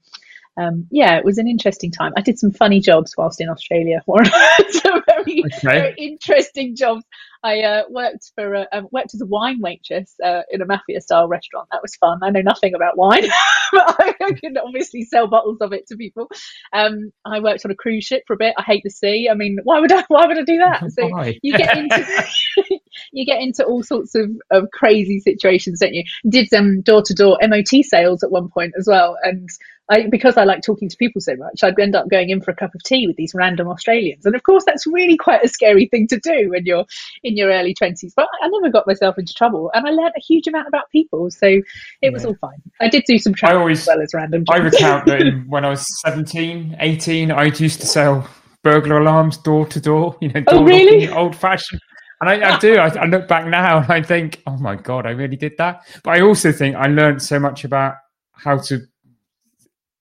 um, 0.60 0.86
yeah, 0.90 1.16
it 1.16 1.24
was 1.24 1.38
an 1.38 1.48
interesting 1.48 1.90
time. 1.90 2.12
I 2.16 2.20
did 2.20 2.38
some 2.38 2.52
funny 2.52 2.80
jobs 2.80 3.14
whilst 3.16 3.40
in 3.40 3.48
Australia. 3.48 4.02
very, 4.06 5.44
okay. 5.44 5.48
very 5.62 5.94
interesting 5.96 6.76
jobs. 6.76 7.04
I 7.42 7.60
uh, 7.62 7.82
worked 7.88 8.32
for 8.34 8.52
a, 8.52 8.66
um, 8.70 8.88
worked 8.92 9.14
as 9.14 9.22
a 9.22 9.26
wine 9.26 9.60
waitress 9.60 10.14
uh, 10.22 10.42
in 10.50 10.60
a 10.60 10.66
mafia 10.66 11.00
style 11.00 11.26
restaurant. 11.26 11.68
That 11.72 11.80
was 11.80 11.96
fun. 11.96 12.18
I 12.22 12.28
know 12.28 12.42
nothing 12.42 12.74
about 12.74 12.98
wine, 12.98 13.22
but 13.72 13.96
I, 13.98 14.14
I 14.20 14.32
can 14.32 14.58
obviously 14.58 15.04
sell 15.04 15.26
bottles 15.26 15.58
of 15.62 15.72
it 15.72 15.86
to 15.86 15.96
people. 15.96 16.28
Um, 16.74 17.12
I 17.24 17.40
worked 17.40 17.64
on 17.64 17.70
a 17.70 17.74
cruise 17.74 18.04
ship 18.04 18.24
for 18.26 18.34
a 18.34 18.36
bit. 18.36 18.54
I 18.58 18.62
hate 18.62 18.82
the 18.84 18.90
sea. 18.90 19.28
I 19.30 19.34
mean, 19.34 19.58
why 19.64 19.80
would 19.80 19.90
I? 19.90 20.04
Why 20.08 20.26
would 20.26 20.38
I 20.38 20.42
do 20.42 20.58
that? 20.58 20.80
So 20.90 21.08
you 21.42 21.56
get 21.56 21.78
into 21.78 22.80
you 23.12 23.24
get 23.24 23.40
into 23.40 23.64
all 23.64 23.82
sorts 23.82 24.14
of, 24.14 24.30
of 24.50 24.70
crazy 24.72 25.20
situations, 25.20 25.78
don't 25.78 25.94
you? 25.94 26.02
Did 26.28 26.48
some 26.48 26.82
door 26.82 27.02
to 27.02 27.14
door 27.14 27.38
MOT 27.40 27.84
sales 27.84 28.22
at 28.22 28.30
one 28.30 28.48
point 28.48 28.74
as 28.78 28.86
well, 28.86 29.16
and 29.22 29.48
I, 29.90 30.06
because 30.06 30.36
I 30.36 30.44
like 30.44 30.62
talking 30.62 30.88
to 30.88 30.96
people 30.96 31.20
so 31.20 31.34
much, 31.34 31.64
I'd 31.64 31.78
end 31.78 31.96
up 31.96 32.08
going 32.08 32.30
in 32.30 32.40
for 32.40 32.52
a 32.52 32.56
cup 32.56 32.74
of 32.74 32.82
tea 32.84 33.08
with 33.08 33.16
these 33.16 33.34
random 33.34 33.68
Australians. 33.68 34.24
And 34.24 34.36
of 34.36 34.44
course, 34.44 34.62
that's 34.64 34.86
really 34.86 35.16
quite 35.16 35.44
a 35.44 35.48
scary 35.48 35.86
thing 35.86 36.06
to 36.08 36.18
do 36.18 36.50
when 36.50 36.64
you're 36.64 36.84
in 37.24 37.36
your 37.36 37.50
early 37.50 37.74
20s. 37.74 38.12
But 38.14 38.28
I 38.40 38.48
never 38.48 38.70
got 38.70 38.86
myself 38.86 39.18
into 39.18 39.34
trouble 39.34 39.70
and 39.74 39.86
I 39.86 39.90
learned 39.90 40.14
a 40.16 40.20
huge 40.20 40.46
amount 40.46 40.68
about 40.68 40.90
people. 40.90 41.28
So 41.30 41.46
it 41.46 41.64
yeah. 42.02 42.10
was 42.10 42.24
all 42.24 42.36
fine. 42.40 42.62
I 42.80 42.88
did 42.88 43.02
do 43.06 43.18
some 43.18 43.34
travel 43.34 43.58
always, 43.58 43.80
as 43.80 43.88
well 43.88 44.00
as 44.00 44.14
random 44.14 44.44
jobs. 44.44 44.60
I 44.60 44.62
recount 44.62 45.06
that 45.06 45.44
when 45.48 45.64
I 45.64 45.70
was 45.70 45.84
17, 46.02 46.76
18, 46.78 47.32
I 47.32 47.44
used 47.44 47.80
to 47.80 47.86
sell 47.86 48.28
burglar 48.62 48.98
alarms 48.98 49.38
door 49.38 49.66
to 49.66 49.80
door, 49.80 50.16
you 50.20 50.28
know, 50.28 50.44
oh, 50.46 50.64
really? 50.64 51.08
old 51.08 51.34
fashioned. 51.34 51.80
And 52.20 52.28
I, 52.28 52.54
I 52.54 52.58
do. 52.58 52.76
I, 52.76 52.88
I, 52.88 53.04
look 53.06 53.26
back 53.26 53.46
now 53.46 53.78
and 53.78 53.90
I 53.90 54.02
think, 54.02 54.42
oh 54.46 54.58
my 54.58 54.76
God, 54.76 55.06
I 55.06 55.10
really 55.10 55.36
did 55.36 55.56
that. 55.56 55.86
But 56.04 56.18
I 56.18 56.20
also 56.20 56.52
think 56.52 56.76
I 56.76 56.86
learned 56.86 57.22
so 57.22 57.40
much 57.40 57.64
about 57.64 57.94
how 58.32 58.58
to 58.58 58.80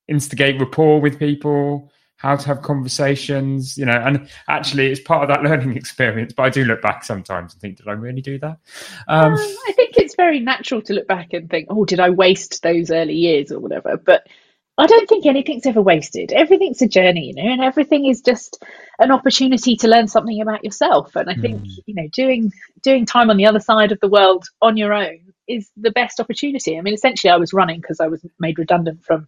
instigate 0.09 0.59
rapport 0.59 0.99
with 0.99 1.19
people, 1.19 1.91
how 2.19 2.35
to 2.35 2.47
have 2.47 2.61
conversations, 2.61 3.77
you 3.77 3.85
know, 3.85 3.93
and 3.93 4.29
actually 4.49 4.87
it's 4.87 4.99
part 4.99 5.23
of 5.23 5.29
that 5.29 5.43
learning 5.49 5.77
experience. 5.77 6.33
But 6.33 6.43
I 6.43 6.49
do 6.49 6.65
look 6.65 6.81
back 6.81 7.03
sometimes 7.03 7.53
and 7.53 7.61
think, 7.61 7.77
did 7.77 7.87
I 7.87 7.93
really 7.93 8.21
do 8.21 8.37
that? 8.39 8.57
Um, 9.07 9.33
uh, 9.33 9.37
I 9.37 9.73
think 9.75 9.97
it's 9.97 10.15
very 10.15 10.39
natural 10.39 10.81
to 10.83 10.93
look 10.93 11.07
back 11.07 11.33
and 11.33 11.49
think, 11.49 11.67
oh, 11.69 11.85
did 11.85 11.99
I 11.99 12.09
waste 12.09 12.61
those 12.61 12.91
early 12.91 13.15
years 13.15 13.51
or 13.51 13.59
whatever? 13.59 13.95
But 13.95 14.27
I 14.77 14.85
don't 14.85 15.07
think 15.09 15.25
anything's 15.25 15.65
ever 15.65 15.81
wasted. 15.81 16.31
Everything's 16.31 16.81
a 16.81 16.87
journey, 16.87 17.27
you 17.27 17.33
know, 17.33 17.51
and 17.51 17.61
everything 17.61 18.05
is 18.05 18.21
just 18.21 18.63
an 18.99 19.11
opportunity 19.11 19.75
to 19.77 19.89
learn 19.89 20.07
something 20.07 20.41
about 20.41 20.63
yourself. 20.63 21.15
And 21.15 21.29
I 21.29 21.35
think, 21.35 21.63
mm. 21.63 21.69
you 21.85 21.95
know, 21.95 22.07
doing 22.13 22.51
doing 22.81 23.05
time 23.05 23.29
on 23.29 23.35
the 23.37 23.45
other 23.45 23.59
side 23.59 23.91
of 23.91 23.99
the 23.99 24.07
world 24.07 24.45
on 24.61 24.77
your 24.77 24.93
own 24.93 25.28
is 25.49 25.69
the 25.75 25.91
best 25.91 26.19
opportunity. 26.19 26.77
I 26.77 26.81
mean, 26.81 26.93
essentially, 26.93 27.31
I 27.31 27.37
was 27.37 27.53
running 27.53 27.81
because 27.81 27.99
I 27.99 28.07
was 28.07 28.25
made 28.39 28.59
redundant 28.59 29.03
from 29.03 29.27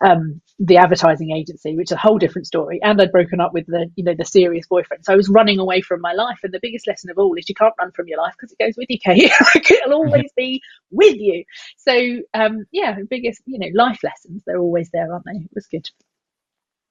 um, 0.00 0.40
the 0.58 0.78
advertising 0.78 1.30
agency, 1.30 1.76
which 1.76 1.88
is 1.88 1.92
a 1.92 1.98
whole 1.98 2.18
different 2.18 2.46
story. 2.46 2.80
And 2.82 3.00
I'd 3.00 3.12
broken 3.12 3.40
up 3.40 3.52
with 3.52 3.66
the, 3.66 3.90
you 3.94 4.04
know, 4.04 4.14
the 4.14 4.24
serious 4.24 4.66
boyfriend. 4.66 5.04
So 5.04 5.12
I 5.12 5.16
was 5.16 5.28
running 5.28 5.58
away 5.58 5.80
from 5.80 6.00
my 6.00 6.12
life. 6.12 6.38
And 6.42 6.52
the 6.52 6.60
biggest 6.60 6.86
lesson 6.86 7.10
of 7.10 7.18
all 7.18 7.34
is 7.34 7.48
you 7.48 7.54
can't 7.54 7.74
run 7.78 7.92
from 7.92 8.08
your 8.08 8.18
life 8.18 8.34
because 8.38 8.52
it 8.52 8.58
goes 8.58 8.74
with 8.76 8.88
you, 8.88 8.98
Kate. 9.04 9.30
It'll 9.70 9.94
always 9.94 10.30
be 10.36 10.62
with 10.90 11.16
you. 11.16 11.44
So, 11.76 12.20
um, 12.34 12.64
yeah, 12.72 12.96
biggest, 13.08 13.42
you 13.46 13.58
know, 13.58 13.68
life 13.74 14.00
lessons. 14.02 14.42
They're 14.46 14.58
always 14.58 14.90
there, 14.90 15.12
aren't 15.12 15.24
they? 15.26 15.38
It 15.44 15.50
was 15.54 15.66
good. 15.66 15.88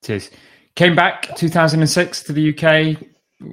It 0.04 0.10
is. 0.12 0.32
Came 0.76 0.96
back 0.96 1.36
2006 1.36 2.24
to 2.24 2.34
the 2.34 2.54
UK 2.54 3.04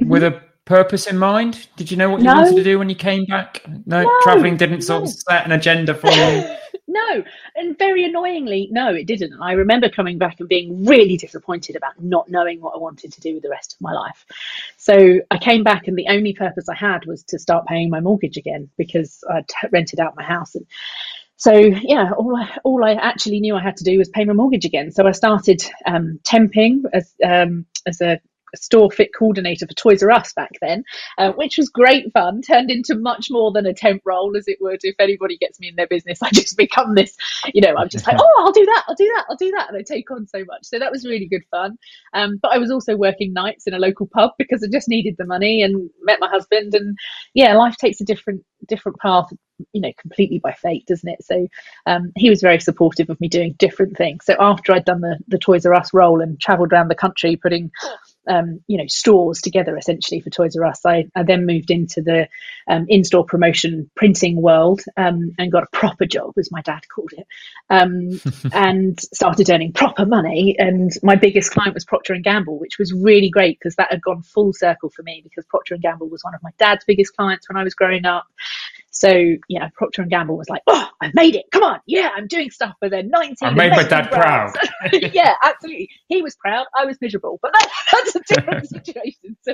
with 0.07 0.23
a 0.23 0.43
purpose 0.64 1.07
in 1.07 1.18
mind? 1.18 1.68
Did 1.77 1.90
you 1.90 1.96
know 1.96 2.11
what 2.11 2.20
you 2.20 2.24
no. 2.24 2.35
wanted 2.35 2.57
to 2.57 2.64
do 2.64 2.79
when 2.79 2.88
you 2.88 2.94
came 2.94 3.24
back? 3.27 3.62
No, 3.87 4.03
no 4.03 4.20
traveling 4.22 4.57
didn't 4.57 4.83
sort 4.83 5.03
of 5.03 5.11
set 5.11 5.44
an 5.44 5.53
agenda 5.53 5.94
for 5.94 6.11
you. 6.11 6.57
no, 6.88 7.24
and 7.57 7.79
very 7.79 8.05
annoyingly, 8.05 8.68
no, 8.70 8.94
it 8.94 9.07
didn't. 9.07 9.35
I 9.40 9.53
remember 9.53 9.88
coming 9.88 10.18
back 10.18 10.40
and 10.40 10.48
being 10.48 10.85
really 10.85 11.16
disappointed 11.16 11.77
about 11.77 11.92
not 12.03 12.31
knowing 12.31 12.61
what 12.61 12.74
I 12.74 12.79
wanted 12.79 13.12
to 13.12 13.20
do 13.20 13.35
with 13.35 13.42
the 13.42 13.50
rest 13.50 13.74
of 13.74 13.81
my 13.81 13.92
life. 13.92 14.24
So 14.77 15.20
I 15.31 15.38
came 15.38 15.64
back, 15.64 15.88
and 15.88 15.98
the 15.98 16.09
only 16.09 16.33
purpose 16.33 16.68
I 16.68 16.74
had 16.74 17.07
was 17.07 17.22
to 17.24 17.38
start 17.38 17.66
paying 17.66 17.90
my 17.90 18.00
mortgage 18.00 18.37
again 18.37 18.70
because 18.77 19.22
I'd 19.31 19.50
rented 19.72 20.00
out 20.00 20.16
my 20.16 20.24
house 20.24 20.55
and 20.55 20.66
so 21.37 21.53
yeah, 21.53 22.12
all 22.16 22.37
I, 22.37 22.57
all 22.64 22.85
I 22.85 22.92
actually 22.92 23.40
knew 23.40 23.57
I 23.57 23.62
had 23.62 23.77
to 23.79 23.85
do 23.85 23.98
was 23.98 24.09
pay 24.09 24.24
my 24.24 24.33
mortgage 24.33 24.64
again. 24.64 24.92
So 24.92 25.07
I 25.07 25.11
started 25.11 25.62
um, 25.85 26.20
temping 26.22 26.85
as 26.92 27.12
um, 27.22 27.66
as 27.87 28.00
a 28.00 28.20
store 28.57 28.90
fit 28.90 29.11
coordinator 29.17 29.67
for 29.67 29.75
Toys 29.75 30.03
R 30.03 30.11
Us 30.11 30.33
back 30.33 30.51
then, 30.61 30.85
uh, 31.19 31.33
which 31.33 31.57
was 31.59 31.69
great 31.69 32.12
fun. 32.12 32.43
Turned 32.43 32.71
into 32.71 32.95
much 32.95 33.29
more 33.31 33.53
than 33.53 33.67
a 33.67 33.75
temp 33.75 34.03
role, 34.05 34.37
as 34.37 34.49
it 34.49 34.59
would. 34.61 34.81
If 34.83 34.97
anybody 34.99 35.37
gets 35.38 35.61
me 35.61 35.69
in 35.69 35.77
their 35.77 35.87
business, 35.87 36.19
I 36.23 36.31
just 36.31 36.57
become 36.57 36.95
this. 36.95 37.17
You 37.53 37.61
know, 37.61 37.75
I'm 37.77 37.88
just 37.88 38.07
like, 38.07 38.17
oh, 38.19 38.43
I'll 38.45 38.53
do 38.53 38.64
that, 38.67 38.85
I'll 38.88 38.95
do 38.95 39.11
that, 39.14 39.25
I'll 39.29 39.37
do 39.37 39.51
that, 39.53 39.69
and 39.69 39.79
I 39.79 39.83
take 39.83 40.11
on 40.11 40.27
so 40.27 40.45
much. 40.47 40.64
So 40.64 40.79
that 40.79 40.93
was 40.93 41.07
really 41.07 41.27
good 41.27 41.45
fun. 41.51 41.77
Um, 42.12 42.38
but 42.43 42.53
I 42.53 42.59
was 42.59 42.71
also 42.71 42.97
working 42.97 43.33
nights 43.33 43.67
in 43.67 43.75
a 43.75 43.79
local 43.79 44.07
pub 44.07 44.33
because 44.38 44.62
I 44.62 44.69
just 44.71 44.88
needed 44.88 45.17
the 45.19 45.27
money 45.27 45.62
and 45.62 45.90
met 46.03 46.21
my 46.21 46.29
husband. 46.29 46.75
And 46.75 46.97
yeah, 47.35 47.55
life 47.55 47.77
takes 47.77 48.01
a 48.01 48.05
different 48.05 48.43
different 48.69 48.99
path 48.99 49.31
you 49.73 49.81
know 49.81 49.93
completely 50.01 50.38
by 50.38 50.53
fate 50.53 50.87
doesn't 50.87 51.09
it 51.09 51.23
so 51.23 51.47
um, 51.87 52.12
he 52.17 52.31
was 52.31 52.40
very 52.40 52.59
supportive 52.59 53.11
of 53.11 53.21
me 53.21 53.29
doing 53.29 53.55
different 53.59 53.97
things 53.97 54.25
so 54.25 54.35
after 54.40 54.73
i'd 54.73 54.85
done 54.85 55.01
the, 55.01 55.19
the 55.29 55.38
toys 55.38 55.64
r 55.67 55.75
us 55.75 55.93
role 55.95 56.21
and 56.21 56.40
traveled 56.40 56.73
around 56.73 56.88
the 56.88 56.95
country 56.95 57.37
putting 57.37 57.71
um, 58.29 58.61
you 58.67 58.79
know 58.79 58.87
stores 58.87 59.41
together 59.41 59.77
essentially 59.77 60.21
for 60.21 60.31
Toys 60.31 60.57
R 60.57 60.65
Us. 60.65 60.85
I, 60.85 61.07
I 61.15 61.23
then 61.23 61.47
moved 61.47 61.71
into 61.71 62.03
the 62.03 62.29
um, 62.69 62.87
in-store 62.89 63.25
promotion 63.25 63.91
printing 63.95 64.41
world 64.41 64.83
um, 64.97 65.33
and 65.39 65.53
got 65.53 65.65
a 65.65 65.69
proper 65.73 66.07
job, 66.07 66.33
as 66.39 66.51
my 66.51 66.63
dad 66.63 66.83
called 66.89 67.13
it, 67.13 67.27
um, 67.71 68.21
and 68.53 68.99
started 69.01 69.51
earning 69.51 69.73
proper 69.73 70.07
money. 70.07 70.57
And 70.59 70.93
my 71.03 71.17
biggest 71.17 71.51
client 71.51 71.75
was 71.75 71.85
Procter 71.85 72.15
and 72.15 72.25
Gamble, 72.25 72.59
which 72.59 72.79
was 72.79 72.93
really 72.93 73.31
great 73.31 73.59
because 73.59 73.77
that 73.77 73.91
had 73.91 74.03
gone 74.03 74.23
full 74.23 74.53
circle 74.53 74.91
for 74.91 75.03
me 75.03 75.23
because 75.23 75.45
Procter 75.47 75.75
and 75.75 75.83
Gamble 75.83 76.09
was 76.09 76.25
one 76.25 76.35
of 76.35 76.43
my 76.43 76.51
dad's 76.59 76.85
biggest 76.85 77.17
clients 77.17 77.49
when 77.49 77.57
I 77.57 77.65
was 77.65 77.75
growing 77.75 78.07
up. 78.07 78.27
So 78.94 79.11
yeah, 79.48 79.70
Procter 79.74 80.02
and 80.02 80.11
Gamble 80.11 80.37
was 80.37 80.48
like, 80.48 80.62
"Oh, 80.68 80.88
I've 81.00 81.14
made 81.14 81.35
it! 81.35 81.46
Come 81.50 81.64
on, 81.64 81.80
yeah, 81.85 82.11
I'm 82.14 82.28
doing 82.28 82.48
stuff 82.50 82.74
for 82.78 82.88
their 82.88 83.02
19." 83.02 83.37
I 83.42 83.50
made 83.50 83.72
my 83.72 83.83
dad 83.83 84.09
proud. 84.12 84.54
yeah, 85.12 85.35
absolutely. 85.42 85.90
He 86.07 86.22
was 86.22 86.37
proud. 86.37 86.66
I 86.78 86.85
was 86.85 86.96
miserable, 87.00 87.40
but 87.42 87.52
that, 87.54 87.68
that's 87.92 88.14
a 88.14 88.20
different 88.20 88.68
situation. 88.87 89.37
So 89.42 89.52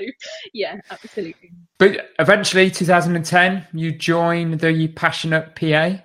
yeah, 0.53 0.76
absolutely. 0.90 1.53
But 1.79 2.11
eventually, 2.18 2.70
2010, 2.70 3.66
you 3.72 3.92
join 3.92 4.59
the 4.59 4.88
Passionate 4.88 5.57
PA. 5.57 6.03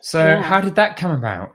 So 0.00 0.24
yeah. 0.24 0.42
how 0.42 0.62
did 0.62 0.76
that 0.76 0.96
come 0.96 1.10
about? 1.10 1.52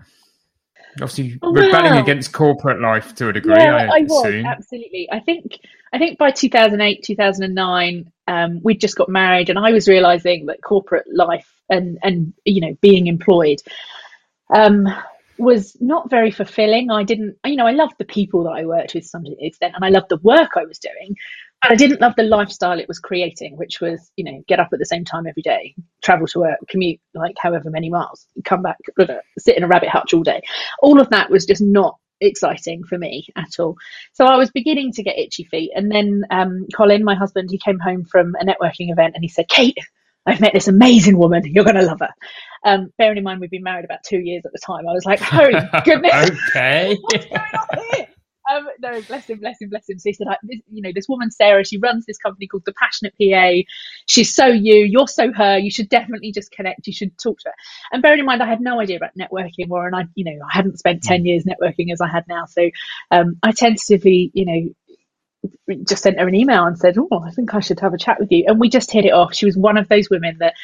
Obviously, 1.01 1.39
oh, 1.41 1.51
rebelling 1.51 1.97
against 1.97 2.31
corporate 2.31 2.79
life 2.79 3.15
to 3.15 3.29
a 3.29 3.33
degree. 3.33 3.55
Yeah, 3.57 3.89
I, 3.91 3.97
I 3.97 4.01
was 4.01 4.25
assume. 4.25 4.45
absolutely. 4.45 5.09
I 5.11 5.19
think 5.19 5.57
I 5.93 5.97
think 5.97 6.19
by 6.19 6.29
2008, 6.29 7.03
2009, 7.03 8.11
um, 8.31 8.61
we'd 8.63 8.79
just 8.79 8.95
got 8.95 9.09
married, 9.09 9.49
and 9.49 9.59
I 9.59 9.71
was 9.71 9.87
realizing 9.87 10.45
that 10.45 10.63
corporate 10.63 11.05
life 11.13 11.51
and 11.69 11.99
and 12.01 12.33
you 12.45 12.61
know 12.61 12.77
being 12.81 13.07
employed 13.07 13.59
um, 14.55 14.87
was 15.37 15.75
not 15.81 16.09
very 16.09 16.31
fulfilling. 16.31 16.91
I 16.91 17.03
didn't, 17.03 17.35
you 17.45 17.55
know, 17.57 17.67
I 17.67 17.71
loved 17.71 17.95
the 17.97 18.05
people 18.05 18.43
that 18.45 18.51
I 18.51 18.65
worked 18.65 18.93
with 18.93 19.03
to 19.03 19.09
some 19.09 19.25
extent, 19.39 19.73
and 19.75 19.83
I 19.83 19.89
loved 19.89 20.09
the 20.09 20.17
work 20.17 20.51
I 20.55 20.63
was 20.63 20.79
doing, 20.79 21.15
but 21.61 21.71
I 21.71 21.75
didn't 21.75 21.99
love 21.99 22.13
the 22.15 22.23
lifestyle 22.23 22.79
it 22.79 22.87
was 22.87 22.99
creating, 22.99 23.57
which 23.57 23.81
was, 23.81 24.11
you 24.15 24.23
know, 24.23 24.43
get 24.47 24.59
up 24.59 24.69
at 24.71 24.79
the 24.79 24.85
same 24.85 25.03
time 25.03 25.27
every 25.27 25.43
day, 25.43 25.75
travel 26.01 26.27
to 26.27 26.39
work, 26.39 26.59
commute 26.69 26.99
like 27.13 27.35
however 27.37 27.69
many 27.69 27.89
miles, 27.89 28.27
come 28.45 28.61
back, 28.61 28.77
sit 29.37 29.57
in 29.57 29.63
a 29.63 29.67
rabbit 29.67 29.89
hutch 29.89 30.13
all 30.13 30.23
day. 30.23 30.41
All 30.81 31.01
of 31.01 31.09
that 31.09 31.29
was 31.29 31.45
just 31.45 31.61
not 31.61 31.97
exciting 32.21 32.83
for 32.83 32.97
me 32.97 33.27
at 33.35 33.59
all. 33.59 33.77
So 34.13 34.25
I 34.25 34.37
was 34.37 34.51
beginning 34.51 34.93
to 34.93 35.03
get 35.03 35.17
itchy 35.19 35.43
feet. 35.43 35.71
And 35.75 35.91
then 35.91 36.23
um, 36.31 36.67
Colin, 36.75 37.03
my 37.03 37.15
husband, 37.15 37.49
he 37.51 37.57
came 37.57 37.79
home 37.79 38.05
from 38.05 38.35
a 38.39 38.45
networking 38.45 38.91
event 38.91 39.15
and 39.15 39.23
he 39.23 39.29
said, 39.29 39.47
Kate, 39.49 39.77
I've 40.25 40.39
met 40.41 40.53
this 40.53 40.67
amazing 40.67 41.17
woman. 41.17 41.43
You're 41.45 41.65
going 41.65 41.77
to 41.77 41.83
love 41.83 41.99
her. 41.99 42.13
Um, 42.63 42.93
bearing 42.97 43.17
in 43.17 43.23
mind, 43.23 43.41
we've 43.41 43.49
been 43.49 43.63
married 43.63 43.85
about 43.85 44.03
two 44.05 44.19
years 44.19 44.45
at 44.45 44.51
the 44.51 44.59
time. 44.59 44.87
I 44.87 44.93
was 44.93 45.05
like, 45.05 45.19
holy 45.19 45.53
goodness. 45.85 46.31
okay. 46.49 46.95
What's 47.01 47.25
going 47.25 47.41
on 47.41 47.79
here? 47.95 48.07
Um, 48.51 48.67
no, 48.81 49.01
bless 49.03 49.27
him, 49.29 49.39
bless 49.39 49.61
him, 49.61 49.69
bless 49.69 49.89
him. 49.89 49.99
So 49.99 50.09
he 50.09 50.13
said, 50.13 50.27
this, 50.43 50.59
you 50.71 50.81
know, 50.83 50.91
this 50.95 51.07
woman, 51.09 51.31
Sarah, 51.31 51.65
she 51.65 51.77
runs 51.79 52.05
this 52.05 52.17
company 52.19 52.47
called 52.47 52.63
The 52.65 52.73
Passionate 52.73 53.13
PA. 53.21 53.69
She's 54.07 54.35
so 54.35 54.47
you, 54.47 54.75
you're 54.77 55.07
so 55.07 55.33
her. 55.33 55.57
You 55.59 55.71
should 55.71 55.89
definitely 55.89 56.33
just 56.33 56.51
connect. 56.51 56.87
You 56.87 56.93
should 56.93 57.17
talk 57.17 57.39
to 57.41 57.49
her. 57.49 57.55
And 57.93 58.03
bearing 58.03 58.19
in 58.19 58.27
mind, 58.27 58.43
I 58.43 58.47
had 58.47 58.61
no 58.61 58.81
idea 58.81 58.97
about 58.97 59.11
networking, 59.19 59.69
Warren. 59.69 59.95
I, 59.95 60.05
you 60.15 60.25
know, 60.25 60.45
I 60.45 60.55
hadn't 60.55 60.79
spent 60.79 61.03
10 61.03 61.25
years 61.25 61.45
networking 61.45 61.93
as 61.93 62.01
I 62.01 62.09
had 62.09 62.25
now. 62.29 62.45
So 62.47 62.69
um, 63.11 63.37
I 63.43 63.53
tentatively, 63.53 64.31
you 64.35 64.45
know, 64.45 64.85
just 65.87 66.03
sent 66.03 66.19
her 66.19 66.27
an 66.27 66.35
email 66.35 66.65
and 66.65 66.77
said, 66.77 66.97
Oh, 66.99 67.23
I 67.25 67.31
think 67.31 67.55
I 67.55 67.61
should 67.61 67.79
have 67.81 67.93
a 67.93 67.97
chat 67.99 68.19
with 68.19 68.31
you. 68.31 68.45
And 68.47 68.59
we 68.59 68.69
just 68.69 68.91
hit 68.91 69.05
it 69.05 69.13
off. 69.13 69.35
She 69.35 69.45
was 69.45 69.57
one 69.57 69.77
of 69.77 69.89
those 69.89 70.09
women 70.09 70.37
that 70.39 70.55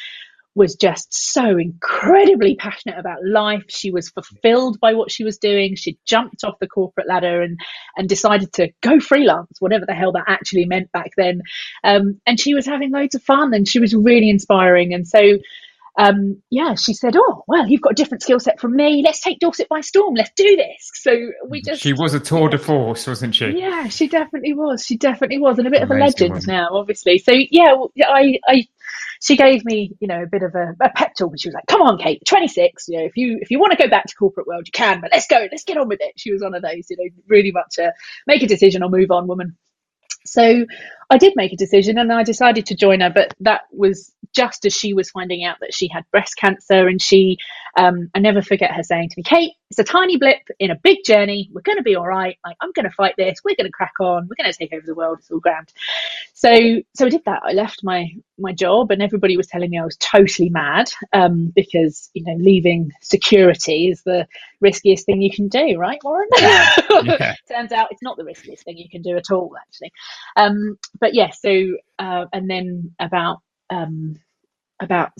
was 0.54 0.74
just 0.74 1.14
so 1.14 1.58
incredibly 1.58 2.56
passionate 2.56 2.98
about 2.98 3.24
life. 3.24 3.64
She 3.68 3.90
was 3.90 4.08
fulfilled 4.10 4.78
by 4.80 4.94
what 4.94 5.10
she 5.10 5.24
was 5.24 5.38
doing. 5.38 5.76
She 5.76 5.98
jumped 6.06 6.44
off 6.44 6.58
the 6.60 6.66
corporate 6.68 7.08
ladder 7.08 7.42
and 7.42 7.58
and 7.96 8.08
decided 8.08 8.52
to 8.54 8.70
go 8.82 9.00
freelance, 9.00 9.60
whatever 9.60 9.86
the 9.86 9.94
hell 9.94 10.12
that 10.12 10.24
actually 10.26 10.64
meant 10.66 10.90
back 10.92 11.10
then. 11.16 11.42
Um, 11.84 12.20
and 12.26 12.40
she 12.40 12.54
was 12.54 12.66
having 12.66 12.90
loads 12.92 13.14
of 13.14 13.22
fun, 13.22 13.54
and 13.54 13.68
she 13.68 13.80
was 13.80 13.94
really 13.94 14.30
inspiring. 14.30 14.94
And 14.94 15.06
so. 15.06 15.38
Um, 15.98 16.40
yeah, 16.48 16.76
she 16.76 16.94
said, 16.94 17.16
"Oh, 17.16 17.42
well, 17.48 17.68
you've 17.68 17.80
got 17.80 17.92
a 17.92 17.94
different 17.96 18.22
skill 18.22 18.38
set 18.38 18.60
from 18.60 18.76
me. 18.76 19.02
Let's 19.04 19.20
take 19.20 19.40
Dorset 19.40 19.68
by 19.68 19.80
storm. 19.80 20.14
Let's 20.14 20.30
do 20.36 20.56
this." 20.56 20.90
So 20.94 21.30
we 21.48 21.60
just 21.60 21.82
she 21.82 21.92
was 21.92 22.14
a 22.14 22.20
tour 22.20 22.48
de 22.48 22.56
force, 22.56 23.06
wasn't 23.08 23.34
she? 23.34 23.48
Yeah, 23.48 23.88
she 23.88 24.06
definitely 24.06 24.54
was. 24.54 24.86
She 24.86 24.96
definitely 24.96 25.38
was, 25.38 25.58
and 25.58 25.66
a 25.66 25.70
bit 25.70 25.82
Amazing 25.82 25.96
of 25.96 26.00
a 26.00 26.04
legend 26.04 26.30
woman. 26.30 26.46
now, 26.46 26.68
obviously. 26.72 27.18
So 27.18 27.32
yeah, 27.32 27.74
I 28.06 28.38
I 28.46 28.68
she 29.20 29.36
gave 29.36 29.64
me, 29.64 29.96
you 29.98 30.06
know, 30.06 30.22
a 30.22 30.26
bit 30.26 30.44
of 30.44 30.54
a, 30.54 30.74
a 30.80 30.90
pep 30.90 31.14
talk. 31.16 31.30
And 31.30 31.40
she 31.40 31.48
was 31.48 31.54
like, 31.54 31.66
"Come 31.66 31.82
on, 31.82 31.98
Kate, 31.98 32.22
26. 32.24 32.86
You 32.88 32.98
know, 32.98 33.04
if 33.04 33.16
you 33.16 33.38
if 33.40 33.50
you 33.50 33.58
want 33.58 33.72
to 33.72 33.82
go 33.82 33.90
back 33.90 34.06
to 34.06 34.14
corporate 34.14 34.46
world, 34.46 34.66
you 34.66 34.72
can. 34.72 35.00
But 35.00 35.10
let's 35.12 35.26
go. 35.26 35.48
Let's 35.50 35.64
get 35.64 35.78
on 35.78 35.88
with 35.88 36.00
it." 36.00 36.12
She 36.16 36.32
was 36.32 36.42
one 36.42 36.54
of 36.54 36.62
those, 36.62 36.88
you 36.90 36.96
know, 36.96 37.10
really 37.26 37.50
much 37.50 37.78
a 37.78 37.92
make 38.26 38.42
a 38.44 38.46
decision 38.46 38.84
or 38.84 38.88
move 38.88 39.10
on 39.10 39.26
woman. 39.26 39.56
So 40.32 40.66
I 41.10 41.18
did 41.18 41.34
make 41.36 41.52
a 41.52 41.56
decision 41.56 41.98
and 41.98 42.12
I 42.12 42.22
decided 42.22 42.66
to 42.66 42.76
join 42.76 43.00
her, 43.00 43.10
but 43.10 43.34
that 43.40 43.62
was 43.72 44.12
just 44.34 44.66
as 44.66 44.74
she 44.74 44.92
was 44.92 45.10
finding 45.10 45.44
out 45.44 45.56
that 45.60 45.74
she 45.74 45.88
had 45.88 46.04
breast 46.10 46.36
cancer. 46.36 46.86
And 46.86 47.00
she, 47.00 47.38
um, 47.78 48.10
I 48.14 48.18
never 48.18 48.42
forget 48.42 48.72
her 48.72 48.82
saying 48.82 49.08
to 49.10 49.14
me, 49.16 49.22
Kate, 49.22 49.52
it's 49.70 49.78
a 49.78 49.84
tiny 49.84 50.18
blip 50.18 50.42
in 50.58 50.70
a 50.70 50.76
big 50.76 50.98
journey. 51.06 51.48
We're 51.52 51.62
going 51.62 51.78
to 51.78 51.82
be 51.82 51.96
all 51.96 52.06
right. 52.06 52.36
Like, 52.44 52.56
I'm 52.60 52.72
going 52.72 52.84
to 52.84 52.90
fight 52.90 53.14
this. 53.16 53.40
We're 53.44 53.56
going 53.56 53.66
to 53.66 53.72
crack 53.72 53.94
on. 54.00 54.28
We're 54.28 54.42
going 54.42 54.52
to 54.52 54.58
take 54.58 54.72
over 54.72 54.84
the 54.86 54.94
world. 54.94 55.18
It's 55.20 55.30
all 55.30 55.40
grand. 55.40 55.72
So, 56.34 56.50
so 56.94 57.06
I 57.06 57.08
did 57.08 57.24
that. 57.24 57.42
I 57.44 57.52
left 57.52 57.80
my, 57.82 58.10
my 58.38 58.52
job 58.52 58.90
and 58.90 59.02
everybody 59.02 59.36
was 59.36 59.46
telling 59.46 59.70
me 59.70 59.78
I 59.78 59.84
was 59.84 59.96
totally 59.96 60.48
mad, 60.48 60.90
um, 61.12 61.52
because, 61.54 62.10
you 62.14 62.24
know, 62.24 62.36
leaving 62.38 62.90
security 63.02 63.88
is 63.88 64.02
the 64.02 64.26
riskiest 64.60 65.06
thing 65.06 65.22
you 65.22 65.30
can 65.30 65.48
do, 65.48 65.76
right, 65.76 65.98
Warren? 66.02 66.28
Yeah. 67.04 67.34
Turns 67.48 67.72
out 67.72 67.88
it's 67.90 68.02
not 68.02 68.16
the 68.16 68.24
riskiest 68.24 68.64
thing 68.64 68.76
you 68.76 68.88
can 68.88 69.02
do 69.02 69.16
at 69.16 69.30
all, 69.30 69.54
actually. 69.60 69.92
Um, 70.36 70.78
but 71.00 71.14
yes, 71.14 71.40
yeah, 71.42 71.68
so 71.68 71.76
uh, 71.98 72.26
and 72.32 72.50
then 72.50 72.94
about 72.98 73.38
um, 73.70 74.18
about 74.80 75.12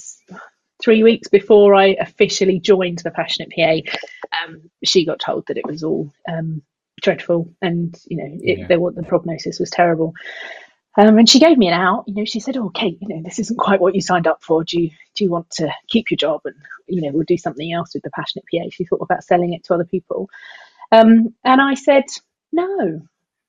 three 0.82 1.02
weeks 1.02 1.28
before 1.28 1.74
I 1.74 1.96
officially 2.00 2.60
joined 2.60 2.98
the 2.98 3.10
Passionate 3.10 3.50
PA, 3.54 3.98
um, 4.44 4.70
she 4.84 5.04
got 5.04 5.20
told 5.20 5.46
that 5.46 5.58
it 5.58 5.66
was 5.66 5.82
all 5.82 6.12
um, 6.28 6.62
dreadful, 7.02 7.52
and 7.62 7.98
you 8.06 8.16
know 8.16 8.38
it, 8.42 8.58
yeah. 8.60 8.66
there, 8.66 8.78
the 8.78 9.02
prognosis 9.02 9.58
was 9.58 9.70
terrible. 9.70 10.14
Um, 10.98 11.18
and 11.18 11.30
she 11.30 11.40
gave 11.40 11.58
me 11.58 11.68
an 11.68 11.74
out. 11.74 12.04
You 12.08 12.14
know, 12.16 12.26
she 12.26 12.40
said, 12.40 12.56
"Oh, 12.58 12.70
Kate, 12.70 12.98
you 13.00 13.08
know, 13.08 13.22
this 13.22 13.38
isn't 13.38 13.58
quite 13.58 13.80
what 13.80 13.94
you 13.94 14.02
signed 14.02 14.26
up 14.26 14.42
for. 14.42 14.64
Do 14.64 14.80
you 14.82 14.90
do 15.16 15.24
you 15.24 15.30
want 15.30 15.50
to 15.52 15.72
keep 15.88 16.10
your 16.10 16.18
job 16.18 16.42
and 16.44 16.56
you 16.88 17.02
know 17.02 17.10
we'll 17.12 17.24
do 17.24 17.38
something 17.38 17.72
else 17.72 17.94
with 17.94 18.02
the 18.04 18.10
Passionate 18.10 18.46
PA?" 18.52 18.68
She 18.72 18.84
thought 18.84 19.02
about 19.02 19.24
selling 19.24 19.54
it 19.54 19.64
to 19.64 19.74
other 19.74 19.86
people, 19.86 20.28
um, 20.92 21.34
and 21.44 21.60
I 21.62 21.74
said, 21.74 22.04
"No, 22.52 23.02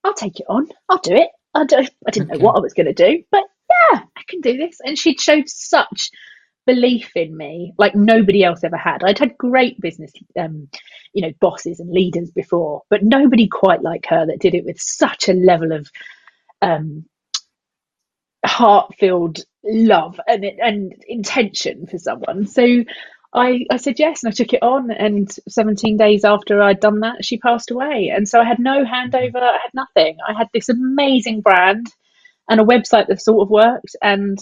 I'll 0.05 0.13
take 0.13 0.39
it 0.39 0.45
on. 0.49 0.67
I'll 0.89 0.99
do 0.99 1.15
it. 1.15 1.29
I 1.55 1.65
don't, 1.65 1.89
I 2.07 2.11
didn't 2.11 2.29
know 2.29 2.39
what 2.39 2.57
I 2.57 2.61
was 2.61 2.73
going 2.73 2.87
to 2.87 2.93
do, 2.93 3.23
but 3.31 3.43
yeah, 3.91 4.01
I 4.17 4.21
can 4.27 4.41
do 4.41 4.57
this. 4.57 4.79
And 4.85 4.97
she 4.97 5.17
showed 5.17 5.49
such 5.49 6.11
belief 6.65 7.11
in 7.15 7.35
me 7.35 7.73
like 7.77 7.95
nobody 7.95 8.43
else 8.43 8.63
ever 8.63 8.77
had. 8.77 9.03
I'd 9.03 9.19
had 9.19 9.37
great 9.37 9.79
business, 9.81 10.13
um, 10.39 10.69
you 11.13 11.23
know, 11.23 11.33
bosses 11.41 11.79
and 11.79 11.91
leaders 11.91 12.31
before, 12.31 12.83
but 12.89 13.03
nobody 13.03 13.47
quite 13.47 13.81
like 13.81 14.05
her 14.07 14.25
that 14.27 14.39
did 14.39 14.55
it 14.55 14.65
with 14.65 14.79
such 14.79 15.29
a 15.29 15.33
level 15.33 15.71
of 15.71 15.89
um, 16.61 17.05
heart-filled 18.49 19.39
love 19.63 20.19
and 20.27 20.45
and 20.45 20.93
intention 21.07 21.87
for 21.87 21.99
someone. 21.99 22.47
So 22.47 22.83
I, 23.33 23.65
I 23.71 23.77
said 23.77 23.99
yes 23.99 24.23
and 24.23 24.31
I 24.31 24.35
took 24.35 24.53
it 24.53 24.63
on. 24.63 24.91
And 24.91 25.31
17 25.49 25.97
days 25.97 26.25
after 26.25 26.61
I'd 26.61 26.81
done 26.81 27.01
that, 27.01 27.25
she 27.25 27.37
passed 27.39 27.71
away. 27.71 28.11
And 28.15 28.27
so 28.29 28.41
I 28.41 28.45
had 28.45 28.59
no 28.59 28.85
handover, 28.85 29.37
I 29.43 29.59
had 29.63 29.73
nothing. 29.75 30.17
I 30.27 30.33
had 30.33 30.49
this 30.53 30.69
amazing 30.69 31.41
brand. 31.41 31.87
and 32.49 32.61
a 32.61 32.65
website 32.65 33.07
that 33.07 33.21
sort 33.21 33.43
of 33.43 33.49
worked 33.51 33.95
and 34.01 34.39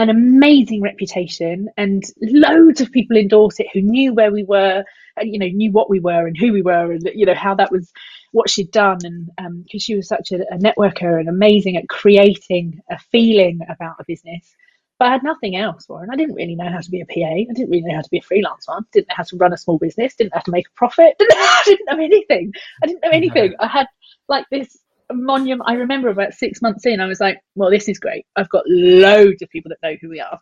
an 0.00 0.08
amazing 0.08 0.80
reputation 0.80 1.68
and 1.76 2.02
loads 2.22 2.80
of 2.80 2.90
people 2.90 3.18
endorse 3.18 3.60
it 3.60 3.66
who 3.72 3.82
knew 3.82 4.14
where 4.14 4.32
we 4.32 4.42
were 4.42 4.82
and 5.18 5.30
you 5.30 5.38
know 5.38 5.46
knew 5.46 5.70
what 5.70 5.90
we 5.90 6.00
were 6.00 6.26
and 6.26 6.38
who 6.38 6.52
we 6.54 6.62
were 6.62 6.92
and 6.92 7.10
you 7.14 7.26
know 7.26 7.34
how 7.34 7.54
that 7.54 7.70
was 7.70 7.92
what 8.32 8.48
she'd 8.48 8.70
done 8.70 8.98
and 9.04 9.26
because 9.36 9.46
um, 9.46 9.78
she 9.78 9.94
was 9.94 10.08
such 10.08 10.32
a, 10.32 10.36
a 10.54 10.56
networker 10.56 11.20
and 11.20 11.28
amazing 11.28 11.76
at 11.76 11.88
creating 11.90 12.80
a 12.90 12.98
feeling 13.12 13.60
about 13.68 13.96
a 14.00 14.04
business 14.06 14.54
but 14.98 15.08
I 15.08 15.12
had 15.12 15.22
nothing 15.22 15.56
else, 15.56 15.88
Warren. 15.88 16.10
I 16.12 16.16
didn't 16.16 16.34
really 16.34 16.54
know 16.54 16.68
how 16.68 16.78
to 16.80 16.90
be 16.90 17.00
a 17.00 17.06
PA. 17.06 17.26
I 17.26 17.46
didn't 17.54 17.70
really 17.70 17.84
know 17.84 17.94
how 17.94 18.02
to 18.02 18.10
be 18.10 18.18
a 18.18 18.22
freelance 18.22 18.68
one. 18.68 18.84
Didn't 18.92 19.08
know 19.08 19.14
how 19.16 19.22
to 19.22 19.36
run 19.38 19.54
a 19.54 19.56
small 19.56 19.78
business. 19.78 20.14
Didn't 20.14 20.34
know 20.34 20.40
how 20.40 20.42
to 20.42 20.50
make 20.50 20.66
a 20.68 20.76
profit. 20.76 21.16
Didn't, 21.18 21.32
I 21.38 21.62
didn't 21.64 21.86
know 21.86 22.04
anything. 22.04 22.52
I 22.82 22.86
didn't 22.86 23.02
know 23.02 23.10
anything. 23.10 23.54
I 23.58 23.66
had 23.66 23.86
like 24.28 24.44
this 24.50 24.76
monument. 25.12 25.68
I 25.70 25.74
remember 25.74 26.08
about 26.08 26.34
six 26.34 26.62
months 26.62 26.86
in, 26.86 27.00
I 27.00 27.06
was 27.06 27.20
like, 27.20 27.40
well, 27.54 27.70
this 27.70 27.88
is 27.88 27.98
great. 27.98 28.26
I've 28.36 28.50
got 28.50 28.64
loads 28.66 29.42
of 29.42 29.50
people 29.50 29.70
that 29.70 29.88
know 29.88 29.96
who 30.00 30.08
we 30.10 30.20
are. 30.20 30.38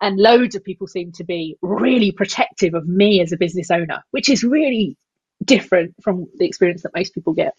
And 0.00 0.18
loads 0.18 0.54
of 0.54 0.64
people 0.64 0.86
seem 0.86 1.12
to 1.12 1.24
be 1.24 1.56
really 1.62 2.12
protective 2.12 2.74
of 2.74 2.86
me 2.88 3.20
as 3.22 3.32
a 3.32 3.36
business 3.36 3.70
owner, 3.70 4.02
which 4.10 4.28
is 4.28 4.44
really 4.44 4.96
different 5.44 5.94
from 6.02 6.26
the 6.38 6.46
experience 6.46 6.82
that 6.82 6.94
most 6.96 7.14
people 7.14 7.32
get. 7.34 7.54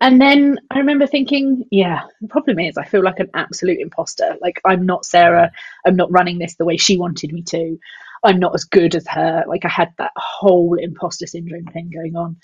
And 0.00 0.20
then 0.20 0.58
I 0.70 0.78
remember 0.78 1.06
thinking, 1.06 1.64
yeah, 1.70 2.02
the 2.20 2.28
problem 2.28 2.58
is 2.58 2.76
I 2.78 2.84
feel 2.84 3.04
like 3.04 3.20
an 3.20 3.30
absolute 3.34 3.80
imposter. 3.80 4.36
Like 4.42 4.60
I'm 4.64 4.86
not 4.86 5.06
Sarah. 5.06 5.52
I'm 5.86 5.96
not 5.96 6.12
running 6.12 6.38
this 6.38 6.56
the 6.56 6.64
way 6.64 6.76
she 6.76 6.98
wanted 6.98 7.32
me 7.32 7.42
to. 7.44 7.78
I'm 8.24 8.40
not 8.40 8.54
as 8.54 8.64
good 8.64 8.94
as 8.96 9.06
her. 9.08 9.44
Like 9.48 9.64
I 9.64 9.68
had 9.68 9.92
that 9.98 10.12
whole 10.16 10.76
imposter 10.78 11.26
syndrome 11.26 11.66
thing 11.66 11.90
going 11.90 12.16
on. 12.16 12.36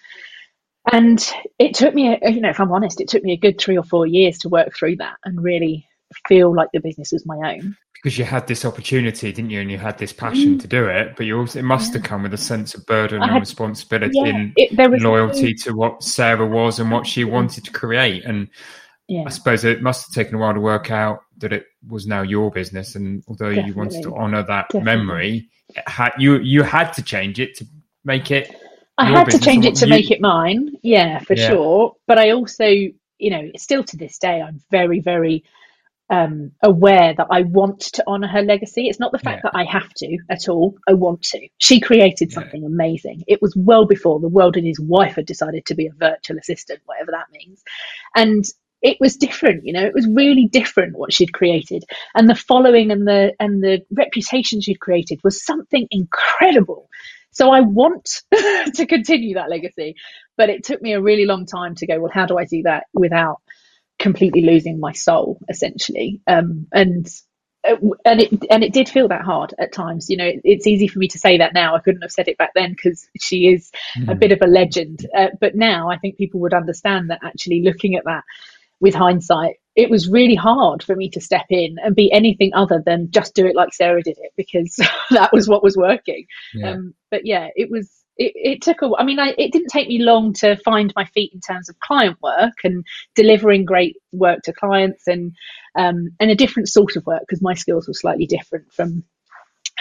And 0.92 1.24
it 1.58 1.74
took 1.74 1.94
me, 1.94 2.18
you 2.22 2.40
know, 2.40 2.50
if 2.50 2.60
I'm 2.60 2.72
honest, 2.72 3.00
it 3.00 3.08
took 3.08 3.22
me 3.22 3.32
a 3.32 3.36
good 3.36 3.60
three 3.60 3.76
or 3.76 3.84
four 3.84 4.06
years 4.06 4.38
to 4.38 4.48
work 4.48 4.74
through 4.74 4.96
that 4.96 5.16
and 5.24 5.42
really 5.42 5.86
feel 6.26 6.54
like 6.54 6.68
the 6.72 6.80
business 6.80 7.12
was 7.12 7.26
my 7.26 7.36
own 7.54 7.76
because 8.02 8.16
you 8.16 8.24
had 8.24 8.46
this 8.46 8.64
opportunity, 8.64 9.32
didn't 9.32 9.50
you? 9.50 9.60
And 9.60 9.70
you 9.70 9.78
had 9.78 9.98
this 9.98 10.12
passion 10.12 10.56
mm. 10.56 10.60
to 10.60 10.68
do 10.68 10.86
it, 10.86 11.16
but 11.16 11.26
you 11.26 11.38
also 11.38 11.58
it 11.58 11.64
must 11.64 11.88
yeah. 11.88 11.98
have 11.98 12.04
come 12.04 12.22
with 12.22 12.32
a 12.32 12.38
sense 12.38 12.74
of 12.74 12.86
burden 12.86 13.22
and 13.22 13.40
responsibility 13.40 14.12
yeah, 14.14 14.26
and 14.26 14.52
it, 14.56 15.02
loyalty 15.02 15.48
no... 15.48 15.64
to 15.64 15.76
what 15.76 16.02
Sarah 16.02 16.46
was 16.46 16.78
and 16.78 16.92
what 16.92 17.06
she 17.06 17.24
wanted 17.24 17.64
to 17.64 17.72
create. 17.72 18.24
And 18.24 18.48
yeah. 19.08 19.24
I 19.26 19.30
suppose 19.30 19.64
it 19.64 19.82
must 19.82 20.06
have 20.06 20.14
taken 20.14 20.36
a 20.36 20.38
while 20.38 20.54
to 20.54 20.60
work 20.60 20.92
out 20.92 21.20
that 21.38 21.52
it 21.52 21.66
was 21.88 22.06
now 22.06 22.22
your 22.22 22.52
business. 22.52 22.94
And 22.94 23.24
although 23.26 23.48
Definitely. 23.48 23.70
you 23.70 23.76
wanted 23.76 24.02
to 24.04 24.14
honour 24.14 24.44
that 24.44 24.68
Definitely. 24.70 24.84
memory, 24.84 25.50
had, 25.86 26.12
you 26.18 26.38
you 26.38 26.62
had 26.62 26.92
to 26.92 27.02
change 27.02 27.40
it 27.40 27.56
to 27.56 27.66
make 28.04 28.30
it. 28.30 28.54
I 28.98 29.06
had 29.06 29.30
to 29.30 29.38
change 29.38 29.64
it 29.64 29.76
to 29.76 29.86
you... 29.86 29.90
make 29.90 30.10
it 30.10 30.20
mine. 30.20 30.72
Yeah, 30.82 31.20
for 31.20 31.36
sure. 31.36 31.94
But 32.06 32.18
I 32.18 32.32
also, 32.32 32.66
you 32.66 33.30
know, 33.30 33.50
still 33.56 33.84
to 33.84 33.96
this 33.96 34.18
day, 34.18 34.42
I'm 34.42 34.60
very, 34.70 35.00
very 35.00 35.44
um, 36.10 36.52
aware 36.62 37.14
that 37.14 37.26
I 37.30 37.42
want 37.42 37.80
to 37.80 38.04
honor 38.06 38.28
her 38.28 38.42
legacy. 38.42 38.88
It's 38.88 38.98
not 38.98 39.12
the 39.12 39.18
fact 39.18 39.42
yeah. 39.44 39.50
that 39.52 39.58
I 39.58 39.64
have 39.64 39.92
to 39.94 40.18
at 40.30 40.48
all. 40.48 40.76
I 40.88 40.94
want 40.94 41.22
to. 41.22 41.48
She 41.58 41.80
created 41.80 42.32
something 42.32 42.62
yeah. 42.62 42.68
amazing. 42.68 43.24
It 43.26 43.42
was 43.42 43.54
well 43.56 43.86
before 43.86 44.18
the 44.20 44.28
world 44.28 44.56
and 44.56 44.66
his 44.66 44.80
wife 44.80 45.16
had 45.16 45.26
decided 45.26 45.66
to 45.66 45.74
be 45.74 45.86
a 45.86 45.92
virtual 45.92 46.38
assistant, 46.38 46.80
whatever 46.86 47.12
that 47.12 47.26
means. 47.32 47.62
And 48.16 48.44
it 48.80 48.96
was 49.00 49.16
different, 49.16 49.64
you 49.64 49.72
know, 49.72 49.84
it 49.84 49.94
was 49.94 50.08
really 50.08 50.46
different 50.46 50.96
what 50.96 51.12
she'd 51.12 51.32
created. 51.32 51.84
And 52.14 52.28
the 52.28 52.34
following 52.34 52.90
and 52.90 53.06
the 53.06 53.34
and 53.40 53.62
the 53.62 53.84
reputation 53.90 54.60
she'd 54.60 54.80
created 54.80 55.20
was 55.24 55.44
something 55.44 55.86
incredible. 55.90 56.88
So 57.30 57.50
I 57.50 57.60
want 57.60 58.22
to 58.74 58.86
continue 58.86 59.34
that 59.34 59.50
legacy. 59.50 59.94
But 60.36 60.50
it 60.50 60.64
took 60.64 60.80
me 60.80 60.92
a 60.92 61.00
really 61.00 61.26
long 61.26 61.46
time 61.46 61.74
to 61.76 61.86
go, 61.86 62.00
well, 62.00 62.12
how 62.12 62.26
do 62.26 62.38
I 62.38 62.44
do 62.44 62.62
that 62.62 62.84
without 62.94 63.40
completely 63.98 64.42
losing 64.42 64.78
my 64.78 64.92
soul 64.92 65.38
essentially 65.48 66.20
um, 66.26 66.66
and 66.72 67.08
uh, 67.68 67.74
and 68.04 68.20
it 68.20 68.30
and 68.50 68.62
it 68.62 68.72
did 68.72 68.88
feel 68.88 69.08
that 69.08 69.22
hard 69.22 69.52
at 69.58 69.72
times 69.72 70.08
you 70.08 70.16
know 70.16 70.24
it, 70.24 70.40
it's 70.44 70.66
easy 70.66 70.86
for 70.86 71.00
me 71.00 71.08
to 71.08 71.18
say 71.18 71.38
that 71.38 71.52
now 71.52 71.74
i 71.74 71.80
couldn't 71.80 72.02
have 72.02 72.12
said 72.12 72.28
it 72.28 72.38
back 72.38 72.52
then 72.54 72.70
because 72.70 73.08
she 73.20 73.48
is 73.48 73.72
mm. 73.96 74.08
a 74.08 74.14
bit 74.14 74.30
of 74.30 74.38
a 74.40 74.46
legend 74.46 75.04
uh, 75.16 75.28
but 75.40 75.56
now 75.56 75.90
i 75.90 75.98
think 75.98 76.16
people 76.16 76.38
would 76.38 76.54
understand 76.54 77.10
that 77.10 77.18
actually 77.24 77.62
looking 77.62 77.96
at 77.96 78.04
that 78.04 78.22
with 78.80 78.94
hindsight 78.94 79.56
it 79.78 79.88
was 79.88 80.08
really 80.08 80.34
hard 80.34 80.82
for 80.82 80.96
me 80.96 81.08
to 81.08 81.20
step 81.20 81.46
in 81.50 81.76
and 81.82 81.94
be 81.94 82.10
anything 82.12 82.50
other 82.52 82.82
than 82.84 83.10
just 83.10 83.34
do 83.34 83.46
it 83.46 83.56
like 83.56 83.72
sarah 83.72 84.02
did 84.02 84.18
it 84.18 84.32
because 84.36 84.76
that 85.10 85.32
was 85.32 85.48
what 85.48 85.62
was 85.62 85.76
working 85.76 86.26
yeah. 86.52 86.72
Um, 86.72 86.94
but 87.10 87.24
yeah 87.24 87.48
it 87.56 87.70
was 87.70 87.88
it, 88.18 88.32
it 88.34 88.62
took 88.62 88.82
a 88.82 88.90
I 88.98 89.04
mean, 89.04 89.18
I, 89.18 89.34
it 89.38 89.52
didn't 89.52 89.68
take 89.68 89.88
me 89.88 90.00
long 90.00 90.32
to 90.34 90.56
find 90.56 90.92
my 90.96 91.04
feet 91.06 91.32
in 91.32 91.40
terms 91.40 91.68
of 91.68 91.78
client 91.78 92.18
work 92.20 92.54
and 92.64 92.84
delivering 93.14 93.64
great 93.64 93.96
work 94.12 94.42
to 94.42 94.52
clients 94.52 95.06
and 95.06 95.34
um, 95.76 96.10
and 96.18 96.30
a 96.30 96.34
different 96.34 96.68
sort 96.68 96.96
of 96.96 97.06
work 97.06 97.20
because 97.20 97.40
my 97.40 97.54
skills 97.54 97.86
were 97.86 97.94
slightly 97.94 98.26
different 98.26 98.72
from 98.72 99.04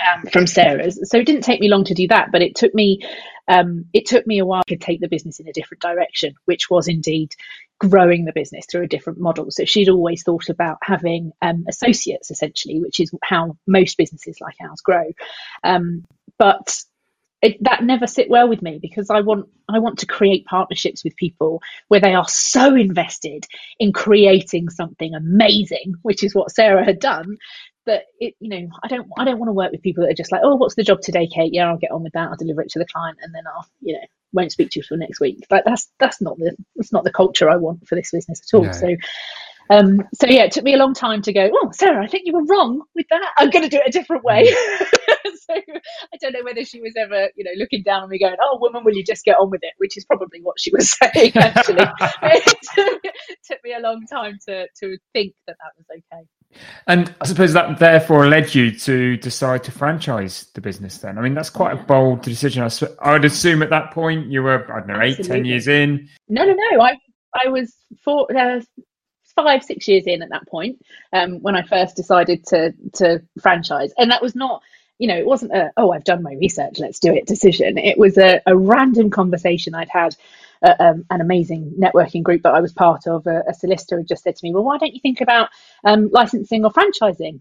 um, 0.05 0.27
from 0.31 0.45
Sarah's. 0.45 0.99
So 1.09 1.17
it 1.17 1.25
didn't 1.25 1.41
take 1.41 1.59
me 1.59 1.69
long 1.69 1.83
to 1.85 1.95
do 1.95 2.07
that, 2.09 2.31
but 2.31 2.43
it 2.43 2.55
took 2.55 2.73
me 2.73 2.99
um, 3.47 3.85
it 3.93 4.05
took 4.05 4.27
me 4.27 4.39
a 4.39 4.45
while 4.45 4.63
to 4.67 4.77
take 4.77 5.01
the 5.01 5.07
business 5.07 5.39
in 5.39 5.47
a 5.47 5.53
different 5.53 5.81
direction, 5.81 6.35
which 6.45 6.69
was 6.69 6.87
indeed 6.87 7.33
growing 7.79 8.25
the 8.25 8.33
business 8.33 8.65
through 8.69 8.83
a 8.83 8.87
different 8.87 9.19
model. 9.19 9.47
So 9.51 9.65
she'd 9.65 9.89
always 9.89 10.23
thought 10.23 10.49
about 10.49 10.77
having 10.81 11.31
um, 11.41 11.65
associates 11.69 12.31
essentially, 12.31 12.79
which 12.79 12.99
is 12.99 13.11
how 13.23 13.57
most 13.67 13.97
businesses 13.97 14.37
like 14.41 14.55
ours 14.61 14.81
grow. 14.81 15.11
Um, 15.63 16.05
but 16.37 16.75
it, 17.41 17.57
that 17.63 17.83
never 17.83 18.07
sit 18.07 18.29
well 18.29 18.49
with 18.49 18.61
me 18.61 18.79
because 18.81 19.09
I 19.09 19.21
want 19.21 19.47
I 19.69 19.79
want 19.79 19.99
to 19.99 20.07
create 20.07 20.45
partnerships 20.45 21.03
with 21.03 21.15
people 21.15 21.61
where 21.87 21.99
they 21.99 22.15
are 22.15 22.27
so 22.27 22.75
invested 22.75 23.45
in 23.79 23.93
creating 23.93 24.69
something 24.69 25.13
amazing, 25.13 25.95
which 26.01 26.23
is 26.23 26.33
what 26.33 26.51
Sarah 26.51 26.83
had 26.83 26.99
done. 26.99 27.37
That 27.85 28.03
it, 28.19 28.33
you 28.39 28.49
know, 28.49 28.67
I 28.83 28.87
don't 28.87 29.07
I 29.19 29.23
don't 29.23 29.37
want 29.37 29.49
to 29.49 29.53
work 29.53 29.71
with 29.71 29.83
people 29.83 30.03
that 30.03 30.11
are 30.11 30.15
just 30.15 30.31
like, 30.31 30.41
oh, 30.43 30.55
what's 30.55 30.75
the 30.75 30.83
job 30.83 31.01
today, 31.01 31.27
Kate? 31.27 31.53
Yeah, 31.53 31.69
I'll 31.69 31.77
get 31.77 31.91
on 31.91 32.03
with 32.03 32.13
that. 32.13 32.29
I'll 32.29 32.35
deliver 32.37 32.61
it 32.61 32.71
to 32.71 32.79
the 32.79 32.87
client, 32.87 33.19
and 33.21 33.33
then 33.35 33.43
I'll, 33.47 33.67
you 33.81 33.93
know, 33.93 34.07
won't 34.33 34.51
speak 34.51 34.71
to 34.71 34.79
you 34.79 34.83
for 34.83 34.97
next 34.97 35.19
week. 35.19 35.45
But 35.49 35.63
that's 35.65 35.89
that's 35.99 36.21
not 36.21 36.37
the 36.37 36.55
that's 36.75 36.93
not 36.93 37.03
the 37.03 37.11
culture 37.13 37.49
I 37.49 37.57
want 37.57 37.87
for 37.87 37.95
this 37.95 38.11
business 38.11 38.41
at 38.41 38.57
all. 38.57 38.65
No. 38.65 38.71
So 38.71 38.95
um, 39.69 40.03
so 40.13 40.27
yeah, 40.27 40.43
it 40.45 40.53
took 40.53 40.63
me 40.65 40.75
a 40.75 40.77
long 40.77 40.93
time 40.95 41.21
to 41.23 41.33
go. 41.33 41.49
Oh, 41.53 41.71
Sarah, 41.73 42.03
I 42.03 42.07
think 42.07 42.23
you 42.25 42.33
were 42.33 42.45
wrong 42.45 42.83
with 42.95 43.07
that. 43.11 43.31
I'm 43.37 43.51
going 43.51 43.63
to 43.63 43.69
do 43.69 43.77
it 43.77 43.89
a 43.89 43.91
different 43.91 44.23
way. 44.25 44.53
So 45.49 45.55
I 45.55 46.17
don't 46.21 46.33
know 46.33 46.43
whether 46.43 46.65
she 46.65 46.81
was 46.81 46.93
ever, 46.97 47.29
you 47.37 47.45
know, 47.45 47.51
looking 47.57 47.81
down 47.83 48.03
on 48.03 48.09
me, 48.09 48.19
going, 48.19 48.35
"Oh, 48.41 48.59
woman, 48.61 48.83
will 48.83 48.95
you 48.95 49.05
just 49.05 49.23
get 49.25 49.37
on 49.39 49.49
with 49.49 49.61
it?" 49.63 49.73
Which 49.77 49.97
is 49.97 50.05
probably 50.05 50.41
what 50.41 50.59
she 50.59 50.71
was 50.73 50.91
saying. 51.13 51.33
Actually, 51.37 51.85
it 52.23 53.39
took 53.49 53.63
me 53.63 53.73
a 53.73 53.79
long 53.79 54.05
time 54.11 54.39
to 54.49 54.67
to 54.81 54.97
think 55.13 55.35
that 55.47 55.55
that 55.59 55.71
was 55.77 55.85
okay. 55.89 56.36
And 56.87 57.13
I 57.21 57.25
suppose 57.25 57.53
that 57.53 57.79
therefore 57.79 58.27
led 58.27 58.55
you 58.55 58.71
to 58.79 59.17
decide 59.17 59.63
to 59.65 59.71
franchise 59.71 60.47
the 60.53 60.61
business. 60.61 60.97
Then, 60.99 61.17
I 61.17 61.21
mean, 61.21 61.33
that's 61.33 61.49
quite 61.49 61.75
yeah. 61.75 61.81
a 61.81 61.85
bold 61.85 62.21
decision. 62.21 62.63
I, 62.63 62.69
I, 63.01 63.13
would 63.13 63.25
assume 63.25 63.61
at 63.61 63.69
that 63.69 63.91
point 63.91 64.27
you 64.27 64.41
were, 64.43 64.71
I 64.71 64.79
don't 64.79 64.87
know, 64.87 65.01
eight, 65.01 65.23
ten 65.23 65.45
years 65.45 65.67
in. 65.67 66.09
No, 66.29 66.45
no, 66.45 66.53
no. 66.53 66.81
I 66.81 66.97
I 67.45 67.49
was 67.49 67.75
four, 68.03 68.27
uh, 68.35 68.61
five, 69.35 69.63
six 69.63 69.87
years 69.87 70.05
in 70.07 70.21
at 70.21 70.29
that 70.29 70.47
point 70.47 70.81
um, 71.13 71.41
when 71.41 71.55
I 71.55 71.63
first 71.63 71.95
decided 71.95 72.45
to 72.47 72.73
to 72.93 73.21
franchise, 73.41 73.91
and 73.97 74.11
that 74.11 74.21
was 74.21 74.35
not. 74.35 74.61
You 74.99 75.07
know, 75.07 75.17
it 75.17 75.27
wasn't 75.27 75.51
a 75.51 75.71
oh 75.77 75.91
I've 75.91 76.05
done 76.05 76.23
my 76.23 76.33
research, 76.33 76.79
let's 76.79 76.99
do 76.99 77.13
it 77.13 77.27
decision. 77.27 77.77
It 77.77 77.99
was 77.99 78.17
a, 78.17 78.41
a 78.47 78.57
random 78.57 79.11
conversation 79.11 79.75
I'd 79.75 79.89
had 79.89 80.15
uh, 80.63 80.75
um, 80.79 81.05
an 81.09 81.21
amazing 81.21 81.75
networking 81.79 82.23
group 82.23 82.43
that 82.43 82.53
I 82.53 82.61
was 82.61 82.73
part 82.73 83.07
of, 83.07 83.27
a, 83.27 83.43
a, 83.49 83.53
solicitor 83.53 83.97
had 83.97 84.07
just 84.07 84.23
said 84.23 84.35
to 84.35 84.43
me, 84.43 84.53
Well, 84.53 84.63
why 84.63 84.77
don't 84.77 84.93
you 84.93 85.01
think 85.01 85.21
about 85.21 85.49
um, 85.83 86.09
licensing 86.11 86.65
or 86.65 86.71
franchising? 86.71 87.39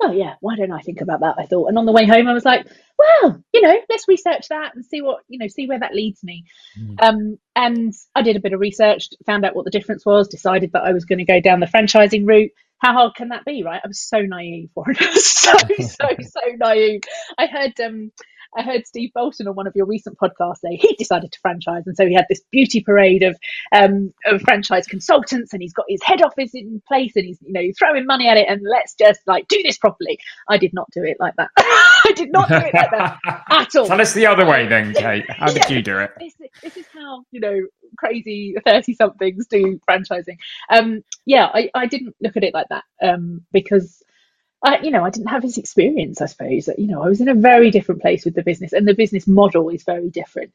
oh 0.00 0.12
yeah, 0.12 0.34
why 0.40 0.56
don't 0.56 0.72
I 0.72 0.80
think 0.80 1.00
about 1.00 1.20
that? 1.20 1.36
I 1.38 1.46
thought, 1.46 1.68
and 1.68 1.78
on 1.78 1.86
the 1.86 1.92
way 1.92 2.06
home, 2.06 2.28
I 2.28 2.32
was 2.32 2.44
like, 2.44 2.66
well, 2.98 3.42
you 3.52 3.60
know, 3.60 3.76
let's 3.88 4.08
research 4.08 4.48
that 4.48 4.74
and 4.74 4.84
see 4.84 5.02
what 5.02 5.22
you 5.28 5.38
know, 5.38 5.48
see 5.48 5.66
where 5.66 5.80
that 5.80 5.94
leads 5.94 6.22
me. 6.22 6.44
Mm. 6.78 7.02
Um, 7.02 7.38
and 7.56 7.92
I 8.14 8.22
did 8.22 8.36
a 8.36 8.40
bit 8.40 8.52
of 8.52 8.60
research, 8.60 9.08
found 9.26 9.44
out 9.44 9.56
what 9.56 9.64
the 9.64 9.70
difference 9.70 10.06
was, 10.06 10.28
decided 10.28 10.72
that 10.72 10.84
I 10.84 10.92
was 10.92 11.04
going 11.04 11.18
to 11.18 11.24
go 11.24 11.40
down 11.40 11.60
the 11.60 11.66
franchising 11.66 12.26
route. 12.26 12.52
How 12.78 12.92
hard 12.92 13.14
can 13.16 13.30
that 13.30 13.44
be, 13.44 13.64
right? 13.64 13.80
I 13.82 13.88
was 13.88 14.00
so 14.00 14.20
naive 14.20 14.70
it. 14.76 15.20
so 15.20 15.52
so 15.80 16.08
so 16.20 16.40
naive. 16.56 17.00
I 17.36 17.46
heard 17.46 17.80
um, 17.80 18.12
I 18.56 18.62
heard 18.62 18.86
Steve 18.86 19.10
Bolton 19.14 19.46
on 19.46 19.54
one 19.54 19.66
of 19.66 19.76
your 19.76 19.86
recent 19.86 20.18
podcasts 20.18 20.58
say 20.58 20.76
he 20.76 20.94
decided 20.96 21.32
to 21.32 21.38
franchise, 21.40 21.86
and 21.86 21.96
so 21.96 22.06
he 22.06 22.14
had 22.14 22.26
this 22.28 22.42
beauty 22.50 22.80
parade 22.80 23.22
of 23.22 23.38
um, 23.72 24.12
of 24.26 24.40
franchise 24.42 24.86
consultants, 24.86 25.52
and 25.52 25.62
he's 25.62 25.72
got 25.72 25.86
his 25.88 26.02
head 26.02 26.22
office 26.22 26.54
in 26.54 26.82
place, 26.88 27.12
and 27.16 27.26
he's 27.26 27.38
you 27.42 27.52
know 27.52 27.70
throwing 27.78 28.06
money 28.06 28.28
at 28.28 28.36
it, 28.36 28.48
and 28.48 28.62
let's 28.62 28.94
just 28.94 29.20
like 29.26 29.46
do 29.48 29.60
this 29.62 29.78
properly. 29.78 30.18
I 30.48 30.56
did 30.56 30.72
not 30.72 30.88
do 30.92 31.04
it 31.04 31.18
like 31.20 31.34
that. 31.36 31.50
I 31.56 32.12
did 32.16 32.32
not 32.32 32.48
do 32.48 32.56
it 32.56 32.74
like 32.74 32.90
that 32.90 33.18
at 33.50 33.76
all. 33.76 33.86
Tell 33.86 34.00
us 34.00 34.14
the 34.14 34.26
other 34.26 34.46
way 34.46 34.66
then, 34.66 34.94
Kate. 34.94 35.28
How 35.30 35.46
did 35.46 35.56
yeah, 35.56 35.68
you 35.68 35.82
do 35.82 35.98
it? 35.98 36.12
This, 36.18 36.34
this 36.62 36.76
is 36.76 36.86
how 36.92 37.24
you 37.30 37.40
know 37.40 37.66
crazy 37.96 38.54
30 38.64 38.94
somethings 38.94 39.46
do 39.46 39.80
franchising 39.88 40.36
um 40.70 41.02
yeah 41.26 41.48
I, 41.52 41.70
I 41.74 41.86
didn't 41.86 42.14
look 42.20 42.36
at 42.36 42.44
it 42.44 42.54
like 42.54 42.68
that 42.68 42.84
um 43.02 43.42
because 43.52 44.02
I, 44.62 44.80
you 44.82 44.90
know, 44.92 45.04
I 45.04 45.10
didn't 45.10 45.28
have 45.28 45.42
his 45.44 45.58
experience, 45.58 46.20
I 46.22 46.26
suppose. 46.26 46.66
that, 46.66 46.78
You 46.80 46.88
know, 46.88 47.02
I 47.02 47.08
was 47.08 47.20
in 47.22 47.28
a 47.28 47.34
very 47.34 47.70
different 47.70 48.02
place 48.02 48.24
with 48.26 48.34
the 48.36 48.42
business, 48.44 48.74
and 48.74 48.88
the 48.88 48.94
business 48.94 49.26
model 49.28 49.70
is 49.70 49.84
very 49.84 50.10
different. 50.10 50.52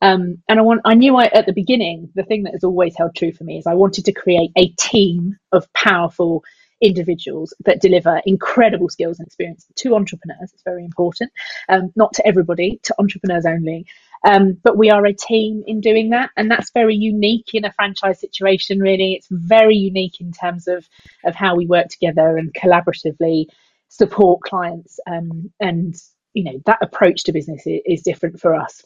Um, 0.00 0.42
and 0.48 0.58
I 0.58 0.62
want, 0.62 0.82
I 0.84 0.94
knew 0.94 1.16
I, 1.16 1.24
at 1.26 1.46
the 1.46 1.52
beginning, 1.52 2.10
the 2.14 2.24
thing 2.24 2.44
that 2.44 2.52
has 2.54 2.64
always 2.64 2.96
held 2.96 3.14
true 3.16 3.32
for 3.32 3.44
me 3.44 3.58
is 3.58 3.66
I 3.66 3.74
wanted 3.74 4.06
to 4.06 4.12
create 4.12 4.50
a 4.56 4.68
team 4.78 5.38
of 5.52 5.72
powerful 5.74 6.44
individuals 6.80 7.54
that 7.64 7.80
deliver 7.80 8.20
incredible 8.26 8.88
skills 8.88 9.18
and 9.18 9.26
experience 9.26 9.66
to 9.76 9.96
entrepreneurs. 9.96 10.52
It's 10.52 10.62
very 10.64 10.84
important, 10.84 11.32
um, 11.68 11.92
not 11.96 12.12
to 12.14 12.26
everybody, 12.26 12.80
to 12.84 12.94
entrepreneurs 12.98 13.46
only. 13.46 13.86
Um, 14.24 14.58
but 14.62 14.76
we 14.78 14.90
are 14.90 15.04
a 15.04 15.14
team 15.14 15.64
in 15.66 15.80
doing 15.80 16.10
that, 16.10 16.30
and 16.36 16.50
that's 16.50 16.70
very 16.72 16.94
unique 16.94 17.50
in 17.54 17.64
a 17.64 17.72
franchise 17.72 18.20
situation. 18.20 18.78
Really, 18.78 19.14
it's 19.14 19.28
very 19.30 19.76
unique 19.76 20.20
in 20.20 20.32
terms 20.32 20.68
of 20.68 20.88
of 21.24 21.34
how 21.34 21.56
we 21.56 21.66
work 21.66 21.88
together 21.88 22.36
and 22.36 22.54
collaboratively 22.54 23.46
support 23.88 24.40
clients. 24.42 25.00
Um, 25.06 25.52
and 25.60 25.94
you 26.34 26.44
know 26.44 26.62
that 26.66 26.78
approach 26.82 27.24
to 27.24 27.32
business 27.32 27.66
is, 27.66 27.80
is 27.84 28.02
different 28.02 28.40
for 28.40 28.54
us 28.54 28.84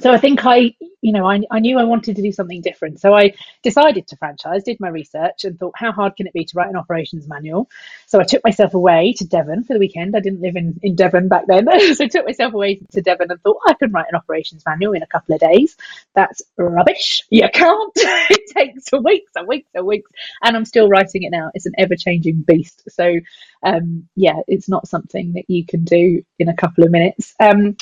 so 0.00 0.12
I 0.12 0.18
think 0.18 0.44
I, 0.44 0.74
you 1.00 1.12
know, 1.12 1.28
I, 1.28 1.40
I 1.50 1.60
knew 1.60 1.78
I 1.78 1.84
wanted 1.84 2.16
to 2.16 2.22
do 2.22 2.32
something 2.32 2.60
different. 2.60 3.00
So 3.00 3.14
I 3.14 3.34
decided 3.62 4.06
to 4.08 4.16
franchise, 4.16 4.62
did 4.64 4.78
my 4.80 4.88
research, 4.88 5.44
and 5.44 5.58
thought, 5.58 5.74
how 5.76 5.92
hard 5.92 6.16
can 6.16 6.26
it 6.26 6.32
be 6.32 6.44
to 6.44 6.52
write 6.56 6.68
an 6.68 6.76
operations 6.76 7.26
manual? 7.26 7.68
So 8.06 8.20
I 8.20 8.24
took 8.24 8.42
myself 8.44 8.74
away 8.74 9.14
to 9.18 9.26
Devon 9.26 9.64
for 9.64 9.72
the 9.72 9.78
weekend. 9.78 10.16
I 10.16 10.20
didn't 10.20 10.40
live 10.40 10.56
in, 10.56 10.78
in 10.82 10.94
Devon 10.94 11.28
back 11.28 11.46
then. 11.46 11.66
so 11.94 12.04
I 12.04 12.08
took 12.08 12.26
myself 12.26 12.54
away 12.54 12.80
to 12.92 13.02
Devon 13.02 13.30
and 13.30 13.40
thought, 13.42 13.58
I 13.66 13.74
can 13.74 13.92
write 13.92 14.06
an 14.10 14.16
operations 14.16 14.62
manual 14.66 14.92
in 14.92 15.02
a 15.02 15.06
couple 15.06 15.34
of 15.34 15.40
days. 15.40 15.76
That's 16.14 16.42
rubbish. 16.56 17.22
You 17.30 17.48
can't. 17.52 17.92
it 17.96 18.54
takes 18.56 18.90
weeks 18.92 19.32
and 19.36 19.48
weeks 19.48 19.70
and 19.74 19.86
weeks. 19.86 20.10
And 20.42 20.56
I'm 20.56 20.64
still 20.64 20.88
writing 20.88 21.22
it 21.22 21.30
now. 21.30 21.50
It's 21.54 21.66
an 21.66 21.74
ever 21.78 21.96
changing 21.96 22.42
beast. 22.42 22.82
So, 22.88 23.18
um, 23.62 24.08
yeah, 24.14 24.40
it's 24.46 24.68
not 24.68 24.86
something 24.88 25.32
that 25.34 25.44
you 25.48 25.66
can 25.66 25.84
do 25.84 26.22
in 26.38 26.48
a 26.48 26.56
couple 26.56 26.84
of 26.84 26.90
minutes. 26.90 27.34
Um, 27.40 27.76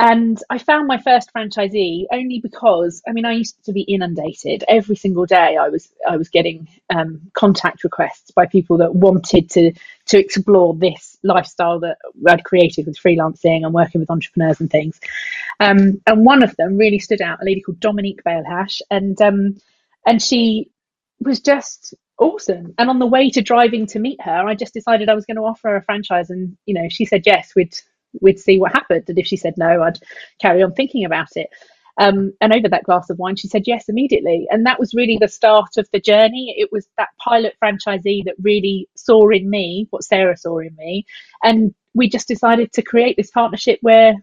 and 0.00 0.42
I 0.48 0.56
found 0.56 0.86
my 0.88 0.96
first 0.96 1.30
franchisee 1.32 2.06
only 2.10 2.40
because 2.40 3.02
I 3.06 3.12
mean 3.12 3.26
I 3.26 3.32
used 3.32 3.62
to 3.66 3.72
be 3.72 3.82
inundated 3.82 4.64
every 4.66 4.96
single 4.96 5.26
day. 5.26 5.58
I 5.58 5.68
was 5.68 5.92
I 6.08 6.16
was 6.16 6.30
getting 6.30 6.68
um, 6.88 7.30
contact 7.34 7.84
requests 7.84 8.30
by 8.30 8.46
people 8.46 8.78
that 8.78 8.94
wanted 8.94 9.50
to 9.50 9.72
to 10.06 10.18
explore 10.18 10.74
this 10.74 11.18
lifestyle 11.22 11.80
that 11.80 11.98
I'd 12.26 12.44
created 12.44 12.86
with 12.86 12.98
freelancing 12.98 13.62
and 13.62 13.74
working 13.74 14.00
with 14.00 14.10
entrepreneurs 14.10 14.58
and 14.60 14.70
things. 14.70 14.98
Um, 15.60 16.00
and 16.06 16.24
one 16.24 16.42
of 16.42 16.56
them 16.56 16.78
really 16.78 16.98
stood 16.98 17.20
out, 17.20 17.42
a 17.42 17.44
lady 17.44 17.60
called 17.60 17.78
Dominique 17.80 18.24
Balehash, 18.24 18.80
and 18.90 19.20
um, 19.20 19.58
and 20.06 20.22
she 20.22 20.70
was 21.20 21.40
just 21.40 21.92
awesome. 22.18 22.74
And 22.78 22.88
on 22.88 23.00
the 23.00 23.06
way 23.06 23.28
to 23.32 23.42
driving 23.42 23.84
to 23.88 23.98
meet 23.98 24.22
her, 24.22 24.48
I 24.48 24.54
just 24.54 24.72
decided 24.72 25.10
I 25.10 25.14
was 25.14 25.26
going 25.26 25.36
to 25.36 25.42
offer 25.42 25.68
her 25.68 25.76
a 25.76 25.82
franchise, 25.82 26.30
and 26.30 26.56
you 26.64 26.72
know 26.72 26.88
she 26.88 27.04
said 27.04 27.24
yes. 27.26 27.52
We'd 27.54 27.74
we'd 28.20 28.40
see 28.40 28.58
what 28.58 28.72
happened. 28.72 29.04
And 29.08 29.18
if 29.18 29.26
she 29.26 29.36
said 29.36 29.54
no, 29.56 29.82
I'd 29.82 29.98
carry 30.40 30.62
on 30.62 30.72
thinking 30.72 31.04
about 31.04 31.28
it. 31.36 31.48
Um, 31.98 32.32
and 32.40 32.54
over 32.54 32.68
that 32.68 32.84
glass 32.84 33.10
of 33.10 33.18
wine, 33.18 33.36
she 33.36 33.48
said 33.48 33.64
yes 33.66 33.88
immediately. 33.88 34.46
And 34.50 34.64
that 34.64 34.78
was 34.78 34.94
really 34.94 35.18
the 35.20 35.28
start 35.28 35.76
of 35.76 35.88
the 35.92 36.00
journey. 36.00 36.54
It 36.56 36.70
was 36.72 36.88
that 36.96 37.08
pilot 37.22 37.56
franchisee 37.62 38.24
that 38.24 38.36
really 38.42 38.88
saw 38.96 39.28
in 39.28 39.50
me 39.50 39.86
what 39.90 40.04
Sarah 40.04 40.36
saw 40.36 40.58
in 40.58 40.74
me. 40.76 41.04
And 41.42 41.74
we 41.94 42.08
just 42.08 42.28
decided 42.28 42.72
to 42.72 42.82
create 42.82 43.16
this 43.16 43.30
partnership 43.30 43.80
where 43.82 44.14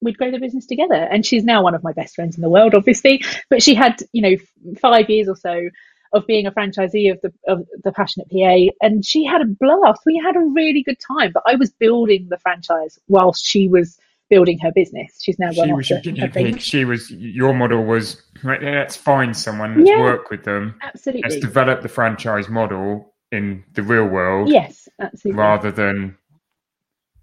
we'd 0.00 0.18
grow 0.18 0.30
the 0.30 0.38
business 0.38 0.66
together. 0.66 0.94
And 0.94 1.26
she's 1.26 1.44
now 1.44 1.62
one 1.62 1.74
of 1.74 1.82
my 1.82 1.92
best 1.92 2.14
friends 2.14 2.36
in 2.36 2.42
the 2.42 2.50
world, 2.50 2.74
obviously. 2.74 3.24
But 3.50 3.62
she 3.62 3.74
had, 3.74 4.02
you 4.12 4.22
know, 4.22 4.36
five 4.80 5.10
years 5.10 5.28
or 5.28 5.36
so 5.36 5.68
of 6.12 6.26
being 6.26 6.46
a 6.46 6.52
franchisee 6.52 7.10
of 7.10 7.20
the 7.22 7.32
of 7.46 7.66
the 7.84 7.92
Passionate 7.92 8.30
PA, 8.30 8.72
and 8.84 9.04
she 9.04 9.24
had 9.24 9.40
a 9.40 9.46
blast. 9.46 10.02
We 10.06 10.20
had 10.24 10.36
a 10.36 10.40
really 10.40 10.82
good 10.82 10.98
time. 11.06 11.32
But 11.32 11.42
I 11.46 11.54
was 11.56 11.70
building 11.70 12.28
the 12.30 12.38
franchise 12.38 12.98
whilst 13.08 13.44
she 13.44 13.68
was 13.68 13.98
building 14.28 14.58
her 14.58 14.72
business. 14.72 15.18
She's 15.22 15.38
now 15.38 15.52
she 15.52 15.72
was 15.72 15.90
your 15.90 16.00
guinea 16.00 16.28
pig. 16.28 16.60
She 16.60 16.84
was 16.84 17.10
your 17.10 17.54
model 17.54 17.84
was 17.84 18.22
right. 18.42 18.62
Let's 18.62 18.96
find 18.96 19.36
someone. 19.36 19.78
Let's 19.78 19.90
yeah, 19.90 20.00
work 20.00 20.30
with 20.30 20.44
them. 20.44 20.78
Absolutely. 20.82 21.22
Let's 21.22 21.40
develop 21.40 21.82
the 21.82 21.88
franchise 21.88 22.48
model 22.48 23.14
in 23.32 23.64
the 23.74 23.82
real 23.82 24.06
world. 24.06 24.48
Yes, 24.48 24.88
absolutely. 25.00 25.38
Rather 25.38 25.70
than 25.70 26.16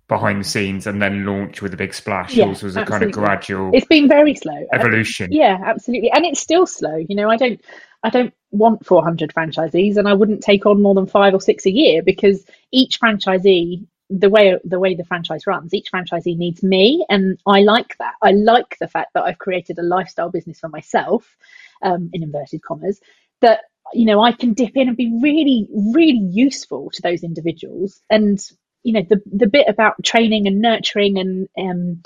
behind 0.08 0.41
the 0.41 0.48
scenes 0.48 0.86
and 0.86 1.02
then 1.02 1.26
launch 1.26 1.62
with 1.62 1.74
a 1.74 1.78
big 1.78 1.93
splash. 1.93 2.36
Yeah, 2.36 2.46
Yours 2.46 2.62
was 2.63 2.76
a 2.76 2.86
kind 2.86 3.04
of 3.04 3.12
gradual. 3.12 3.72
It's 3.74 3.88
been 3.88 4.08
very 4.08 4.36
slow. 4.36 4.65
Evolution. 4.74 5.32
Yeah, 5.32 5.60
absolutely, 5.65 6.12
and 6.12 6.26
it's 6.26 6.39
still 6.39 6.67
slow. 6.67 6.96
You 6.96 7.15
know, 7.15 7.30
I 7.30 7.38
don't. 7.38 7.60
I 8.04 8.10
don't 8.10 8.34
want 8.52 8.86
400 8.86 9.34
franchisees 9.34 9.98
and 9.98 10.08
I 10.08 10.13
wouldn't 10.13 10.44
take 10.44 10.66
on 10.66 10.82
more 10.82 10.94
than 10.94 11.08
five 11.08 11.34
or 11.34 11.42
six 11.42 11.66
a 11.66 11.72
year 11.72 12.04
because 12.04 12.46
each 12.72 13.00
franchisee 13.00 13.88
the 14.10 14.30
way 14.30 14.60
the 14.66 14.80
way 14.80 14.94
the 14.94 15.06
franchise 15.06 15.48
runs 15.48 15.74
each 15.74 15.89
franchisee 15.92 16.38
needs 16.38 16.62
me 16.62 17.06
and 17.10 17.39
I 17.48 17.62
like 17.62 17.98
that. 17.98 18.13
I 18.22 18.32
like 18.32 18.78
the 18.80 18.88
fact 18.88 19.13
that 19.13 19.24
I've 19.24 19.39
created 19.39 19.80
a 19.80 19.84
lifestyle 19.84 20.30
business 20.30 20.60
for 20.60 20.70
myself 20.70 21.36
um, 21.82 22.10
in 22.13 22.22
inverted 22.22 22.62
commas 22.62 23.00
that 23.42 23.62
you 23.94 24.06
know 24.06 24.22
I 24.22 24.34
can 24.34 24.54
dip 24.54 24.76
in 24.76 24.89
and 24.89 24.98
be 24.98 25.18
really 25.22 25.68
really 25.94 26.28
useful 26.32 26.92
to 26.92 27.02
those 27.02 27.24
individuals. 27.24 28.02
And 28.10 28.39
you 28.84 28.94
know 28.94 29.04
the 29.10 29.22
the 29.32 29.48
bit 29.48 29.68
about 29.70 30.04
training 30.04 30.46
and 30.48 30.62
nurturing 30.62 31.18
and 31.18 31.48
um, 31.58 32.04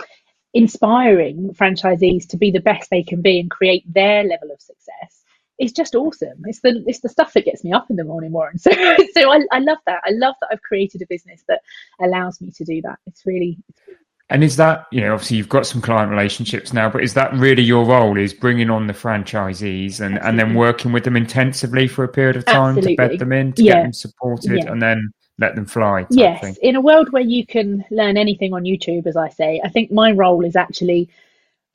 inspiring 0.54 1.54
franchisees 1.54 2.30
to 2.30 2.38
be 2.38 2.52
the 2.52 2.62
best 2.62 2.90
they 2.90 3.04
can 3.04 3.22
be 3.22 3.40
and 3.40 3.50
create 3.52 3.92
their 3.92 4.24
level 4.24 4.52
of 4.52 4.62
success 4.62 5.24
it's 5.58 5.74
just 5.74 5.96
awesome. 5.96 6.44
It's 6.46 6.60
the 6.62 6.84
it's 6.88 7.00
the 7.00 7.10
stuff 7.10 7.34
that 7.34 7.46
gets 7.46 7.64
me 7.64 7.72
up 7.74 7.90
in 7.90 7.96
the 7.96 8.04
morning, 8.04 8.32
Warren. 8.32 8.58
So 8.58 8.72
so 9.14 9.32
I, 9.32 9.42
I 9.52 9.60
love 9.60 9.80
that. 9.86 10.02
I 10.06 10.12
love 10.12 10.36
that 10.42 10.50
I've 10.52 10.62
created 10.62 11.02
a 11.02 11.08
business 11.08 11.44
that 11.48 11.62
allows 12.02 12.42
me 12.42 12.52
to 12.52 12.64
do 12.64 12.82
that. 12.84 13.00
It's 13.08 13.26
really, 13.26 13.58
and 14.30 14.44
is 14.44 14.56
that 14.58 14.88
you 14.92 15.02
know 15.02 15.14
obviously 15.14 15.38
you've 15.38 15.50
got 15.50 15.66
some 15.66 15.82
client 15.82 16.12
relationships 16.12 16.74
now, 16.74 16.90
but 16.90 17.04
is 17.04 17.14
that 17.16 17.34
really 17.34 17.64
your 17.64 17.86
role? 17.86 18.18
Is 18.18 18.34
bringing 18.34 18.70
on 18.70 18.88
the 18.88 18.94
franchisees 18.94 20.00
and 20.00 20.20
and 20.20 20.40
then 20.40 20.54
working 20.54 20.92
with 20.92 21.04
them 21.04 21.16
intensively 21.16 21.88
for 21.88 22.04
a 22.04 22.10
period 22.10 22.36
of 22.36 22.46
time 22.46 22.78
Absolutely. 22.78 22.96
to 22.96 23.10
bed 23.10 23.20
them 23.20 23.32
in, 23.32 23.54
to 23.54 23.64
yeah. 23.64 23.74
get 23.74 23.84
them 23.84 23.94
supported, 23.94 24.64
yeah. 24.64 24.72
and 24.72 24.82
then 24.82 25.12
let 25.40 25.56
them 25.56 25.66
fly. 25.66 26.06
Yes, 26.12 26.42
thing. 26.42 26.56
in 26.62 26.76
a 26.76 26.82
world 26.82 27.12
where 27.12 27.24
you 27.24 27.46
can 27.46 27.84
learn 27.90 28.18
anything 28.18 28.54
on 28.54 28.64
YouTube, 28.64 29.08
as 29.08 29.18
I 29.18 29.30
say, 29.30 29.62
I 29.64 29.70
think 29.70 29.92
my 29.92 30.12
role 30.12 30.46
is 30.46 30.56
actually 30.56 31.10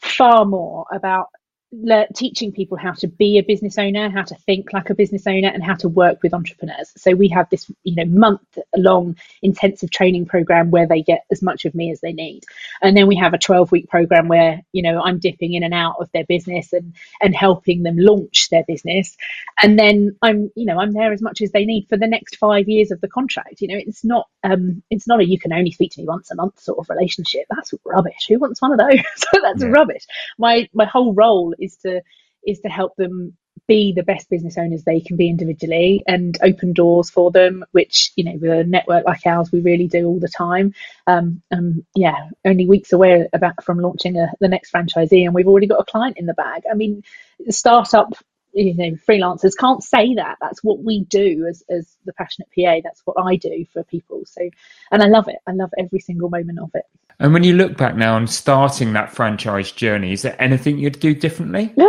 far 0.01 0.45
more 0.45 0.85
about 0.93 1.29
le- 1.73 2.07
teaching 2.15 2.53
people 2.53 2.79
how 2.79 2.93
to 2.93 3.09
be 3.09 3.39
a 3.39 3.43
business 3.43 3.79
owner, 3.79 4.11
how 4.11 4.23
to 4.23 4.35
think 4.47 4.73
like 4.73 4.91
a 4.91 4.95
business 4.95 5.27
owner, 5.27 5.49
and 5.49 5.63
how 5.65 5.75
to 5.75 5.89
work 5.89 6.23
with 6.23 6.35
entrepreneurs. 6.35 6.93
So 6.97 7.15
we 7.15 7.29
have 7.29 7.49
this, 7.51 7.71
you 7.85 7.97
know, 7.97 8.05
month 8.07 8.59
long 8.77 9.17
intensive 9.43 9.91
training 9.91 10.27
program 10.27 10.71
where 10.71 10.87
they 10.87 11.03
get 11.03 11.25
as 11.31 11.43
much 11.43 11.65
of 11.65 11.75
me 11.75 11.91
as 11.93 12.01
they 12.01 12.13
need, 12.13 12.45
and 12.83 12.97
then 12.97 13.07
we 13.07 13.17
have 13.17 13.35
a 13.35 13.39
12 13.39 13.73
week 13.73 13.89
program 13.89 14.29
where 14.29 14.63
you 14.73 14.83
know 14.83 15.03
I'm 15.03 15.19
dipping 15.19 15.55
in 15.55 15.63
and 15.65 15.75
out 15.75 15.97
of 16.01 16.11
their 16.13 16.25
business 16.27 16.73
and 16.73 16.95
and 17.23 17.35
helping 17.35 17.83
them 17.83 17.97
launch 17.99 18.49
their 18.51 18.65
business, 18.67 19.17
and 19.63 19.79
then 19.79 20.17
I'm 20.23 20.51
you 20.57 20.67
know 20.67 20.79
I'm 20.81 20.93
there 20.93 21.13
as 21.13 21.23
much 21.23 21.41
as 21.43 21.53
they 21.53 21.65
need 21.65 21.89
for 21.89 21.97
the 21.97 22.07
next 22.07 22.37
five 22.37 22.69
years 22.69 22.91
of 22.91 23.01
the 23.01 23.09
contract. 23.09 23.61
You 23.61 23.69
know, 23.69 23.77
it's 23.79 24.05
not 24.05 24.29
um 24.45 24.83
it's 24.91 25.09
not 25.09 25.21
a 25.21 25.27
you 25.27 25.39
can 25.39 25.53
only 25.53 25.71
speak 25.73 25.93
to 25.93 26.01
me 26.01 26.07
once 26.09 26.31
a 26.31 26.37
month 26.37 26.61
sort 26.61 26.79
of 26.79 26.89
relationship. 26.91 27.47
That's 27.51 27.75
rubbish. 27.85 28.27
Who 28.29 28.39
wants 28.39 28.63
one 28.63 28.73
of 28.73 28.79
those? 28.79 29.01
That's 29.43 29.63
yeah. 29.63 29.69
rubbish. 29.69 30.07
My 30.39 30.69
my 30.75 30.85
whole 30.85 31.15
role 31.15 31.55
is 31.63 31.77
to 31.79 32.03
is 32.47 32.61
to 32.61 32.69
help 32.69 32.97
them 32.97 33.37
be 33.69 33.93
the 33.93 34.03
best 34.03 34.29
business 34.29 34.59
owners 34.59 34.83
they 34.83 35.01
can 35.01 35.17
be 35.17 35.29
individually 35.29 36.03
and 36.07 36.37
open 36.43 36.73
doors 36.73 37.11
for 37.11 37.31
them 37.31 37.65
which 37.73 38.11
you 38.17 38.25
know 38.25 38.33
with 38.41 38.51
a 38.51 38.65
network 38.65 39.05
like 39.07 39.27
ours 39.27 39.53
we 39.53 39.61
really 39.61 39.87
do 39.87 40.07
all 40.07 40.19
the 40.19 40.29
time. 40.29 40.75
Um, 41.07 41.43
um 41.51 41.85
yeah 41.95 42.31
only 42.45 42.67
weeks 42.67 42.93
away 42.93 43.29
about 43.33 43.63
from 43.63 43.79
launching 43.79 44.17
a, 44.17 44.33
the 44.41 44.49
next 44.49 44.73
franchisee 44.73 45.25
and 45.25 45.35
we've 45.35 45.49
already 45.49 45.67
got 45.67 45.81
a 45.81 45.85
client 45.85 46.19
in 46.19 46.27
the 46.27 46.35
bag. 46.35 46.63
I 46.71 46.75
mean 46.75 47.03
startup 47.51 48.15
you 48.53 48.75
know 48.75 48.97
freelancers 49.09 49.53
can't 49.59 49.83
say 49.83 50.15
that. 50.15 50.39
That's 50.41 50.63
what 50.63 50.83
we 50.83 51.05
do 51.05 51.47
as 51.49 51.63
as 51.71 51.97
the 52.05 52.13
passionate 52.13 52.49
pa 52.55 52.81
that's 52.83 53.03
what 53.05 53.17
i 53.23 53.37
do 53.37 53.65
for 53.73 53.85
people. 53.85 54.23
So 54.27 54.49
and 54.91 55.03
i 55.03 55.07
love 55.07 55.29
it. 55.29 55.37
I 55.47 55.53
love 55.53 55.71
every 55.79 56.01
single 56.01 56.31
moment 56.31 56.59
of 56.61 56.71
it. 56.75 56.85
And 57.21 57.33
when 57.33 57.45
you 57.45 57.55
look 57.55 57.77
back 57.77 57.95
now 57.97 58.15
on 58.17 58.27
starting 58.27 58.95
that 58.95 59.13
franchise 59.13 59.73
journey 59.73 60.13
is 60.13 60.23
there 60.23 60.41
anything 60.41 60.79
you'd 60.79 61.01
do 61.01 61.15
differently? 61.15 61.75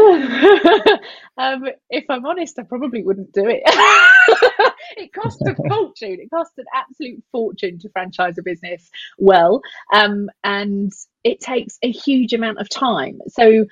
Um, 1.36 1.66
if 1.90 2.06
i'm 2.12 2.28
honest 2.28 2.60
i 2.60 2.62
probably 2.64 3.02
wouldn't 3.02 3.34
do 3.34 3.48
it. 3.48 3.64
It 4.98 5.14
costs 5.14 5.42
a 5.48 5.56
fortune. 5.70 6.20
It 6.20 6.30
costs 6.30 6.58
an 6.58 6.66
absolute 6.74 7.24
fortune 7.32 7.80
to 7.80 7.90
franchise 7.90 8.38
a 8.38 8.44
business 8.44 8.90
well. 9.18 9.62
Um, 9.94 10.30
and 10.44 10.92
it 11.24 11.40
takes 11.40 11.78
a 11.82 11.92
huge 11.92 12.34
amount 12.34 12.60
of 12.60 12.70
time. 12.70 13.20
So 13.28 13.66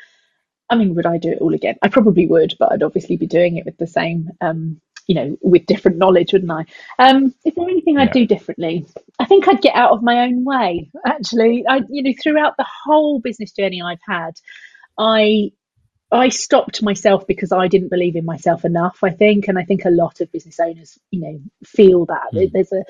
I 0.71 0.75
mean, 0.75 0.95
would 0.95 1.05
I 1.05 1.17
do 1.17 1.31
it 1.31 1.41
all 1.41 1.53
again? 1.53 1.75
I 1.81 1.89
probably 1.89 2.25
would, 2.25 2.55
but 2.57 2.71
I'd 2.71 2.81
obviously 2.81 3.17
be 3.17 3.27
doing 3.27 3.57
it 3.57 3.65
with 3.65 3.77
the 3.77 3.85
same, 3.85 4.31
um, 4.39 4.79
you 5.05 5.15
know, 5.15 5.37
with 5.41 5.65
different 5.65 5.97
knowledge, 5.97 6.31
wouldn't 6.31 6.51
I? 6.51 6.65
Um, 6.97 7.35
is 7.45 7.53
there 7.55 7.69
anything 7.69 7.97
I'd 7.97 8.11
do 8.11 8.25
differently? 8.25 8.85
I 9.19 9.25
think 9.25 9.47
I'd 9.47 9.61
get 9.61 9.75
out 9.75 9.91
of 9.91 10.01
my 10.01 10.21
own 10.21 10.45
way. 10.45 10.89
Actually, 11.05 11.65
I, 11.67 11.81
you 11.89 12.03
know, 12.03 12.13
throughout 12.23 12.55
the 12.57 12.65
whole 12.85 13.19
business 13.19 13.51
journey 13.51 13.81
I've 13.81 13.99
had, 14.07 14.31
I 14.97 15.51
I 16.11 16.29
stopped 16.29 16.83
myself 16.83 17.27
because 17.27 17.51
I 17.51 17.67
didn't 17.67 17.89
believe 17.89 18.15
in 18.15 18.25
myself 18.25 18.65
enough. 18.65 18.99
I 19.03 19.11
think, 19.11 19.47
and 19.47 19.57
I 19.57 19.63
think 19.63 19.85
a 19.85 19.89
lot 19.89 20.21
of 20.21 20.31
business 20.31 20.59
owners, 20.59 20.97
you 21.09 21.21
know, 21.21 21.41
feel 21.65 22.05
that 22.05 22.27
mm. 22.33 22.51
there's 22.51 22.71
a 22.71 22.83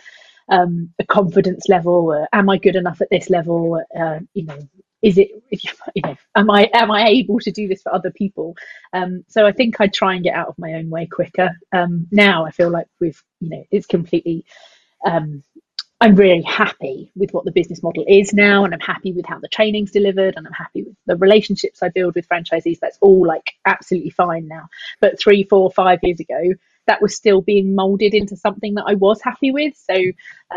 um, 0.50 0.94
a 1.00 1.06
confidence 1.06 1.68
level. 1.70 2.12
Uh, 2.12 2.28
am 2.32 2.50
I 2.50 2.58
good 2.58 2.76
enough 2.76 3.02
at 3.02 3.10
this 3.10 3.30
level? 3.30 3.82
Uh, 3.98 4.20
you 4.34 4.46
know, 4.46 4.58
is 5.02 5.18
it 5.18 5.30
you 5.96 6.02
know 6.04 6.16
am 6.36 6.50
i 6.50 6.70
am 6.74 6.92
i 6.92 7.08
able 7.08 7.40
to 7.40 7.52
do 7.52 7.68
this 7.68 7.82
for 7.82 7.94
other 7.94 8.12
people? 8.12 8.56
Um, 8.94 9.24
so 9.28 9.46
i 9.46 9.52
think 9.52 9.80
i'd 9.80 9.94
try 9.94 10.16
and 10.16 10.24
get 10.24 10.36
out 10.36 10.48
of 10.48 10.58
my 10.58 10.74
own 10.74 10.90
way 10.90 11.08
quicker. 11.08 11.52
Um, 11.74 12.08
now 12.12 12.46
i 12.46 12.52
feel 12.52 12.70
like 12.70 12.88
we've 13.00 13.22
you 13.40 13.50
know 13.50 13.64
it's 13.72 13.86
completely 13.88 14.46
um, 15.06 15.44
i'm 16.00 16.16
really 16.16 16.42
happy 16.44 17.12
with 17.16 17.32
what 17.32 17.46
the 17.46 17.52
business 17.52 17.82
model 17.84 18.04
is 18.08 18.34
now 18.34 18.64
and 18.66 18.74
i'm 18.74 18.80
happy 18.80 19.12
with 19.12 19.26
how 19.26 19.40
the 19.40 19.48
training's 19.48 19.92
delivered 19.92 20.36
and 20.36 20.46
i'm 20.48 20.54
happy 20.54 20.84
with 20.84 20.96
the 21.06 21.16
relationships 21.18 21.82
i 21.82 21.90
build 21.90 22.16
with 22.16 22.28
franchisees. 22.28 22.80
That's 22.80 22.98
all 23.02 23.26
like 23.26 23.52
absolutely 23.66 24.12
fine 24.12 24.48
now. 24.48 24.68
But 25.00 25.20
three 25.20 25.44
four 25.44 25.72
five 25.72 26.00
years 26.04 26.20
ago 26.20 26.54
that 26.88 27.02
was 27.02 27.16
still 27.16 27.42
being 27.42 27.76
molded 27.76 28.14
into 28.14 28.36
something 28.36 28.76
that 28.76 28.86
i 28.88 28.96
was 28.96 29.22
happy 29.22 29.52
with. 29.52 29.76
So 29.76 29.96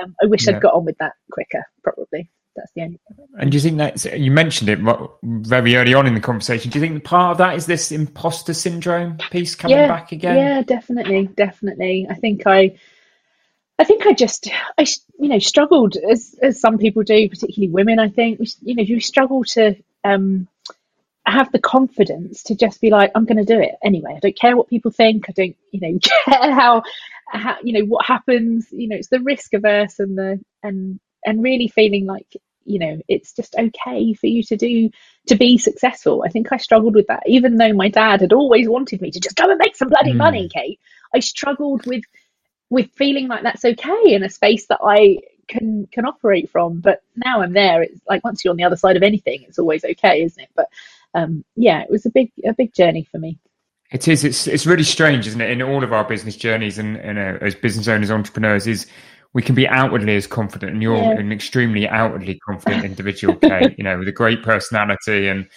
um, 0.01 0.15
i 0.23 0.27
wish 0.27 0.47
yeah. 0.47 0.57
i'd 0.57 0.63
got 0.63 0.75
on 0.75 0.85
with 0.85 0.99
that 0.99 1.15
quicker 1.31 1.65
probably 1.83 2.31
that's 2.57 2.71
the 2.75 2.83
only. 2.83 3.01
And 3.39 3.51
do 3.51 3.57
you 3.57 3.61
think 3.61 3.79
that 3.79 4.19
you 4.19 4.31
mentioned 4.31 4.71
it 4.71 4.79
very 5.23 5.77
early 5.77 5.95
on 5.95 6.07
in 6.07 6.15
the 6.15 6.21
conversation? 6.21 6.71
Do 6.71 6.79
you 6.79 6.87
think 6.87 7.05
part 7.05 7.33
of 7.33 7.39
that 7.39 7.57
is 7.57 7.67
this 7.67 7.93
imposter 7.93 8.55
syndrome 8.55 9.19
piece 9.31 9.55
coming 9.55 9.77
yeah, 9.77 9.89
back 9.89 10.13
again? 10.13 10.37
Yeah, 10.37 10.63
definitely, 10.63 11.27
definitely. 11.29 12.07
I 12.09 12.15
think 12.15 12.47
I, 12.47 12.77
I 13.79 13.85
think 13.85 14.07
I 14.07 14.13
just, 14.13 14.49
I 14.79 14.87
you 15.19 15.29
know, 15.29 15.39
struggled 15.39 15.97
as 15.97 16.35
as 16.43 16.61
some 16.61 16.79
people 16.79 17.03
do, 17.03 17.29
particularly 17.29 17.73
women. 17.73 17.99
I 17.99 18.09
think 18.09 18.41
you 18.63 18.75
know, 18.75 18.83
you 18.83 19.01
struggle 19.01 19.45
to 19.45 19.77
um, 20.05 20.49
have 21.27 21.51
the 21.53 21.59
confidence 21.59 22.43
to 22.45 22.55
just 22.55 22.81
be 22.81 22.91
like, 22.91 23.11
I'm 23.15 23.25
going 23.25 23.45
to 23.45 23.45
do 23.45 23.61
it 23.61 23.77
anyway. 23.83 24.15
I 24.17 24.21
don't 24.21 24.39
care 24.39 24.57
what 24.57 24.69
people 24.69 24.91
think. 24.91 25.27
I 25.29 25.33
don't, 25.33 25.57
you 25.73 25.81
know, 25.81 25.99
care 26.03 26.53
how, 26.53 26.83
how, 27.29 27.57
you 27.63 27.73
know, 27.73 27.85
what 27.87 28.05
happens. 28.05 28.69
You 28.71 28.89
know, 28.89 28.97
it's 28.97 29.09
the 29.09 29.21
risk 29.21 29.55
averse 29.55 29.99
and 29.99 30.19
the 30.19 30.41
and 30.63 31.01
and 31.25 31.43
really 31.43 31.69
feeling 31.69 32.07
like 32.07 32.37
you 32.65 32.79
know 32.79 32.99
it's 33.09 33.33
just 33.35 33.55
okay 33.57 34.15
for 34.15 34.27
you 34.27 34.43
to 34.43 34.57
do 34.57 34.91
to 35.27 35.35
be 35.35 35.59
successful. 35.59 36.25
I 36.27 36.31
think 36.31 36.53
i 36.53 36.57
struggled 36.57 36.95
with 36.95 37.07
that. 37.09 37.23
Even 37.27 37.57
though 37.57 37.73
my 37.73 37.89
dad 37.89 38.21
had 38.21 38.33
always 38.33 38.69
wanted 38.69 39.01
me 39.01 39.11
to 39.11 39.21
just 39.21 39.37
go 39.37 39.49
and 39.51 39.59
make 39.59 39.77
some 39.77 39.89
bloody 39.89 40.13
mm. 40.13 40.17
money 40.17 40.49
kate 40.49 40.81
i 41.15 41.21
struggled 41.21 41.87
with 41.87 42.05
with 42.71 42.91
feeling 42.93 43.29
like 43.29 43.43
that's 43.43 43.65
okay 43.65 44.03
in 44.07 44.23
a 44.23 44.31
space 44.31 44.67
that 44.67 44.81
i 44.83 45.19
can 45.47 45.87
can 45.93 46.07
operate 46.07 46.51
from. 46.51 46.81
But 46.81 47.03
now 47.17 47.43
i'm 47.43 47.53
there 47.53 47.83
it's 47.83 48.01
like 48.09 48.25
once 48.25 48.45
you're 48.45 48.53
on 48.53 48.57
the 48.57 48.65
other 48.65 48.77
side 48.77 48.97
of 48.97 49.03
anything 49.03 49.43
it's 49.43 49.59
always 49.59 49.85
okay 49.85 50.23
isn't 50.23 50.43
it? 50.43 50.51
But 50.55 50.69
um 51.15 51.45
yeah 51.57 51.83
it 51.83 51.91
was 51.91 52.07
a 52.07 52.11
big 52.11 52.33
a 52.45 52.53
big 52.53 52.75
journey 52.75 53.05
for 53.05 53.19
me. 53.19 53.39
It 53.91 54.09
is. 54.09 54.25
It's 54.25 54.47
it's 54.47 54.67
really 54.67 54.83
strange 54.83 55.27
isn't 55.27 55.41
it 55.41 55.51
in 55.51 55.63
all 55.63 55.85
of 55.85 55.93
our 55.93 56.05
business 56.05 56.37
journeys 56.37 56.79
and, 56.79 56.97
and 56.97 57.19
uh, 57.19 57.45
as 57.45 57.55
business 57.55 57.87
owners 57.87 58.11
entrepreneurs 58.11 58.67
is 58.67 58.87
we 59.35 59.43
can 59.43 59.55
be 59.55 59.69
outwardly 59.69 60.17
as 60.17 60.27
confident, 60.27 60.73
and 60.73 60.83
you're 60.83 60.97
yeah. 60.97 61.19
an 61.19 61.33
extremely 61.33 61.89
outwardly 61.89 62.39
confident 62.39 62.85
individual, 62.85 63.35
Kate. 63.37 63.75
you 63.77 63.85
know, 63.85 63.99
with 63.99 64.09
a 64.09 64.13
great 64.13 64.43
personality, 64.43 65.29
and 65.29 65.49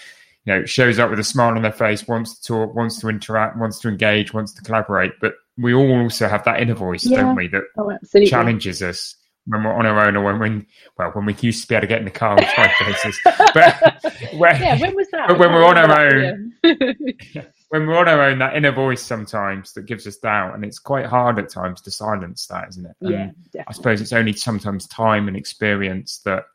you 0.45 0.53
know, 0.53 0.65
shows 0.65 0.97
up 0.97 1.09
with 1.09 1.19
a 1.19 1.23
smile 1.23 1.55
on 1.55 1.61
their 1.61 1.71
face, 1.71 2.07
wants 2.07 2.39
to 2.39 2.47
talk, 2.47 2.75
wants 2.75 2.99
to 2.99 3.09
interact, 3.09 3.57
wants 3.57 3.79
to 3.79 3.87
engage, 3.87 4.33
wants 4.33 4.53
to 4.53 4.61
collaborate. 4.63 5.13
But 5.21 5.35
we 5.57 5.73
all 5.73 6.01
also 6.01 6.27
have 6.27 6.43
that 6.45 6.59
inner 6.59 6.73
voice, 6.73 7.05
yeah. 7.05 7.21
don't 7.21 7.35
we, 7.35 7.47
that 7.49 7.63
oh, 7.77 8.25
challenges 8.25 8.81
us 8.81 9.15
when 9.45 9.63
we're 9.63 9.73
on 9.73 9.85
our 9.85 10.07
own 10.07 10.15
or 10.15 10.23
when, 10.23 10.39
when 10.39 10.65
well 10.97 11.09
when 11.11 11.25
we 11.25 11.35
used 11.39 11.61
to 11.61 11.67
be 11.67 11.75
able 11.75 11.81
to 11.81 11.87
get 11.87 11.99
in 11.99 12.05
the 12.05 12.11
car 12.11 12.37
and 12.37 12.47
try 12.47 12.71
places. 12.79 13.19
But 13.53 14.03
when, 14.33 14.61
yeah, 14.61 14.79
when 14.79 14.95
was 14.95 15.07
that? 15.11 15.29
But 15.29 15.39
when 15.39 15.53
we're 15.53 15.65
on 15.65 15.77
our 15.77 16.07
own, 16.07 16.53
when 17.69 17.85
we're 17.85 17.97
on 17.97 18.07
our 18.07 18.21
own, 18.21 18.39
that 18.39 18.55
inner 18.55 18.71
voice 18.71 19.01
sometimes 19.01 19.73
that 19.73 19.85
gives 19.85 20.07
us 20.07 20.17
doubt, 20.17 20.55
and 20.55 20.63
it's 20.63 20.79
quite 20.79 21.05
hard 21.05 21.37
at 21.39 21.49
times 21.49 21.81
to 21.81 21.91
silence 21.91 22.47
that, 22.47 22.69
isn't 22.69 22.85
it? 22.85 22.95
And 23.01 23.11
yeah, 23.11 23.25
definitely. 23.51 23.65
I 23.67 23.71
suppose 23.73 24.01
it's 24.01 24.13
only 24.13 24.33
sometimes 24.33 24.87
time 24.87 25.27
and 25.27 25.35
experience 25.35 26.19
that 26.19 26.45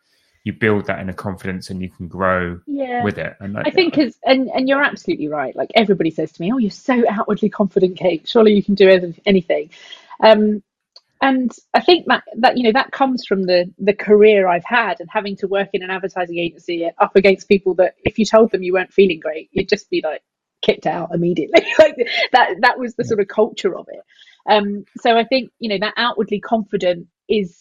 you 0.44 0.52
build 0.52 0.86
that 0.86 0.98
inner 1.00 1.12
confidence 1.12 1.70
and 1.70 1.80
you 1.80 1.88
can 1.88 2.08
grow 2.08 2.58
yeah. 2.66 3.04
with 3.04 3.18
it. 3.18 3.36
And 3.40 3.56
I, 3.56 3.62
I 3.66 3.70
think 3.70 3.96
is 3.98 4.16
and 4.24 4.48
and 4.48 4.68
you're 4.68 4.82
absolutely 4.82 5.28
right. 5.28 5.54
Like 5.54 5.70
everybody 5.74 6.10
says 6.10 6.32
to 6.32 6.42
me, 6.42 6.52
"Oh, 6.52 6.58
you're 6.58 6.70
so 6.70 7.04
outwardly 7.08 7.50
confident, 7.50 7.98
Kate. 7.98 8.26
Surely 8.26 8.54
you 8.54 8.62
can 8.62 8.74
do 8.74 8.88
anything." 9.26 9.70
Um, 10.20 10.62
and 11.20 11.52
I 11.74 11.80
think 11.80 12.06
that 12.06 12.24
that 12.38 12.56
you 12.56 12.64
know 12.64 12.72
that 12.72 12.90
comes 12.90 13.24
from 13.26 13.44
the 13.44 13.72
the 13.78 13.92
career 13.92 14.48
I've 14.48 14.64
had 14.64 14.98
and 14.98 15.08
having 15.10 15.36
to 15.36 15.46
work 15.46 15.68
in 15.74 15.82
an 15.82 15.90
advertising 15.90 16.38
agency 16.38 16.90
up 16.98 17.14
against 17.14 17.48
people 17.48 17.74
that 17.74 17.94
if 18.04 18.18
you 18.18 18.24
told 18.24 18.50
them 18.50 18.62
you 18.62 18.72
weren't 18.72 18.92
feeling 18.92 19.20
great, 19.20 19.48
you'd 19.52 19.68
just 19.68 19.90
be 19.90 20.00
like, 20.02 20.22
kicked 20.62 20.86
out 20.86 21.14
immediately. 21.14 21.66
like 21.78 21.96
that 22.32 22.56
that 22.60 22.78
was 22.78 22.94
the 22.94 23.04
sort 23.04 23.20
of 23.20 23.28
culture 23.28 23.76
of 23.76 23.88
it. 23.90 24.02
Um, 24.48 24.84
so 24.98 25.16
I 25.16 25.24
think 25.24 25.50
you 25.58 25.68
know 25.68 25.78
that 25.78 25.94
outwardly 25.96 26.40
confident 26.40 27.08
is 27.28 27.58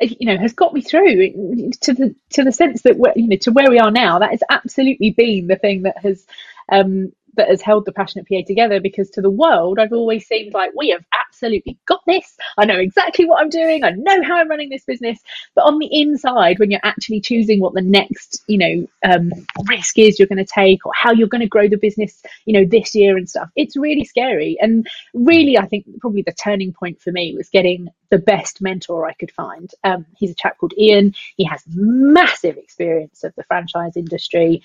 you 0.00 0.26
know 0.26 0.38
has 0.38 0.52
got 0.52 0.72
me 0.72 0.80
through 0.80 1.72
to 1.82 1.92
the 1.92 2.14
to 2.30 2.44
the 2.44 2.52
sense 2.52 2.82
that 2.82 2.96
we're, 2.96 3.12
you 3.16 3.28
know 3.28 3.36
to 3.36 3.52
where 3.52 3.70
we 3.70 3.78
are 3.78 3.90
now. 3.90 4.18
That 4.18 4.30
has 4.30 4.42
absolutely 4.50 5.10
been 5.10 5.46
the 5.46 5.56
thing 5.56 5.82
that 5.82 5.98
has 5.98 6.26
um, 6.70 7.12
that 7.36 7.48
has 7.48 7.62
held 7.62 7.84
the 7.86 7.92
passionate 7.92 8.26
PA 8.28 8.40
together 8.46 8.80
because 8.80 9.10
to 9.10 9.22
the 9.22 9.30
world 9.30 9.78
I've 9.78 9.92
always 9.92 10.26
seemed 10.26 10.54
like 10.54 10.72
we 10.76 10.90
have 10.90 11.04
absolutely 11.28 11.78
got 11.86 12.00
this. 12.06 12.36
I 12.58 12.64
know 12.66 12.78
exactly 12.78 13.26
what 13.26 13.40
I'm 13.40 13.50
doing. 13.50 13.84
I 13.84 13.90
know 13.90 14.22
how 14.22 14.36
I'm 14.38 14.48
running 14.48 14.70
this 14.70 14.84
business. 14.84 15.18
But 15.54 15.64
on 15.64 15.78
the 15.78 15.88
inside, 15.92 16.58
when 16.58 16.70
you're 16.70 16.80
actually 16.84 17.20
choosing 17.20 17.60
what 17.60 17.74
the 17.74 17.82
next, 17.82 18.42
you 18.48 18.58
know, 18.58 18.86
um, 19.10 19.32
risk 19.68 19.98
is 19.98 20.18
you're 20.18 20.28
going 20.28 20.44
to 20.44 20.52
take 20.52 20.86
or 20.86 20.92
how 20.94 21.12
you're 21.12 21.28
going 21.28 21.42
to 21.42 21.48
grow 21.48 21.68
the 21.68 21.76
business, 21.76 22.22
you 22.46 22.54
know, 22.54 22.66
this 22.68 22.94
year 22.94 23.16
and 23.16 23.28
stuff, 23.28 23.50
it's 23.56 23.76
really 23.76 24.04
scary. 24.04 24.58
And 24.60 24.86
really, 25.14 25.58
I 25.58 25.66
think 25.66 25.86
probably 26.00 26.22
the 26.22 26.32
turning 26.32 26.72
point 26.72 27.00
for 27.00 27.12
me 27.12 27.34
was 27.36 27.48
getting 27.48 27.88
the 28.10 28.18
best 28.18 28.60
mentor 28.60 29.06
I 29.06 29.14
could 29.14 29.30
find. 29.30 29.70
Um, 29.84 30.06
he's 30.16 30.32
a 30.32 30.34
chap 30.34 30.58
called 30.58 30.74
Ian. 30.78 31.14
He 31.36 31.44
has 31.44 31.62
massive 31.68 32.56
experience 32.56 33.24
of 33.24 33.34
the 33.36 33.44
franchise 33.44 33.96
industry. 33.96 34.62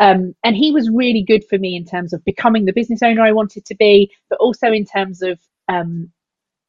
Um, 0.00 0.34
and 0.44 0.56
he 0.56 0.70
was 0.72 0.90
really 0.90 1.22
good 1.22 1.44
for 1.48 1.58
me 1.58 1.76
in 1.76 1.84
terms 1.84 2.12
of 2.12 2.24
becoming 2.24 2.64
the 2.64 2.72
business 2.72 3.02
owner 3.02 3.22
I 3.22 3.32
wanted 3.32 3.64
to 3.66 3.74
be, 3.74 4.10
but 4.30 4.38
also 4.38 4.72
in 4.72 4.84
terms 4.84 5.22
of 5.22 5.38
um, 5.68 6.10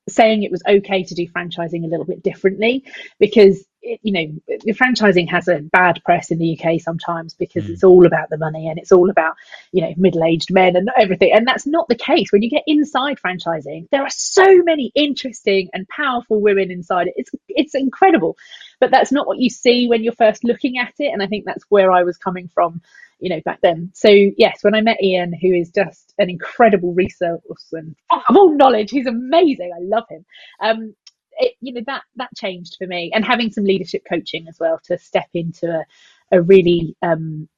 saying 0.10 0.44
it 0.44 0.52
was 0.52 0.64
okay 0.68 1.04
to 1.04 1.16
do 1.16 1.28
franchising 1.28 1.84
a 1.84 1.88
little 1.88 2.06
bit 2.06 2.24
differently 2.24 2.84
because 3.20 3.66
it, 3.82 4.00
you 4.04 4.12
know 4.12 4.58
the 4.66 4.74
franchising 4.74 5.30
has 5.30 5.48
a 5.48 5.60
bad 5.60 6.02
press 6.04 6.32
in 6.32 6.38
the 6.38 6.60
UK 6.60 6.80
sometimes 6.82 7.34
because 7.34 7.66
mm. 7.66 7.70
it's 7.70 7.84
all 7.84 8.06
about 8.06 8.30
the 8.30 8.38
money 8.38 8.68
and 8.68 8.78
it's 8.80 8.92
all 8.92 9.10
about 9.10 9.36
you 9.72 9.82
know 9.82 9.94
middle-aged 9.98 10.52
men 10.52 10.76
and 10.76 10.90
everything 10.98 11.32
and 11.34 11.48
that's 11.48 11.66
not 11.66 11.88
the 11.88 11.96
case 11.96 12.32
when 12.32 12.42
you 12.42 12.50
get 12.50 12.64
inside 12.68 13.18
franchising 13.20 13.88
there 13.92 14.04
are 14.04 14.10
so 14.10 14.62
many 14.64 14.92
interesting 14.96 15.70
and 15.74 15.88
powerful 15.90 16.42
women 16.42 16.72
inside 16.72 17.08
it 17.08 17.14
it's 17.16 17.32
it's 17.50 17.76
incredible 17.76 18.38
but 18.80 18.92
that's 18.92 19.12
not 19.12 19.28
what 19.28 19.40
you 19.40 19.50
see 19.50 19.88
when 19.88 20.04
you're 20.04 20.14
first 20.14 20.44
looking 20.44 20.78
at 20.78 20.94
it 21.00 21.12
and 21.12 21.22
I 21.22 21.28
think 21.28 21.46
that's 21.46 21.66
where 21.70 21.92
I 21.92 22.04
was 22.04 22.18
coming 22.18 22.50
from 22.54 22.82
you 23.20 23.30
know, 23.30 23.42
back 23.44 23.60
then. 23.62 23.92
So 23.94 24.10
yes, 24.10 24.64
when 24.64 24.76
I 24.76 24.82
met 24.82 25.04
Ian, 25.04 25.34
who 25.34 25.54
is 25.54 25.70
just 25.72 26.14
an 26.18 26.30
incredible 26.30 26.94
resource 26.94 27.42
and 27.74 27.96
of 28.12 28.36
all 28.36 28.56
knowledge, 28.56 28.92
he's 28.92 29.08
amazing. 29.08 29.72
I 29.76 29.82
love 29.82 30.06
him. 30.10 30.26
Um, 30.62 30.96
it, 31.40 31.56
you 31.62 31.74
know 31.74 31.82
that 31.88 32.04
that 32.18 32.36
changed 32.36 32.78
for 32.80 32.88
me, 32.88 33.12
and 33.14 33.26
having 33.26 33.52
some 33.52 33.66
leadership 33.66 34.04
coaching 34.10 34.48
as 34.50 34.58
well 34.60 34.80
to 34.86 34.98
step 35.00 35.30
into 35.34 35.68
a, 35.70 35.86
a 36.38 36.42
really 36.42 36.96
um, 37.04 37.50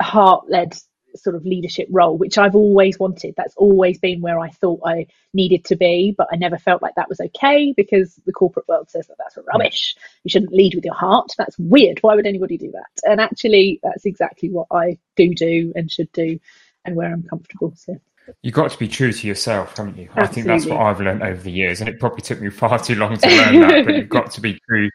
heart 0.00 0.46
led 0.48 0.76
sort 1.16 1.36
of 1.36 1.46
leadership 1.46 1.88
role, 1.90 2.16
which 2.18 2.38
I've 2.38 2.54
always 2.54 2.98
wanted. 2.98 3.34
That's 3.36 3.56
always 3.56 3.98
been 3.98 4.20
where 4.20 4.38
I 4.38 4.50
thought 4.50 4.80
I 4.84 5.06
needed 5.32 5.64
to 5.66 5.76
be, 5.76 6.14
but 6.16 6.28
I 6.32 6.36
never 6.36 6.58
felt 6.58 6.82
like 6.82 6.94
that 6.96 7.08
was 7.08 7.20
okay 7.20 7.72
because 7.76 8.14
the 8.26 8.32
corporate 8.32 8.68
world 8.68 8.90
says 8.90 9.06
that 9.08 9.16
that's 9.18 9.38
rubbish. 9.52 9.96
You 10.24 10.30
shouldn't 10.30 10.52
lead 10.52 10.74
with 10.74 10.84
your 10.84 10.94
heart. 10.94 11.32
That's 11.38 11.58
weird. 11.58 11.98
Why 12.02 12.14
would 12.16 12.26
anybody 12.26 12.58
do 12.58 12.72
that? 12.72 13.10
And 13.10 13.20
actually, 13.20 13.80
that's 13.82 14.04
exactly 14.06 14.50
what 14.50 14.66
I 14.70 14.98
do 15.16 15.34
do 15.34 15.72
and 15.74 15.90
should 15.90 16.12
do, 16.12 16.38
and 16.84 16.96
where 16.96 17.12
I'm 17.12 17.22
comfortable. 17.22 17.72
So. 17.76 17.96
You've 18.42 18.54
got 18.54 18.70
to 18.70 18.78
be 18.78 18.88
true 18.88 19.12
to 19.12 19.26
yourself, 19.26 19.76
haven't 19.76 19.96
you? 19.96 20.08
Absolutely. 20.16 20.22
I 20.22 20.26
think 20.26 20.46
that's 20.46 20.66
what 20.66 20.80
I've 20.80 21.00
learned 21.00 21.22
over 21.22 21.40
the 21.40 21.50
years, 21.50 21.80
and 21.80 21.88
it 21.88 22.00
probably 22.00 22.22
took 22.22 22.40
me 22.40 22.50
far 22.50 22.78
too 22.78 22.94
long 22.94 23.16
to 23.16 23.28
learn 23.28 23.60
that. 23.60 23.84
but 23.84 23.94
you've 23.96 24.08
got 24.08 24.30
to 24.32 24.40
be 24.40 24.58
true 24.68 24.90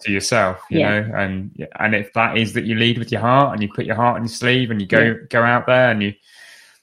to 0.00 0.12
yourself, 0.12 0.60
you 0.70 0.80
yeah. 0.80 1.00
know, 1.00 1.16
and 1.16 1.66
and 1.78 1.94
if 1.94 2.12
that 2.12 2.36
is 2.36 2.52
that 2.52 2.64
you 2.64 2.74
lead 2.74 2.98
with 2.98 3.10
your 3.10 3.20
heart 3.20 3.52
and 3.52 3.62
you 3.62 3.72
put 3.72 3.86
your 3.86 3.96
heart 3.96 4.16
on 4.16 4.22
your 4.22 4.28
sleeve 4.28 4.70
and 4.70 4.80
you 4.80 4.86
go 4.86 5.00
yeah. 5.00 5.14
go 5.30 5.42
out 5.42 5.66
there 5.66 5.90
and 5.90 6.02
you, 6.02 6.12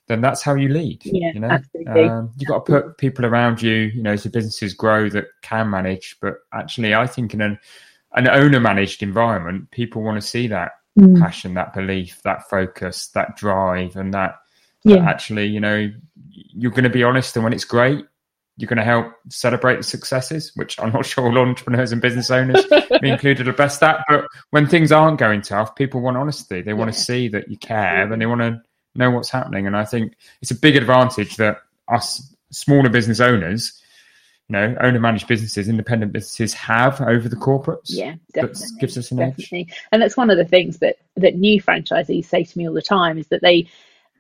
then 0.08 0.22
that's 0.22 0.42
how 0.42 0.56
you 0.56 0.70
lead. 0.70 1.02
Yeah, 1.06 1.32
you 1.34 1.40
know, 1.40 1.60
um, 1.88 2.32
you've 2.38 2.48
got 2.48 2.66
to 2.66 2.72
put 2.72 2.98
people 2.98 3.26
around 3.26 3.62
you, 3.62 3.74
you 3.74 4.02
know, 4.02 4.14
as 4.14 4.26
your 4.26 4.32
businesses 4.32 4.74
grow 4.74 5.10
that 5.10 5.26
can 5.42 5.70
manage. 5.70 6.18
But 6.22 6.38
actually, 6.54 6.96
I 6.96 7.06
think 7.06 7.34
in 7.34 7.42
an 7.42 7.60
an 8.14 8.28
owner 8.28 8.60
managed 8.60 9.04
environment, 9.04 9.70
people 9.72 10.02
want 10.02 10.22
to 10.22 10.28
see 10.28 10.48
that 10.48 10.72
mm. 11.00 11.20
passion, 11.20 11.54
that 11.56 11.74
belief, 11.74 12.22
that 12.24 12.50
focus, 12.50 13.08
that 13.08 13.36
drive, 13.36 13.96
and 13.96 14.14
that, 14.14 14.36
yeah. 14.84 15.08
actually, 15.10 15.48
you 15.48 15.60
know, 15.60 15.90
you're 16.30 16.72
going 16.72 16.84
to 16.84 16.90
be 16.90 17.04
honest, 17.04 17.36
and 17.36 17.44
when 17.44 17.54
it's 17.54 17.66
great, 17.66 18.06
you're 18.58 18.68
going 18.68 18.78
to 18.78 18.84
help 18.84 19.14
celebrate 19.30 19.78
the 19.78 19.84
successes, 19.84 20.52
which 20.56 20.80
I'm 20.80 20.92
not 20.92 21.06
sure 21.06 21.26
all 21.26 21.38
entrepreneurs 21.38 21.92
and 21.92 22.02
business 22.02 22.30
owners, 22.30 22.66
me 23.02 23.10
included, 23.10 23.48
are 23.48 23.54
best 23.54 23.82
at. 23.84 24.04
But 24.08 24.26
when 24.52 24.68
things 24.68 24.92
aren't 24.92 25.20
going 25.20 25.42
tough, 25.42 25.76
people 25.76 26.02
want 26.02 26.18
honesty. 26.18 26.62
They 26.62 26.74
want 26.74 26.90
yeah. 26.90 26.94
to 26.94 27.00
see 27.00 27.28
that 27.30 27.50
you 27.50 27.58
care 27.58 28.12
and 28.12 28.22
they 28.22 28.26
want 28.26 28.42
to 28.42 28.62
know 28.96 29.10
what's 29.10 29.30
happening. 29.30 29.66
And 29.68 29.76
I 29.76 29.86
think 29.86 30.16
it's 30.42 30.52
a 30.52 30.56
big 30.56 30.76
advantage 30.76 31.38
that 31.38 31.58
us 31.88 32.34
smaller 32.52 32.90
business 32.90 33.20
owners, 33.20 33.82
you 34.50 34.58
you 34.58 34.68
know 34.68 34.78
owner 34.82 35.00
managed 35.00 35.28
businesses, 35.28 35.68
independent 35.68 36.14
businesses 36.14 36.54
have 36.54 37.02
over 37.02 37.28
the 37.28 37.36
corporates. 37.36 37.88
Yeah, 37.88 38.16
definitely. 38.34 38.68
That 38.68 38.80
gives 38.80 38.98
us 38.98 39.12
an 39.12 39.18
definitely. 39.18 39.68
edge. 39.70 39.78
And 39.92 40.02
that's 40.02 40.18
one 40.18 40.30
of 40.30 40.38
the 40.38 40.46
things 40.46 40.78
that 40.80 40.98
that 41.16 41.36
new 41.36 41.62
franchisees 41.62 42.26
say 42.26 42.44
to 42.44 42.58
me 42.58 42.68
all 42.68 42.74
the 42.74 42.82
time 42.82 43.18
is 43.18 43.28
that 43.30 43.42
they 43.42 43.68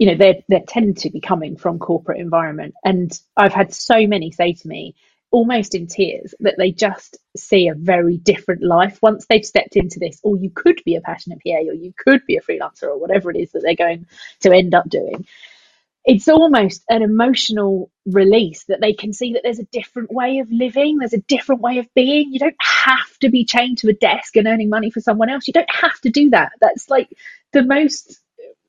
you 0.03 0.09
know 0.09 0.15
they 0.17 0.43
they 0.49 0.59
tend 0.67 0.97
to 0.97 1.09
be 1.09 1.21
coming 1.21 1.55
from 1.55 1.79
corporate 1.79 2.19
environment. 2.19 2.73
And 2.83 3.17
i've 3.37 3.53
had 3.53 3.73
so 3.73 4.05
many 4.05 4.31
say 4.31 4.51
to 4.51 4.67
me 4.67 4.95
almost 5.31 5.75
in 5.75 5.87
tears 5.87 6.35
that 6.41 6.55
they 6.57 6.71
just 6.73 7.17
see 7.37 7.69
a 7.69 7.73
very 7.73 8.17
different 8.17 8.61
life. 8.61 8.99
Once 9.01 9.25
they've 9.25 9.45
stepped 9.45 9.77
into 9.77 9.99
this 9.99 10.19
or 10.21 10.35
you 10.35 10.49
could 10.49 10.81
be 10.83 10.97
a 10.97 11.01
passionate 11.01 11.39
pa 11.41 11.55
or 11.69 11.73
you 11.73 11.93
could 11.97 12.21
be 12.25 12.35
a 12.35 12.41
freelancer 12.41 12.83
or 12.83 12.99
whatever 12.99 13.31
it 13.31 13.37
is 13.37 13.53
that 13.53 13.61
they're 13.63 13.75
going 13.87 14.05
to 14.41 14.51
end 14.51 14.73
up 14.75 14.89
doing 14.89 15.25
it's 16.05 16.27
almost 16.27 16.83
an 16.89 17.01
emotional 17.01 17.89
release 18.05 18.65
that 18.65 18.81
they 18.81 18.91
can 18.91 19.13
see 19.13 19.33
that 19.33 19.41
there's 19.43 19.59
a 19.59 19.65
different 19.71 20.11
way 20.11 20.39
of 20.39 20.51
living 20.51 20.97
there's 20.97 21.13
a 21.13 21.17
different 21.29 21.61
way 21.61 21.77
of 21.77 21.87
being. 21.95 22.33
You 22.33 22.39
don't 22.39 22.55
have 22.59 23.17
to 23.21 23.29
be 23.29 23.45
chained 23.45 23.77
to 23.79 23.89
a 23.89 23.93
desk 23.93 24.35
and 24.35 24.47
earning 24.47 24.69
money 24.69 24.91
for 24.91 24.99
someone 24.99 25.29
else. 25.29 25.47
You 25.47 25.53
don't 25.53 25.73
have 25.73 25.97
to 26.01 26.09
do 26.09 26.31
that. 26.31 26.51
That's 26.59 26.89
like 26.89 27.09
the 27.53 27.63
most 27.63 28.19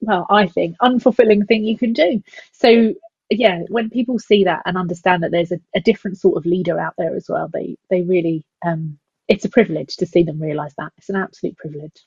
well 0.04 0.26
i 0.30 0.46
think 0.46 0.76
unfulfilling 0.82 1.46
thing 1.46 1.64
you 1.64 1.78
can 1.78 1.92
do. 1.92 2.22
So 2.52 2.94
yeah 3.30 3.62
when 3.68 3.88
people 3.90 4.18
see 4.18 4.44
that 4.44 4.62
and 4.66 4.76
understand 4.76 5.22
that 5.22 5.30
there's 5.30 5.50
a, 5.50 5.58
a 5.74 5.80
different 5.80 6.18
sort 6.18 6.36
of 6.36 6.44
leader 6.44 6.78
out 6.78 6.94
there 6.98 7.16
as 7.16 7.26
well 7.28 7.48
they 7.52 7.76
they 7.90 8.02
really 8.02 8.44
um 8.64 8.98
it's 9.28 9.44
a 9.44 9.48
privilege 9.48 9.96
to 9.96 10.06
see 10.06 10.22
them 10.22 10.40
realize 10.40 10.74
that. 10.78 10.92
It's 10.98 11.08
an 11.08 11.16
absolute 11.16 11.56
privilege. 11.56 12.04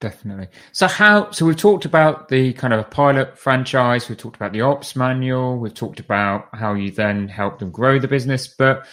Definitely. 0.00 0.48
So 0.72 0.86
how 0.86 1.30
so 1.30 1.44
we've 1.44 1.56
talked 1.56 1.84
about 1.84 2.28
the 2.28 2.54
kind 2.54 2.72
of 2.72 2.90
pilot 2.90 3.38
franchise 3.38 4.08
we've 4.08 4.16
talked 4.16 4.36
about 4.36 4.52
the 4.52 4.62
ops 4.62 4.96
manual 4.96 5.58
we've 5.58 5.74
talked 5.74 6.00
about 6.00 6.48
how 6.54 6.72
you 6.72 6.90
then 6.90 7.28
help 7.28 7.58
them 7.58 7.70
grow 7.70 7.98
the 7.98 8.08
business 8.08 8.48
but 8.48 8.86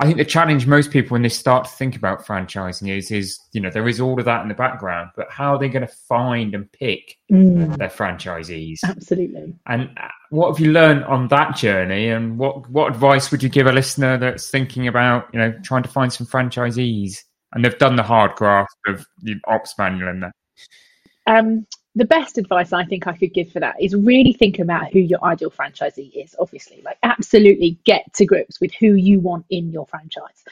I 0.00 0.06
think 0.06 0.16
the 0.16 0.24
challenge 0.24 0.66
most 0.66 0.92
people 0.92 1.14
when 1.14 1.22
they 1.22 1.28
start 1.28 1.64
to 1.64 1.70
think 1.70 1.96
about 1.96 2.24
franchising 2.24 2.96
is, 2.96 3.10
is 3.10 3.38
you 3.52 3.60
know, 3.60 3.68
there 3.68 3.88
is 3.88 4.00
all 4.00 4.18
of 4.18 4.24
that 4.26 4.42
in 4.42 4.48
the 4.48 4.54
background, 4.54 5.10
but 5.16 5.28
how 5.28 5.54
are 5.54 5.58
they 5.58 5.68
going 5.68 5.86
to 5.86 5.92
find 5.92 6.54
and 6.54 6.70
pick 6.70 7.18
mm. 7.30 7.76
their 7.78 7.88
franchisees? 7.88 8.78
Absolutely. 8.84 9.54
And 9.66 9.90
uh, 9.96 10.08
what 10.30 10.50
have 10.50 10.60
you 10.60 10.70
learned 10.70 11.02
on 11.04 11.26
that 11.28 11.56
journey? 11.56 12.10
And 12.10 12.38
what 12.38 12.68
what 12.70 12.94
advice 12.94 13.32
would 13.32 13.42
you 13.42 13.48
give 13.48 13.66
a 13.66 13.72
listener 13.72 14.16
that's 14.18 14.50
thinking 14.50 14.86
about, 14.86 15.28
you 15.32 15.40
know, 15.40 15.52
trying 15.64 15.82
to 15.82 15.88
find 15.88 16.12
some 16.12 16.26
franchisees 16.26 17.18
and 17.52 17.64
they've 17.64 17.78
done 17.78 17.96
the 17.96 18.04
hard 18.04 18.36
graft 18.36 18.76
of 18.86 19.04
the 19.22 19.34
ops 19.48 19.74
manual 19.78 20.10
and 20.10 20.22
that? 20.22 20.32
Um, 21.26 21.66
the 21.98 22.04
best 22.04 22.38
advice 22.38 22.72
I 22.72 22.84
think 22.84 23.06
I 23.06 23.16
could 23.16 23.34
give 23.34 23.50
for 23.50 23.58
that 23.60 23.74
is 23.82 23.94
really 23.94 24.32
think 24.32 24.60
about 24.60 24.92
who 24.92 25.00
your 25.00 25.22
ideal 25.24 25.50
franchisee 25.50 26.12
is. 26.14 26.36
Obviously, 26.38 26.80
like 26.84 26.96
absolutely 27.02 27.78
get 27.84 28.12
to 28.14 28.24
grips 28.24 28.60
with 28.60 28.72
who 28.74 28.94
you 28.94 29.18
want 29.18 29.44
in 29.50 29.72
your 29.72 29.86
franchise, 29.86 30.44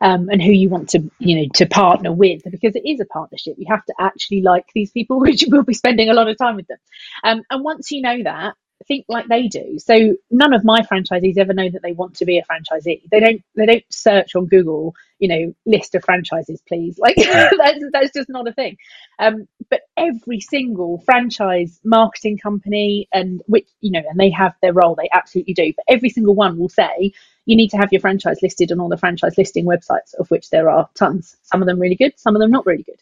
um, 0.00 0.28
and 0.28 0.40
who 0.40 0.52
you 0.52 0.68
want 0.68 0.88
to 0.90 1.10
you 1.18 1.36
know 1.36 1.48
to 1.54 1.66
partner 1.66 2.12
with 2.12 2.42
because 2.44 2.76
it 2.76 2.86
is 2.86 3.00
a 3.00 3.04
partnership. 3.06 3.56
You 3.58 3.66
have 3.68 3.84
to 3.86 3.94
actually 3.98 4.42
like 4.42 4.66
these 4.74 4.92
people, 4.92 5.18
which 5.20 5.44
will 5.48 5.64
be 5.64 5.74
spending 5.74 6.08
a 6.08 6.14
lot 6.14 6.28
of 6.28 6.38
time 6.38 6.56
with 6.56 6.68
them. 6.68 6.78
Um, 7.24 7.42
and 7.50 7.64
once 7.64 7.90
you 7.90 8.00
know 8.00 8.22
that, 8.22 8.54
think 8.84 9.06
like 9.08 9.26
they 9.28 9.48
do. 9.48 9.78
So 9.78 10.14
none 10.30 10.52
of 10.52 10.64
my 10.64 10.82
franchisees 10.82 11.38
ever 11.38 11.52
know 11.52 11.68
that 11.70 11.82
they 11.82 11.92
want 11.92 12.16
to 12.16 12.24
be 12.24 12.38
a 12.38 12.44
franchisee. 12.44 13.02
They 13.10 13.20
don't 13.20 13.42
they 13.56 13.66
don't 13.66 13.84
search 13.90 14.34
on 14.34 14.46
Google, 14.46 14.94
you 15.22 15.28
know, 15.28 15.54
list 15.66 15.94
of 15.94 16.04
franchises, 16.04 16.60
please. 16.66 16.98
Like 16.98 17.14
that's 17.16 17.84
that's 17.92 18.12
just 18.12 18.28
not 18.28 18.48
a 18.48 18.52
thing. 18.52 18.76
Um, 19.20 19.46
but 19.70 19.82
every 19.96 20.40
single 20.40 20.98
franchise 21.06 21.78
marketing 21.84 22.38
company 22.38 23.08
and 23.12 23.40
which 23.46 23.68
you 23.80 23.92
know, 23.92 24.02
and 24.10 24.18
they 24.18 24.30
have 24.30 24.54
their 24.60 24.72
role, 24.72 24.96
they 24.96 25.08
absolutely 25.12 25.54
do. 25.54 25.72
But 25.76 25.84
every 25.88 26.10
single 26.10 26.34
one 26.34 26.58
will 26.58 26.68
say 26.68 27.12
you 27.46 27.54
need 27.54 27.70
to 27.70 27.76
have 27.76 27.92
your 27.92 28.00
franchise 28.00 28.38
listed 28.42 28.72
on 28.72 28.80
all 28.80 28.88
the 28.88 28.98
franchise 28.98 29.38
listing 29.38 29.64
websites, 29.64 30.12
of 30.18 30.28
which 30.32 30.50
there 30.50 30.68
are 30.68 30.90
tons. 30.94 31.36
Some 31.44 31.62
of 31.62 31.68
them 31.68 31.78
really 31.78 31.94
good, 31.94 32.18
some 32.18 32.34
of 32.34 32.40
them 32.40 32.50
not 32.50 32.66
really 32.66 32.82
good 32.82 33.00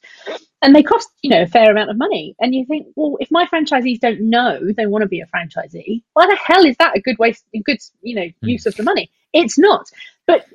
and 0.63 0.77
they 0.77 0.83
cost 0.83 1.09
you 1.23 1.31
know 1.31 1.43
a 1.43 1.47
fair 1.47 1.71
amount 1.71 1.91
of 1.91 1.97
money 1.97 2.35
and 2.39 2.55
you 2.55 2.67
think 2.67 2.87
well 2.97 3.17
if 3.19 3.31
my 3.31 3.47
franchisees 3.47 3.99
don't 3.99 4.21
know 4.21 4.61
they 4.77 4.87
want 4.87 5.03
to 5.03 5.09
be 5.09 5.21
a 5.21 5.27
franchisee 5.27 6.03
why 6.13 6.27
the 6.27 6.37
hell 6.37 6.67
is 6.67 6.77
that 6.77 6.97
a 6.97 7.01
good 7.01 7.19
waste 7.19 7.45
a 7.55 7.61
good 7.61 7.79
you 8.03 8.15
know 8.15 8.27
hmm. 8.43 8.49
use 8.49 8.67
of 8.67 8.77
the 8.77 8.83
money 8.83 9.11
it's 9.33 9.59
not 9.59 9.87
but 10.27 10.47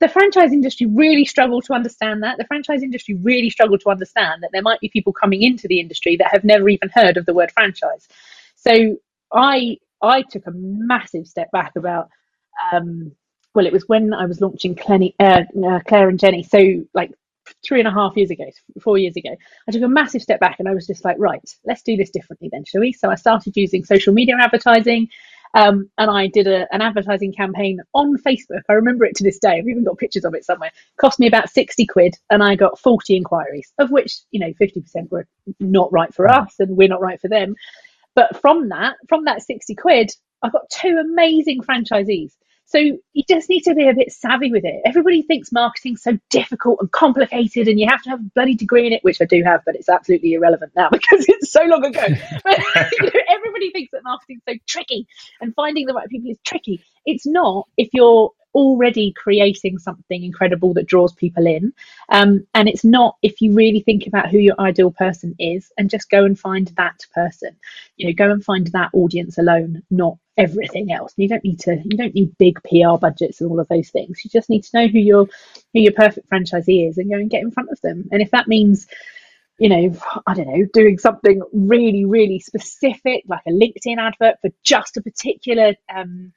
the 0.00 0.08
franchise 0.08 0.52
industry 0.52 0.86
really 0.86 1.24
struggle 1.24 1.60
to 1.60 1.72
understand 1.72 2.22
that 2.22 2.36
the 2.38 2.44
franchise 2.44 2.82
industry 2.82 3.14
really 3.22 3.50
struggle 3.50 3.78
to 3.78 3.90
understand 3.90 4.42
that 4.42 4.50
there 4.52 4.62
might 4.62 4.80
be 4.80 4.88
people 4.88 5.12
coming 5.12 5.42
into 5.42 5.66
the 5.68 5.80
industry 5.80 6.16
that 6.16 6.30
have 6.30 6.44
never 6.44 6.68
even 6.68 6.88
heard 6.94 7.16
of 7.16 7.26
the 7.26 7.34
word 7.34 7.50
franchise 7.52 8.06
so 8.56 8.96
i 9.32 9.76
i 10.02 10.22
took 10.22 10.46
a 10.46 10.52
massive 10.52 11.26
step 11.26 11.50
back 11.52 11.72
about 11.76 12.08
um, 12.72 13.12
well, 13.54 13.66
it 13.66 13.72
was 13.72 13.88
when 13.88 14.12
I 14.12 14.26
was 14.26 14.40
launching 14.40 14.74
Clenny, 14.74 15.14
uh, 15.20 15.42
uh, 15.66 15.80
Claire 15.86 16.08
and 16.08 16.18
Jenny. 16.18 16.42
So, 16.42 16.84
like 16.92 17.12
three 17.64 17.78
and 17.78 17.88
a 17.88 17.92
half 17.92 18.16
years 18.16 18.30
ago, 18.30 18.44
four 18.80 18.98
years 18.98 19.16
ago, 19.16 19.36
I 19.68 19.72
took 19.72 19.82
a 19.82 19.88
massive 19.88 20.22
step 20.22 20.40
back 20.40 20.56
and 20.58 20.68
I 20.68 20.74
was 20.74 20.86
just 20.86 21.04
like, 21.04 21.16
right, 21.18 21.48
let's 21.64 21.82
do 21.82 21.96
this 21.96 22.10
differently 22.10 22.48
then, 22.50 22.64
shall 22.64 22.80
we? 22.80 22.92
So 22.92 23.10
I 23.10 23.14
started 23.14 23.56
using 23.56 23.84
social 23.84 24.12
media 24.12 24.36
advertising. 24.40 25.08
Um, 25.54 25.90
and 25.98 26.10
I 26.10 26.28
did 26.28 26.46
a, 26.48 26.66
an 26.74 26.82
advertising 26.82 27.32
campaign 27.32 27.80
on 27.94 28.16
Facebook. 28.18 28.62
I 28.68 28.74
remember 28.74 29.04
it 29.04 29.16
to 29.16 29.24
this 29.24 29.38
day. 29.38 29.58
I've 29.58 29.68
even 29.68 29.84
got 29.84 29.98
pictures 29.98 30.24
of 30.24 30.34
it 30.34 30.44
somewhere. 30.44 30.72
Cost 31.00 31.20
me 31.20 31.28
about 31.28 31.50
60 31.50 31.86
quid 31.86 32.16
and 32.30 32.42
I 32.42 32.56
got 32.56 32.78
40 32.78 33.16
inquiries, 33.16 33.72
of 33.78 33.90
which, 33.90 34.18
you 34.32 34.40
know, 34.40 34.52
50% 34.60 35.10
were 35.10 35.26
not 35.60 35.92
right 35.92 36.14
for 36.14 36.28
us 36.28 36.54
and 36.60 36.76
we're 36.76 36.88
not 36.88 37.02
right 37.02 37.20
for 37.20 37.28
them. 37.28 37.54
But 38.14 38.40
from 38.40 38.70
that, 38.70 38.96
from 39.08 39.24
that 39.26 39.42
60 39.42 39.74
quid, 39.76 40.12
I 40.42 40.50
got 40.50 40.70
two 40.70 40.98
amazing 41.00 41.62
franchisees 41.62 42.32
so 42.66 42.78
you 42.78 43.22
just 43.28 43.48
need 43.48 43.62
to 43.62 43.74
be 43.74 43.88
a 43.88 43.94
bit 43.94 44.10
savvy 44.10 44.50
with 44.50 44.64
it. 44.64 44.80
Everybody 44.84 45.22
thinks 45.22 45.52
marketing's 45.52 46.02
so 46.02 46.18
difficult 46.30 46.78
and 46.80 46.90
complicated, 46.90 47.68
and 47.68 47.78
you 47.78 47.86
have 47.88 48.02
to 48.02 48.10
have 48.10 48.20
a 48.20 48.30
bloody 48.34 48.54
degree 48.54 48.86
in 48.86 48.92
it, 48.92 49.04
which 49.04 49.20
I 49.20 49.26
do 49.26 49.42
have, 49.44 49.60
but 49.66 49.76
it's 49.76 49.88
absolutely 49.88 50.32
irrelevant 50.32 50.72
now 50.74 50.88
because 50.92 51.26
it's 51.28 51.52
so 51.52 51.62
long 51.64 51.84
ago. 51.84 52.00
but 52.44 52.58
you 52.58 53.02
know, 53.02 53.20
everybody 53.30 53.70
thinks 53.70 53.90
that 53.92 54.02
marketing's 54.04 54.42
so 54.48 54.54
tricky, 54.66 55.06
and 55.40 55.54
finding 55.54 55.86
the 55.86 55.94
right 55.94 56.08
people 56.08 56.30
is 56.30 56.38
tricky. 56.44 56.82
It's 57.06 57.26
not 57.26 57.68
if 57.76 57.90
you're 57.92 58.32
already 58.54 59.12
creating 59.12 59.78
something 59.78 60.22
incredible 60.22 60.74
that 60.74 60.86
draws 60.86 61.12
people 61.12 61.46
in. 61.46 61.72
Um, 62.08 62.46
and 62.54 62.68
it's 62.68 62.84
not 62.84 63.16
if 63.22 63.40
you 63.40 63.52
really 63.52 63.80
think 63.80 64.06
about 64.06 64.30
who 64.30 64.38
your 64.38 64.58
ideal 64.60 64.90
person 64.90 65.34
is 65.38 65.72
and 65.76 65.90
just 65.90 66.10
go 66.10 66.24
and 66.24 66.38
find 66.38 66.68
that 66.76 67.00
person. 67.14 67.56
You 67.96 68.06
know, 68.06 68.14
go 68.14 68.30
and 68.30 68.44
find 68.44 68.66
that 68.68 68.90
audience 68.92 69.38
alone, 69.38 69.82
not 69.90 70.16
everything 70.36 70.92
else. 70.92 71.12
You 71.16 71.28
don't 71.28 71.44
need 71.44 71.60
to 71.60 71.80
you 71.84 71.96
don't 71.96 72.14
need 72.14 72.36
big 72.38 72.58
PR 72.62 72.96
budgets 72.98 73.40
and 73.40 73.50
all 73.50 73.60
of 73.60 73.68
those 73.68 73.90
things. 73.90 74.24
You 74.24 74.30
just 74.30 74.50
need 74.50 74.64
to 74.64 74.80
know 74.80 74.88
who 74.88 74.98
your 74.98 75.26
who 75.72 75.80
your 75.80 75.92
perfect 75.92 76.28
franchisee 76.28 76.88
is 76.88 76.98
and 76.98 77.10
go 77.10 77.16
and 77.16 77.30
get 77.30 77.42
in 77.42 77.50
front 77.50 77.70
of 77.70 77.80
them. 77.80 78.08
And 78.12 78.22
if 78.22 78.30
that 78.30 78.48
means 78.48 78.86
you 79.58 79.68
know, 79.68 79.96
I 80.26 80.34
don't 80.34 80.48
know, 80.48 80.66
doing 80.72 80.98
something 80.98 81.40
really, 81.52 82.04
really 82.04 82.40
specific, 82.40 83.22
like 83.28 83.42
a 83.46 83.52
LinkedIn 83.52 83.98
advert 83.98 84.40
for 84.40 84.50
just 84.64 84.96
a 84.96 85.02
particular 85.02 85.74
um, 85.94 86.32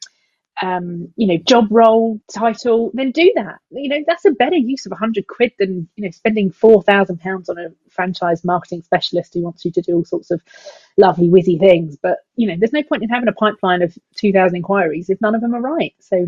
um, 0.62 1.14
you 1.16 1.28
know, 1.28 1.38
job 1.38 1.68
role 1.70 2.20
title, 2.34 2.92
then 2.94 3.12
do 3.12 3.32
that. 3.36 3.60
You 3.70 3.90
know, 3.90 4.04
that's 4.08 4.26
a 4.26 4.32
better 4.32 4.56
use 4.56 4.86
of 4.86 4.92
a 4.92 4.96
hundred 4.96 5.28
quid 5.28 5.52
than 5.60 5.88
you 5.96 6.06
know 6.06 6.12
spending 6.12 6.52
four 6.52 6.82
thousand 6.84 7.20
pounds 7.20 7.50
on 7.50 7.58
a 7.58 7.70
franchise 7.90 8.44
marketing 8.44 8.82
specialist 8.82 9.34
who 9.34 9.42
wants 9.42 9.66
you 9.66 9.72
to 9.72 9.82
do 9.82 9.96
all 9.96 10.06
sorts 10.06 10.32
of 10.32 10.42
lovely 10.98 11.30
whizzy 11.30 11.60
things. 11.60 11.98
But 12.02 12.20
you 12.36 12.48
know, 12.48 12.56
there's 12.58 12.74
no 12.74 12.84
point 12.84 13.04
in 13.04 13.10
having 13.10 13.30
a 13.30 13.34
pipeline 13.34 13.82
of 13.82 13.98
two 14.16 14.32
thousand 14.32 14.58
inquiries 14.58 15.10
if 15.10 15.22
none 15.22 15.36
of 15.36 15.42
them 15.42 15.54
are 15.54 15.62
right. 15.62 15.94
So, 16.00 16.28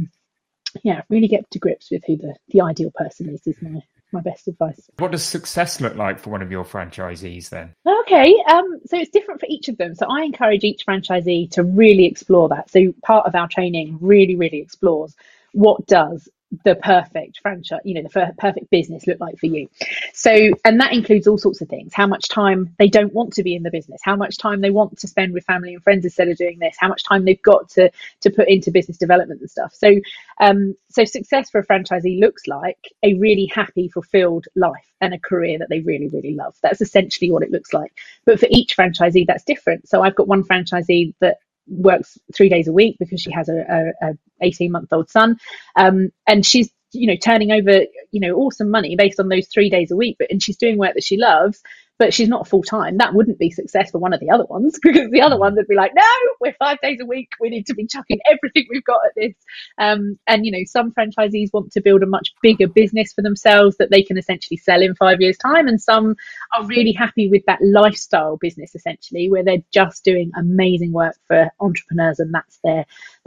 yeah, 0.83 1.01
really 1.09 1.27
get 1.27 1.49
to 1.51 1.59
grips 1.59 1.89
with 1.89 2.03
who 2.05 2.17
the 2.17 2.35
the 2.49 2.61
ideal 2.61 2.91
person 2.95 3.29
is. 3.29 3.45
Is 3.47 3.61
my 3.61 3.81
my 4.11 4.21
best 4.21 4.47
advice. 4.47 4.89
What 4.97 5.11
does 5.11 5.23
success 5.23 5.81
look 5.81 5.95
like 5.95 6.19
for 6.19 6.29
one 6.29 6.41
of 6.41 6.51
your 6.51 6.63
franchisees 6.63 7.49
then? 7.49 7.73
Okay, 7.85 8.35
um, 8.49 8.79
so 8.85 8.97
it's 8.97 9.09
different 9.09 9.39
for 9.39 9.47
each 9.49 9.67
of 9.69 9.77
them. 9.77 9.95
So 9.95 10.07
I 10.09 10.23
encourage 10.23 10.63
each 10.63 10.85
franchisee 10.85 11.51
to 11.51 11.63
really 11.63 12.05
explore 12.05 12.49
that. 12.49 12.69
So 12.69 12.93
part 13.03 13.25
of 13.25 13.35
our 13.35 13.47
training 13.47 13.97
really, 14.01 14.35
really 14.35 14.59
explores 14.59 15.15
what 15.53 15.85
does 15.87 16.29
the 16.63 16.75
perfect 16.75 17.39
franchise, 17.41 17.81
you 17.83 17.93
know, 17.93 18.01
the 18.01 18.33
perfect 18.37 18.69
business 18.69 19.05
look 19.07 19.19
like 19.19 19.37
for 19.37 19.45
you? 19.45 19.69
So, 20.13 20.31
and 20.65 20.79
that 20.79 20.93
includes 20.93 21.27
all 21.27 21.37
sorts 21.37 21.61
of 21.61 21.69
things. 21.69 21.93
How 21.93 22.07
much 22.07 22.27
time 22.29 22.75
they 22.79 22.87
don't 22.87 23.13
want 23.13 23.33
to 23.33 23.43
be 23.43 23.55
in 23.55 23.63
the 23.63 23.71
business, 23.71 24.01
how 24.03 24.15
much 24.15 24.37
time 24.37 24.61
they 24.61 24.69
want 24.71 24.97
to 24.99 25.07
spend 25.07 25.33
with 25.33 25.45
family 25.45 25.73
and 25.73 25.83
friends 25.83 26.05
instead 26.05 26.27
of 26.27 26.37
doing 26.37 26.59
this, 26.59 26.75
how 26.79 26.87
much 26.87 27.03
time 27.03 27.25
they've 27.25 27.41
got 27.41 27.69
to 27.69 27.91
to 28.21 28.29
put 28.29 28.47
into 28.47 28.71
business 28.71 28.97
development 28.97 29.41
and 29.41 29.49
stuff. 29.49 29.73
So, 29.75 29.95
um, 30.39 30.75
so 30.89 31.05
success 31.05 31.49
for 31.49 31.59
a 31.59 31.65
franchisee 31.65 32.19
looks 32.19 32.47
like 32.47 32.93
a 33.03 33.13
really 33.15 33.45
happy, 33.45 33.87
fulfilled 33.89 34.47
life 34.55 34.85
and 35.01 35.13
a 35.13 35.19
career 35.19 35.59
that 35.59 35.69
they 35.69 35.81
really, 35.81 36.07
really 36.09 36.33
love. 36.33 36.55
That's 36.61 36.81
essentially 36.81 37.31
what 37.31 37.43
it 37.43 37.51
looks 37.51 37.73
like. 37.73 37.93
But 38.25 38.39
for 38.39 38.47
each 38.49 38.75
franchisee, 38.75 39.25
that's 39.27 39.43
different. 39.43 39.87
So 39.87 40.01
I've 40.01 40.15
got 40.15 40.27
one 40.27 40.43
franchisee 40.43 41.13
that 41.19 41.37
works 41.69 42.17
three 42.35 42.49
days 42.49 42.67
a 42.67 42.73
week 42.73 42.97
because 42.99 43.21
she 43.21 43.31
has 43.31 43.49
a, 43.49 43.93
a, 44.01 44.09
a 44.09 44.13
18 44.41 44.71
month 44.71 44.91
old 44.91 45.09
son. 45.09 45.37
Um, 45.75 46.11
and 46.27 46.45
she's 46.45 46.71
you 46.91 47.07
know 47.07 47.15
turning 47.15 47.51
over 47.51 47.81
you 48.11 48.19
know 48.19 48.35
awesome 48.35 48.71
money 48.71 48.95
based 48.95 49.19
on 49.19 49.29
those 49.29 49.47
three 49.47 49.69
days 49.69 49.91
a 49.91 49.95
week 49.95 50.15
but 50.17 50.31
and 50.31 50.41
she's 50.41 50.57
doing 50.57 50.77
work 50.77 50.95
that 50.95 51.03
she 51.03 51.17
loves 51.17 51.61
but 51.99 52.13
she's 52.13 52.29
not 52.29 52.47
full 52.47 52.63
time. 52.63 52.97
That 52.97 53.13
wouldn't 53.13 53.37
be 53.37 53.51
success 53.51 53.91
for 53.91 53.99
one 53.99 54.13
of 54.13 54.21
the 54.21 54.31
other 54.31 54.45
ones 54.45 54.79
because 54.83 55.11
the 55.11 55.21
other 55.21 55.37
ones 55.37 55.57
would 55.57 55.67
be 55.67 55.75
like, 55.75 55.91
no, 55.93 56.03
we're 56.39 56.55
five 56.57 56.79
days 56.81 56.99
a 57.01 57.05
week. 57.05 57.29
We 57.39 57.49
need 57.49 57.67
to 57.67 57.75
be 57.75 57.85
chucking 57.85 58.19
everything 58.25 58.65
we've 58.71 58.83
got 58.83 59.01
at 59.05 59.15
this. 59.15 59.35
Um, 59.77 60.17
and 60.25 60.45
you 60.45 60.51
know, 60.51 60.63
some 60.65 60.91
franchisees 60.93 61.53
want 61.53 61.73
to 61.73 61.81
build 61.81 62.01
a 62.01 62.07
much 62.07 62.33
bigger 62.41 62.67
business 62.67 63.13
for 63.13 63.21
themselves 63.21 63.77
that 63.77 63.91
they 63.91 64.01
can 64.01 64.17
essentially 64.17 64.57
sell 64.57 64.81
in 64.81 64.95
five 64.95 65.19
years' 65.19 65.37
time, 65.37 65.67
and 65.67 65.81
some 65.81 66.15
are 66.57 66.65
really 66.65 66.93
happy 66.93 67.29
with 67.29 67.43
that 67.45 67.59
lifestyle 67.61 68.37
business 68.37 68.73
essentially, 68.73 69.29
where 69.29 69.43
they're 69.43 69.63
just 69.73 70.03
doing 70.05 70.31
amazing 70.37 70.93
work 70.93 71.17
for 71.27 71.51
entrepreneurs, 71.59 72.19
and 72.19 72.33
that's 72.33 72.59
their 72.63 72.85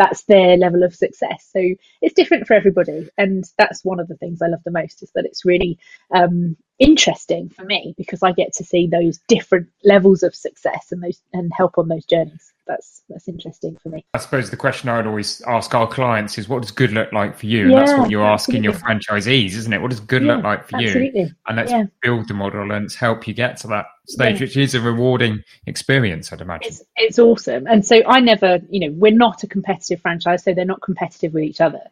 that's 0.09 0.25
their 0.25 0.57
level 0.57 0.83
of 0.83 0.95
success. 0.95 1.49
So 1.53 1.61
it's 2.03 2.15
different 2.15 2.47
for 2.47 2.55
everybody, 2.55 3.09
and 3.19 3.45
that's 3.59 3.85
one 3.85 4.01
of 4.01 4.09
the 4.09 4.17
things 4.17 4.43
I 4.43 4.49
love 4.49 4.61
the 4.65 4.71
most 4.73 5.03
is 5.03 5.11
that 5.15 5.27
it's 5.27 5.45
really 5.45 5.79
um, 6.15 6.57
interesting 6.79 7.49
for 7.51 7.65
me 7.65 7.95
because 7.97 8.23
I 8.23 8.33
get 8.33 8.55
to 8.55 8.65
see 8.65 8.87
those 8.89 9.21
different 9.29 9.69
levels 9.85 10.23
of 10.23 10.35
success 10.35 10.89
and 10.93 11.03
those 11.03 11.21
and 11.33 11.53
help 11.57 11.79
on 11.79 11.89
those 11.89 12.05
journeys. 12.07 12.53
That's 12.67 13.03
that's 13.09 13.29
interesting 13.29 13.77
for 13.83 13.89
me. 13.89 14.05
I 14.15 14.19
suppose 14.19 14.51
the 14.51 14.57
question 14.57 14.89
I 14.89 14.97
would 14.97 15.07
always 15.07 15.43
ask 15.43 15.75
our 15.75 15.87
clients 15.87 16.39
is, 16.39 16.49
"What 16.49 16.63
does 16.63 16.71
good 16.71 16.93
look 16.93 17.13
like 17.13 17.37
for 17.37 17.47
you?" 17.47 17.65
And 17.65 17.75
that's 17.75 17.93
what 17.93 18.11
you're 18.11 18.25
asking 18.25 18.63
your 18.63 18.73
franchisees, 18.73 19.55
isn't 19.55 19.73
it? 19.73 19.83
What 19.83 19.91
does 19.91 20.01
good 20.01 20.23
yeah, 20.23 20.35
look 20.35 20.45
like 20.45 20.69
for 20.69 20.77
absolutely. 20.77 21.21
you? 21.21 21.31
And 21.47 21.57
let's 21.57 21.73
yeah. 21.73 21.85
build 22.03 22.29
the 22.29 22.35
model 22.35 22.61
and 22.61 22.71
let's 22.71 22.95
help 22.95 23.27
you 23.27 23.35
get 23.35 23.57
to 23.59 23.67
that 23.69 23.87
stage, 24.09 24.41
which 24.41 24.57
is 24.57 24.75
a 24.75 24.81
rewarding 24.81 25.43
experience, 25.67 26.33
I'd 26.33 26.41
imagine. 26.41 26.69
It's, 26.69 26.83
it's 26.97 27.19
awesome. 27.19 27.67
And 27.67 27.85
so 27.85 28.01
I 28.07 28.21
never, 28.21 28.61
you 28.71 28.81
know, 28.81 28.95
we're 28.97 29.13
not 29.13 29.43
a 29.43 29.47
competitive 29.47 30.01
franchise, 30.01 30.45
so 30.45 30.55
they're 30.55 30.65
not 30.65 30.83
competitive 30.83 31.35
with 31.35 31.45
each 31.45 31.61
other 31.61 31.83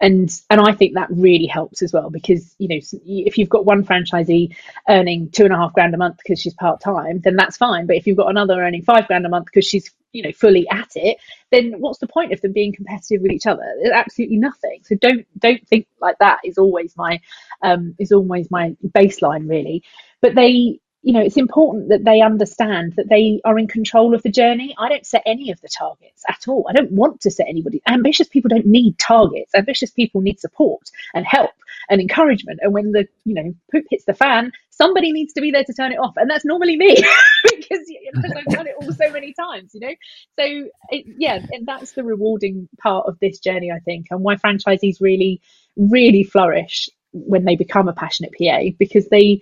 and 0.00 0.30
and 0.50 0.60
I 0.60 0.72
think 0.72 0.94
that 0.94 1.08
really 1.10 1.46
helps 1.46 1.82
as 1.82 1.92
well 1.92 2.10
because 2.10 2.54
you 2.58 2.68
know 2.68 2.78
if 3.06 3.38
you've 3.38 3.48
got 3.48 3.64
one 3.64 3.84
franchisee 3.84 4.54
earning 4.88 5.30
two 5.30 5.44
and 5.44 5.54
a 5.54 5.56
half 5.56 5.72
grand 5.72 5.94
a 5.94 5.98
month 5.98 6.18
because 6.18 6.40
she's 6.40 6.54
part 6.54 6.80
time, 6.80 7.20
then 7.20 7.36
that's 7.36 7.56
fine. 7.56 7.86
But 7.86 7.96
if 7.96 8.06
you've 8.06 8.16
got 8.16 8.30
another 8.30 8.60
earning 8.62 8.82
five 8.82 9.06
grand 9.06 9.24
a 9.26 9.28
month 9.28 9.46
because 9.46 9.66
she's 9.66 9.90
you 10.16 10.22
know 10.22 10.32
fully 10.32 10.66
at 10.70 10.90
it, 10.94 11.18
then 11.50 11.74
what's 11.78 11.98
the 11.98 12.08
point 12.08 12.32
of 12.32 12.40
them 12.40 12.52
being 12.52 12.72
competitive 12.72 13.22
with 13.22 13.32
each 13.32 13.46
other? 13.46 13.64
There's 13.80 13.94
absolutely 13.94 14.38
nothing. 14.38 14.80
So 14.84 14.96
don't 14.96 15.26
don't 15.38 15.66
think 15.68 15.86
like 16.00 16.18
that 16.18 16.40
is 16.44 16.58
always 16.58 16.96
my 16.96 17.20
um, 17.62 17.94
is 17.98 18.12
always 18.12 18.50
my 18.50 18.76
baseline 18.94 19.48
really. 19.48 19.82
But 20.20 20.34
they 20.34 20.80
you 21.06 21.12
know, 21.12 21.20
it's 21.20 21.36
important 21.36 21.90
that 21.90 22.04
they 22.04 22.20
understand 22.20 22.94
that 22.96 23.08
they 23.08 23.40
are 23.44 23.60
in 23.60 23.68
control 23.68 24.12
of 24.12 24.24
the 24.24 24.28
journey. 24.28 24.74
I 24.76 24.88
don't 24.88 25.06
set 25.06 25.22
any 25.24 25.52
of 25.52 25.60
the 25.60 25.68
targets 25.68 26.24
at 26.28 26.48
all. 26.48 26.66
I 26.68 26.72
don't 26.72 26.90
want 26.90 27.20
to 27.20 27.30
set 27.30 27.46
anybody. 27.48 27.80
Ambitious 27.86 28.26
people 28.26 28.48
don't 28.48 28.66
need 28.66 28.98
targets. 28.98 29.54
Ambitious 29.54 29.92
people 29.92 30.20
need 30.20 30.40
support 30.40 30.90
and 31.14 31.24
help 31.24 31.52
and 31.90 32.00
encouragement. 32.00 32.60
And 32.62 32.72
when 32.72 32.92
the, 32.92 33.06
you 33.24 33.34
know, 33.34 33.54
poop 33.72 33.84
hits 33.90 34.04
the 34.04 34.14
fan, 34.14 34.52
somebody 34.70 35.12
needs 35.12 35.32
to 35.34 35.40
be 35.40 35.50
there 35.50 35.64
to 35.64 35.72
turn 35.72 35.92
it 35.92 35.98
off. 35.98 36.14
And 36.16 36.28
that's 36.28 36.44
normally 36.44 36.76
me 36.76 36.94
because, 37.44 37.80
because 38.14 38.32
I've 38.36 38.44
done 38.46 38.66
it 38.66 38.74
all 38.80 38.92
so 38.92 39.10
many 39.10 39.32
times, 39.32 39.72
you 39.74 39.80
know? 39.80 39.94
So, 40.38 40.68
it, 40.90 41.06
yeah, 41.18 41.44
and 41.52 41.66
that's 41.66 41.92
the 41.92 42.04
rewarding 42.04 42.68
part 42.80 43.06
of 43.06 43.18
this 43.20 43.38
journey, 43.38 43.70
I 43.70 43.80
think, 43.80 44.06
and 44.10 44.22
why 44.22 44.36
franchisees 44.36 45.00
really, 45.00 45.40
really 45.76 46.24
flourish 46.24 46.88
when 47.12 47.44
they 47.44 47.56
become 47.56 47.88
a 47.88 47.92
passionate 47.92 48.32
PA 48.38 48.70
because 48.78 49.08
they, 49.08 49.40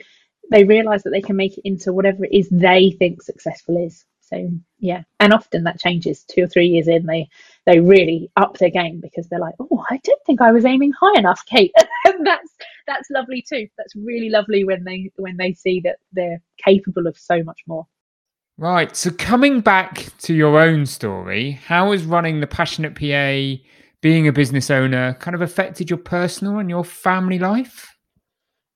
they 0.50 0.64
realize 0.64 1.02
that 1.04 1.10
they 1.10 1.22
can 1.22 1.36
make 1.36 1.58
it 1.58 1.62
into 1.64 1.92
whatever 1.92 2.24
it 2.24 2.32
is 2.32 2.48
they 2.50 2.94
think 2.98 3.22
successful 3.22 3.84
is 3.84 4.04
so 4.28 4.50
yeah. 4.78 5.02
And 5.20 5.32
often 5.32 5.64
that 5.64 5.80
changes 5.80 6.24
two 6.24 6.44
or 6.44 6.46
three 6.46 6.66
years 6.66 6.88
in 6.88 7.06
they 7.06 7.28
they 7.66 7.80
really 7.80 8.30
up 8.36 8.58
their 8.58 8.70
game 8.70 9.00
because 9.00 9.28
they're 9.28 9.40
like 9.40 9.54
oh 9.60 9.84
i 9.90 9.96
didn't 9.98 10.20
think 10.26 10.40
i 10.42 10.52
was 10.52 10.64
aiming 10.64 10.92
high 10.92 11.18
enough 11.18 11.44
kate. 11.46 11.72
And 12.06 12.26
that's 12.26 12.54
that's 12.86 13.08
lovely 13.10 13.42
too. 13.48 13.66
That's 13.78 13.96
really 13.96 14.28
lovely 14.28 14.64
when 14.64 14.84
they 14.84 15.10
when 15.16 15.38
they 15.38 15.54
see 15.54 15.80
that 15.80 15.96
they're 16.12 16.40
capable 16.62 17.06
of 17.06 17.18
so 17.18 17.42
much 17.42 17.60
more. 17.66 17.86
Right. 18.58 18.94
So 18.94 19.10
coming 19.10 19.60
back 19.60 20.06
to 20.18 20.34
your 20.34 20.60
own 20.60 20.86
story 20.86 21.52
how 21.66 21.92
has 21.92 22.04
running 22.04 22.40
the 22.40 22.46
passionate 22.46 22.94
pa 22.94 23.62
being 24.02 24.28
a 24.28 24.32
business 24.32 24.70
owner 24.70 25.14
kind 25.14 25.34
of 25.34 25.40
affected 25.40 25.88
your 25.88 25.98
personal 25.98 26.58
and 26.58 26.68
your 26.68 26.84
family 26.84 27.38
life? 27.38 27.96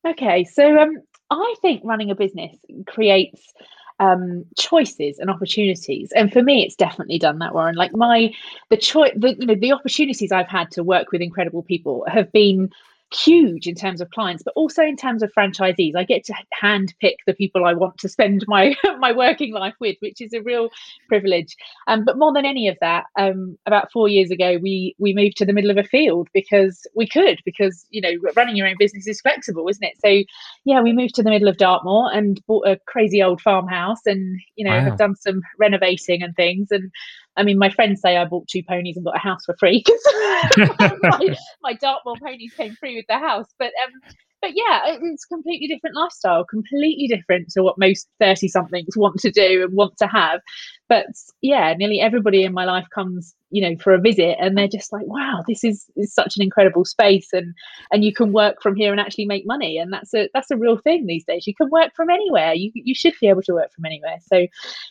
Okay. 0.06 0.44
So 0.44 0.78
um 0.78 0.96
I 1.30 1.54
think 1.60 1.82
running 1.84 2.10
a 2.10 2.14
business 2.14 2.56
creates 2.86 3.52
um, 4.00 4.44
choices 4.56 5.18
and 5.18 5.30
opportunities, 5.30 6.12
and 6.12 6.32
for 6.32 6.42
me, 6.42 6.64
it's 6.64 6.76
definitely 6.76 7.18
done 7.18 7.38
that. 7.40 7.54
Warren, 7.54 7.74
like 7.74 7.94
my 7.94 8.32
the 8.70 8.76
choice, 8.76 9.12
the 9.16 9.34
you 9.38 9.46
know 9.46 9.54
the 9.54 9.72
opportunities 9.72 10.32
I've 10.32 10.48
had 10.48 10.70
to 10.72 10.84
work 10.84 11.12
with 11.12 11.20
incredible 11.20 11.62
people 11.62 12.04
have 12.08 12.30
been 12.32 12.70
huge 13.12 13.66
in 13.66 13.74
terms 13.74 14.00
of 14.00 14.10
clients, 14.10 14.42
but 14.42 14.52
also 14.54 14.82
in 14.82 14.96
terms 14.96 15.22
of 15.22 15.32
franchisees. 15.32 15.96
I 15.96 16.04
get 16.04 16.24
to 16.24 16.34
hand 16.52 16.94
pick 17.00 17.16
the 17.26 17.34
people 17.34 17.64
I 17.64 17.74
want 17.74 17.98
to 17.98 18.08
spend 18.08 18.44
my 18.46 18.74
my 18.98 19.12
working 19.12 19.52
life 19.52 19.74
with, 19.80 19.96
which 20.00 20.20
is 20.20 20.32
a 20.32 20.42
real 20.42 20.68
privilege. 21.08 21.56
Um, 21.86 22.04
but 22.04 22.18
more 22.18 22.32
than 22.32 22.44
any 22.44 22.68
of 22.68 22.76
that, 22.80 23.04
um, 23.18 23.56
about 23.66 23.90
four 23.92 24.08
years 24.08 24.30
ago, 24.30 24.58
we 24.60 24.94
we 24.98 25.14
moved 25.14 25.36
to 25.38 25.46
the 25.46 25.52
middle 25.52 25.70
of 25.70 25.78
a 25.78 25.84
field 25.84 26.28
because 26.34 26.86
we 26.94 27.06
could, 27.06 27.40
because 27.44 27.86
you 27.90 28.00
know 28.00 28.12
running 28.36 28.56
your 28.56 28.66
own 28.66 28.76
business 28.78 29.06
is 29.06 29.20
flexible, 29.20 29.68
isn't 29.68 29.84
it? 29.84 29.96
So 30.04 30.24
yeah, 30.64 30.80
we 30.82 30.92
moved 30.92 31.14
to 31.16 31.22
the 31.22 31.30
middle 31.30 31.48
of 31.48 31.56
Dartmoor 31.56 32.12
and 32.12 32.40
bought 32.46 32.66
a 32.66 32.78
crazy 32.86 33.22
old 33.22 33.40
farmhouse, 33.40 34.06
and 34.06 34.40
you 34.56 34.64
know 34.64 34.76
wow. 34.76 34.84
have 34.84 34.98
done 34.98 35.16
some 35.16 35.40
renovating 35.58 36.22
and 36.22 36.34
things, 36.36 36.68
and 36.70 36.90
I 37.38 37.44
mean, 37.44 37.58
my 37.58 37.70
friends 37.70 38.00
say 38.00 38.16
I 38.16 38.24
bought 38.24 38.48
two 38.48 38.62
ponies 38.62 38.96
and 38.96 39.04
got 39.04 39.16
a 39.16 39.20
house 39.20 39.44
for 39.46 39.56
free 39.58 39.84
because 40.56 40.98
my, 41.02 41.36
my 41.62 41.72
Dartmoor 41.74 42.16
ponies 42.20 42.52
came 42.54 42.74
free 42.74 42.96
with 42.96 43.06
the 43.08 43.18
house. 43.18 43.46
But 43.58 43.72
um, 43.84 44.14
but 44.40 44.52
yeah, 44.54 44.82
it's 44.86 45.24
completely 45.24 45.66
different 45.66 45.96
lifestyle, 45.96 46.44
completely 46.44 47.08
different 47.08 47.48
to 47.50 47.62
what 47.62 47.78
most 47.78 48.08
30 48.20 48.48
somethings 48.48 48.96
want 48.96 49.18
to 49.20 49.30
do 49.30 49.64
and 49.64 49.74
want 49.74 49.96
to 49.98 50.06
have. 50.06 50.40
But 50.88 51.06
yeah, 51.42 51.74
nearly 51.76 52.00
everybody 52.00 52.44
in 52.44 52.52
my 52.52 52.64
life 52.64 52.86
comes, 52.94 53.34
you 53.50 53.62
know, 53.62 53.76
for 53.78 53.92
a 53.92 54.00
visit 54.00 54.36
and 54.40 54.56
they're 54.56 54.68
just 54.68 54.92
like, 54.92 55.06
wow, 55.06 55.42
this 55.48 55.64
is, 55.64 55.86
is 55.96 56.14
such 56.14 56.36
an 56.36 56.42
incredible 56.42 56.84
space 56.84 57.32
and 57.32 57.52
and 57.90 58.04
you 58.04 58.14
can 58.14 58.32
work 58.32 58.62
from 58.62 58.76
here 58.76 58.92
and 58.92 59.00
actually 59.00 59.26
make 59.26 59.46
money. 59.46 59.76
And 59.76 59.92
that's 59.92 60.14
a 60.14 60.28
that's 60.32 60.50
a 60.50 60.56
real 60.56 60.78
thing 60.78 61.06
these 61.06 61.24
days. 61.24 61.46
You 61.46 61.54
can 61.54 61.68
work 61.70 61.90
from 61.96 62.10
anywhere. 62.10 62.54
You 62.54 62.70
you 62.74 62.94
should 62.94 63.14
be 63.20 63.28
able 63.28 63.42
to 63.42 63.54
work 63.54 63.72
from 63.74 63.86
anywhere. 63.86 64.18
So 64.32 64.46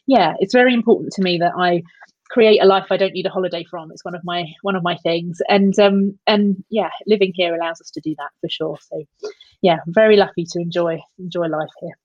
yeah, 0.07 0.33
it's 0.39 0.53
very 0.53 0.73
important 0.73 1.13
to 1.13 1.21
me 1.21 1.37
that 1.37 1.53
I 1.57 1.83
create 2.29 2.61
a 2.61 2.65
life 2.65 2.87
I 2.89 2.97
don't 2.97 3.13
need 3.13 3.25
a 3.25 3.29
holiday 3.29 3.63
from. 3.69 3.91
It's 3.91 4.05
one 4.05 4.15
of 4.15 4.23
my 4.23 4.45
one 4.61 4.75
of 4.75 4.83
my 4.83 4.95
things, 4.97 5.41
and 5.49 5.77
um 5.79 6.17
and 6.27 6.63
yeah, 6.69 6.89
living 7.05 7.31
here 7.35 7.55
allows 7.55 7.81
us 7.81 7.89
to 7.91 8.01
do 8.01 8.15
that 8.17 8.29
for 8.41 8.49
sure. 8.49 8.77
So 8.81 9.03
yeah, 9.61 9.77
very 9.87 10.17
lucky 10.17 10.45
to 10.51 10.59
enjoy 10.59 10.99
enjoy 11.19 11.47
life 11.47 11.69
here. 11.81 11.97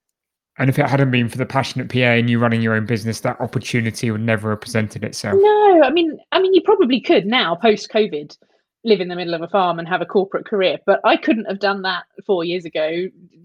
And 0.57 0.69
if 0.69 0.77
it 0.77 0.87
hadn't 0.87 1.09
been 1.09 1.29
for 1.29 1.37
the 1.37 1.47
passionate 1.47 1.89
PA 1.89 1.97
and 1.97 2.29
you 2.29 2.37
running 2.37 2.61
your 2.61 2.75
own 2.75 2.85
business, 2.85 3.21
that 3.21 3.41
opportunity 3.41 4.11
would 4.11 4.21
never 4.21 4.51
have 4.51 4.61
presented 4.61 5.03
itself. 5.03 5.35
No, 5.41 5.81
I 5.83 5.89
mean, 5.89 6.15
I 6.31 6.39
mean, 6.39 6.53
you 6.53 6.61
probably 6.61 7.01
could 7.01 7.25
now 7.25 7.55
post 7.55 7.89
COVID 7.89 8.37
live 8.83 8.99
in 8.99 9.07
the 9.07 9.15
middle 9.15 9.33
of 9.33 9.41
a 9.41 9.47
farm 9.47 9.79
and 9.79 9.87
have 9.87 10.01
a 10.01 10.05
corporate 10.05 10.45
career. 10.45 10.77
But 10.85 10.99
I 11.03 11.17
couldn't 11.17 11.45
have 11.45 11.59
done 11.59 11.81
that 11.83 12.03
four 12.25 12.43
years 12.43 12.65
ago, 12.65 12.87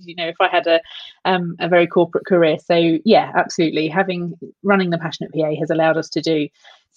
you 0.00 0.14
know, 0.14 0.28
if 0.28 0.36
I 0.40 0.48
had 0.48 0.66
a 0.66 0.80
um, 1.24 1.56
a 1.60 1.68
very 1.68 1.86
corporate 1.86 2.26
career. 2.26 2.58
So 2.58 2.98
yeah, 3.04 3.32
absolutely. 3.36 3.88
Having 3.88 4.34
running 4.62 4.90
the 4.90 4.98
passionate 4.98 5.32
PA 5.32 5.52
has 5.58 5.70
allowed 5.70 5.96
us 5.96 6.08
to 6.10 6.20
do 6.20 6.48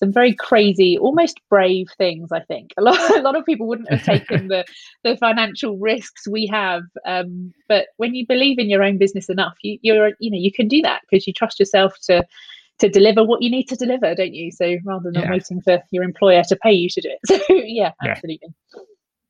some 0.01 0.11
very 0.11 0.33
crazy, 0.33 0.97
almost 0.97 1.39
brave 1.49 1.87
things. 1.97 2.31
I 2.31 2.39
think 2.39 2.73
a 2.77 2.81
lot 2.81 2.99
a 3.17 3.21
lot 3.21 3.35
of 3.35 3.45
people 3.45 3.67
wouldn't 3.67 3.91
have 3.91 4.03
taken 4.03 4.47
the 4.47 4.65
the 5.03 5.15
financial 5.17 5.77
risks 5.77 6.27
we 6.27 6.47
have. 6.47 6.83
Um, 7.05 7.53
but 7.67 7.87
when 7.97 8.15
you 8.15 8.25
believe 8.25 8.59
in 8.59 8.69
your 8.69 8.83
own 8.83 8.97
business 8.97 9.29
enough, 9.29 9.53
you, 9.61 9.77
you're 9.81 10.11
you 10.19 10.31
know 10.31 10.37
you 10.37 10.51
can 10.51 10.67
do 10.67 10.81
that 10.81 11.01
because 11.09 11.27
you 11.27 11.33
trust 11.33 11.59
yourself 11.59 11.93
to 12.03 12.25
to 12.81 12.89
deliver 12.89 13.23
what 13.23 13.41
you 13.41 13.49
need 13.49 13.67
to 13.69 13.75
deliver, 13.75 14.13
don't 14.13 14.33
you? 14.33 14.51
So 14.51 14.75
rather 14.83 15.11
than 15.11 15.23
yeah. 15.23 15.31
waiting 15.31 15.61
for 15.61 15.81
your 15.91 16.03
employer 16.03 16.43
to 16.43 16.55
pay 16.57 16.73
you 16.73 16.89
to 16.89 17.01
do 17.01 17.09
it. 17.09 17.19
So 17.47 17.53
yeah, 17.55 17.91
yeah. 18.03 18.11
absolutely. 18.11 18.53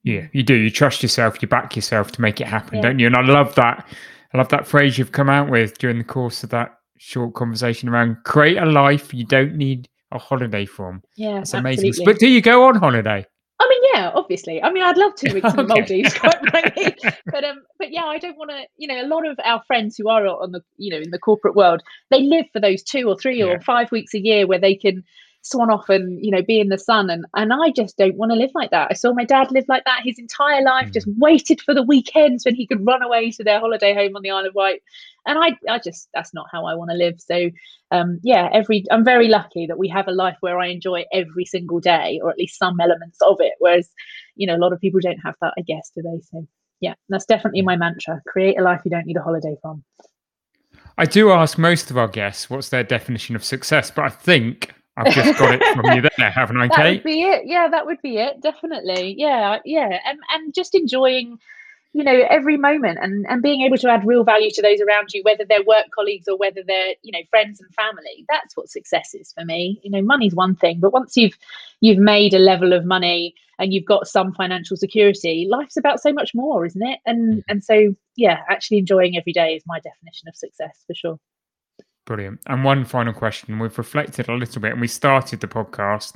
Yeah, 0.04 0.28
you 0.34 0.42
do. 0.42 0.56
You 0.56 0.72
trust 0.72 1.04
yourself, 1.04 1.42
you 1.42 1.48
back 1.48 1.76
yourself 1.76 2.12
to 2.14 2.22
make 2.22 2.42
it 2.42 2.48
happen, 2.48 2.78
yeah. 2.78 2.82
don't 2.82 3.00
you? 3.00 3.06
And 3.06 3.16
I 3.16 3.22
love 3.22 3.54
that. 3.56 3.86
I 4.34 4.38
love 4.38 4.50
that 4.50 4.66
phrase 4.66 4.98
you've 4.98 5.12
come 5.12 5.30
out 5.30 5.50
with 5.50 5.78
during 5.78 6.00
the 6.00 6.04
course 6.04 6.44
of 6.44 6.50
that 6.50 6.78
short 6.98 7.34
conversation 7.34 7.90
around 7.90 8.18
create 8.24 8.58
a 8.58 8.66
life 8.66 9.14
you 9.14 9.26
don't 9.26 9.56
need 9.56 9.90
a 10.12 10.18
holiday 10.18 10.66
from. 10.66 11.04
Yeah, 11.18 11.40
it's 11.40 11.54
amazing. 11.54 11.90
Absolutely. 11.90 12.14
But 12.14 12.20
do 12.20 12.28
you 12.28 12.42
go 12.42 12.66
on 12.66 12.76
holiday? 12.76 13.26
I 13.62 13.70
mean, 13.70 13.82
yeah, 13.94 14.12
obviously. 14.16 14.62
I 14.62 14.72
mean, 14.72 14.82
I'd 14.82 14.98
love 14.98 15.14
two 15.16 15.34
weeks 15.36 15.52
in 15.52 15.56
the 15.56 15.64
Maldives, 15.64 16.16
quite 16.16 16.40
frankly. 16.50 16.96
But 17.28 17.44
um, 17.44 17.62
but 17.78 17.92
yeah, 17.92 18.06
I 18.06 18.18
don't 18.18 18.38
want 18.38 18.50
to. 18.50 18.64
You 18.78 18.88
know, 18.88 19.00
a 19.00 19.08
lot 19.08 19.28
of 19.28 19.40
our 19.46 19.62
friends 19.68 19.96
who 19.98 20.10
are 20.10 20.26
on 20.26 20.52
the, 20.52 20.62
you 20.78 20.90
know, 20.90 21.00
in 21.00 21.12
the 21.12 21.20
corporate 21.20 21.56
world, 21.56 21.84
they 22.10 22.24
live 22.24 22.46
for 22.52 22.60
those 22.60 22.82
two 22.82 23.08
or 23.08 23.16
three 23.16 23.40
yeah. 23.40 23.46
or 23.46 23.62
five 23.62 23.92
weeks 23.92 24.16
a 24.16 24.20
year 24.20 24.48
where 24.48 24.60
they 24.60 24.74
can 24.74 25.04
swan 25.44 25.72
off 25.72 25.90
and 25.90 26.24
you 26.24 26.30
know 26.30 26.42
be 26.42 26.60
in 26.60 26.70
the 26.70 26.78
sun 26.78 27.10
and 27.10 27.26
and 27.36 27.52
I 27.52 27.72
just 27.72 27.98
don't 27.98 28.16
want 28.16 28.32
to 28.32 28.38
live 28.38 28.52
like 28.54 28.72
that. 28.72 28.88
I 28.92 28.94
saw 28.94 29.14
my 29.14 29.26
dad 29.26 29.52
live 29.52 29.66
like 29.68 29.84
that 29.86 30.02
his 30.04 30.20
entire 30.20 30.62
life, 30.62 30.90
mm. 30.90 30.94
just 30.94 31.08
waited 31.18 31.62
for 31.62 31.74
the 31.74 31.84
weekends 31.84 32.46
when 32.46 32.56
he 32.56 32.68
could 32.68 32.86
run 32.86 33.02
away 33.02 33.32
to 33.32 33.44
their 33.44 33.60
holiday 33.60 33.94
home 33.94 34.16
on 34.16 34.22
the 34.22 34.32
Isle 34.32 34.46
of 34.46 34.56
Wight. 34.56 34.82
And 35.26 35.40
I 35.40 35.58
I 35.70 35.80
just 35.80 36.10
that's 36.14 36.34
not 36.34 36.48
how 36.52 36.66
I 36.66 36.76
want 36.76 36.92
to 36.92 36.98
live. 36.98 37.20
So 37.20 37.50
um 37.92 38.20
yeah, 38.24 38.50
every 38.54 38.86
I'm 38.92 39.04
very 39.04 39.28
lucky 39.28 39.66
that 39.66 39.80
we 39.80 39.88
have 39.90 40.08
a 40.08 40.12
life 40.12 40.38
where 40.42 40.60
I 40.60 40.68
enjoy 40.68 41.06
every 41.12 41.46
single 41.46 41.80
day 41.80 42.20
or 42.24 42.30
at 42.30 42.38
least 42.38 42.60
some 42.60 42.80
elements 42.80 43.18
of 43.22 43.38
it. 43.40 43.54
Whereas, 43.60 43.90
you 44.36 44.46
know, 44.46 44.56
a 44.56 44.62
lot 44.64 44.74
of 44.74 44.80
people 44.80 45.00
don't 45.02 45.20
have 45.26 45.36
that, 45.42 45.54
I 45.58 45.62
guess, 45.62 45.92
do 45.96 46.02
they? 46.04 46.22
So 46.32 46.48
yeah, 46.82 46.94
that's 47.10 47.26
definitely 47.26 47.62
my 47.62 47.78
mantra. 47.78 48.22
Create 48.28 48.60
a 48.60 48.64
life 48.64 48.82
you 48.86 48.92
don't 48.92 49.06
need 49.06 49.18
a 49.18 49.22
holiday 49.22 49.56
from. 49.62 49.84
I 50.98 51.06
do 51.06 51.32
ask 51.32 51.58
most 51.58 51.90
of 51.90 51.98
our 51.98 52.08
guests 52.08 52.50
what's 52.50 52.70
their 52.70 52.84
definition 52.84 53.36
of 53.36 53.44
success, 53.44 53.90
but 53.90 54.06
I 54.06 54.10
think 54.10 54.74
I've 54.98 55.14
just 55.14 55.40
got 55.40 55.54
it 55.54 55.76
from 55.76 55.86
you 55.96 56.10
there, 56.18 56.30
haven't 56.30 56.58
I, 56.58 56.68
that 56.68 56.76
Kate? 56.76 56.94
would 56.98 57.04
be 57.04 57.24
it. 57.24 57.44
Yeah, 57.46 57.70
that 57.70 57.86
would 57.86 58.02
be 58.02 58.18
it. 58.18 58.42
Definitely. 58.42 59.16
Yeah, 59.18 59.60
yeah, 59.66 60.00
and 60.06 60.20
and 60.34 60.54
just 60.54 60.76
enjoying, 60.76 61.38
you 61.94 62.04
know, 62.04 62.26
every 62.30 62.58
moment 62.58 63.00
and 63.02 63.26
and 63.30 63.42
being 63.42 63.62
able 63.62 63.78
to 63.78 63.90
add 63.90 64.06
real 64.06 64.24
value 64.24 64.52
to 64.52 64.62
those 64.62 64.82
around 64.82 65.10
you, 65.14 65.22
whether 65.24 65.46
they're 65.48 65.64
work 65.64 65.86
colleagues 65.96 66.28
or 66.28 66.38
whether 66.38 66.62
they're 66.66 66.96
you 67.04 67.12
know 67.12 67.24
friends 67.30 67.62
and 67.62 67.74
family. 67.74 68.26
That's 68.30 68.56
what 68.58 68.70
success 68.70 69.14
is 69.14 69.32
for 69.32 69.46
me. 69.46 69.80
You 69.84 69.92
know, 69.92 70.02
money's 70.02 70.36
one 70.36 70.56
thing, 70.56 70.80
but 70.80 70.94
once 70.94 71.16
you've 71.16 71.38
you've 71.80 72.00
made 72.00 72.34
a 72.34 72.40
level 72.40 72.74
of 72.74 72.86
money 72.86 73.34
and 73.60 73.74
you've 73.74 73.86
got 73.86 74.08
some 74.08 74.34
financial 74.34 74.76
security, 74.76 75.48
life's 75.50 75.78
about 75.78 76.02
so 76.02 76.12
much 76.12 76.32
more, 76.36 76.66
isn't 76.66 76.86
it? 76.86 77.00
And 77.06 77.36
mm. 77.36 77.44
and 77.48 77.64
so 77.64 77.96
yeah, 78.18 78.40
actually 78.50 78.80
enjoying 78.80 79.16
every 79.16 79.32
day 79.32 79.56
is 79.56 79.64
my 79.66 79.80
definition 79.80 80.28
of 80.28 80.36
success 80.36 80.84
for 80.86 80.94
sure. 80.94 81.20
Brilliant. 82.06 82.40
And 82.48 82.64
one 82.64 82.86
final 82.86 83.14
question. 83.14 83.60
We've 83.60 83.78
reflected 83.78 84.28
a 84.28 84.34
little 84.34 84.62
bit 84.62 84.72
and 84.72 84.82
we 84.82 84.88
started 84.88 85.40
the 85.40 85.48
podcast 85.48 86.16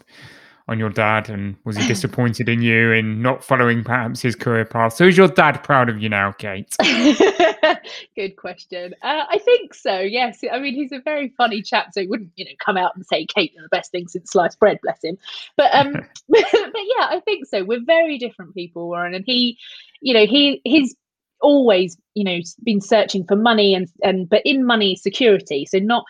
on 0.68 0.80
your 0.80 0.90
dad 0.90 1.30
and 1.30 1.56
was 1.64 1.78
he 1.78 1.88
disappointed 1.88 2.50
in 2.50 2.62
you 2.62 2.92
in 2.92 3.22
not 3.22 3.44
following 3.44 3.84
perhaps 3.84 4.22
his 4.22 4.36
career 4.36 4.66
path? 4.66 4.94
So 4.94 5.06
is 5.06 5.16
your 5.16 5.28
dad 5.28 5.64
proud 5.64 5.90
of 5.90 6.02
you 6.02 6.10
now, 6.10 6.32
Kate? 6.32 6.76
Good 8.16 8.36
question. 8.36 8.96
Uh, 9.04 9.26
I 9.30 9.38
think 9.40 9.76
so. 9.76 10.00
Yes. 10.00 10.40
I 10.52 10.60
mean, 10.60 10.74
he's 10.74 10.92
a 10.92 11.00
very 11.00 11.30
funny 11.38 11.62
chap, 11.62 11.94
so 11.94 12.02
he 12.02 12.08
wouldn't, 12.08 12.32
you 12.36 12.46
know, 12.46 12.52
come 12.58 12.78
out 12.78 12.96
and 12.96 13.06
say 13.06 13.26
Kate, 13.26 13.54
you're 13.54 13.64
the 13.64 13.70
best 13.70 13.92
thing 13.92 14.08
since 14.08 14.32
sliced 14.32 14.60
bread, 14.60 14.80
bless 14.82 15.04
him. 15.04 15.18
But 15.56 15.74
um, 15.76 15.94
but 16.30 16.46
yeah, 16.52 17.08
I 17.10 17.22
think 17.24 17.46
so. 17.46 17.64
We're 17.64 17.84
very 17.86 18.18
different 18.18 18.56
people, 18.56 18.88
Warren, 18.88 19.14
and 19.14 19.24
he, 19.26 19.60
you 20.02 20.14
know, 20.16 20.26
he 20.26 20.62
his 20.66 20.96
always 21.42 21.98
you 22.14 22.24
know 22.24 22.40
been 22.64 22.82
searching 22.82 23.26
for 23.26 23.36
money 23.36 23.74
and 23.74 23.88
and 24.04 24.30
but 24.30 24.42
in 24.46 24.66
money 24.66 24.96
security 24.96 25.66
so 25.66 25.78
not 25.80 26.04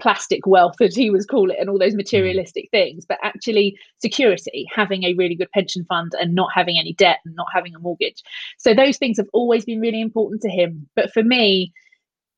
plastic 0.00 0.46
wealth 0.46 0.74
as 0.80 0.94
he 0.94 1.10
was 1.10 1.24
call 1.24 1.50
it 1.50 1.56
and 1.58 1.70
all 1.70 1.78
those 1.78 1.94
materialistic 1.94 2.68
things 2.70 3.04
but 3.06 3.18
actually 3.22 3.76
security 4.00 4.66
having 4.74 5.04
a 5.04 5.14
really 5.14 5.34
good 5.34 5.50
pension 5.52 5.84
fund 5.88 6.12
and 6.20 6.34
not 6.34 6.50
having 6.54 6.78
any 6.78 6.92
debt 6.94 7.18
and 7.24 7.34
not 7.36 7.46
having 7.54 7.74
a 7.74 7.78
mortgage. 7.78 8.22
So 8.58 8.74
those 8.74 8.96
things 8.96 9.16
have 9.16 9.28
always 9.32 9.64
been 9.64 9.80
really 9.80 10.00
important 10.00 10.42
to 10.42 10.48
him. 10.48 10.88
But 10.96 11.12
for 11.12 11.22
me 11.22 11.72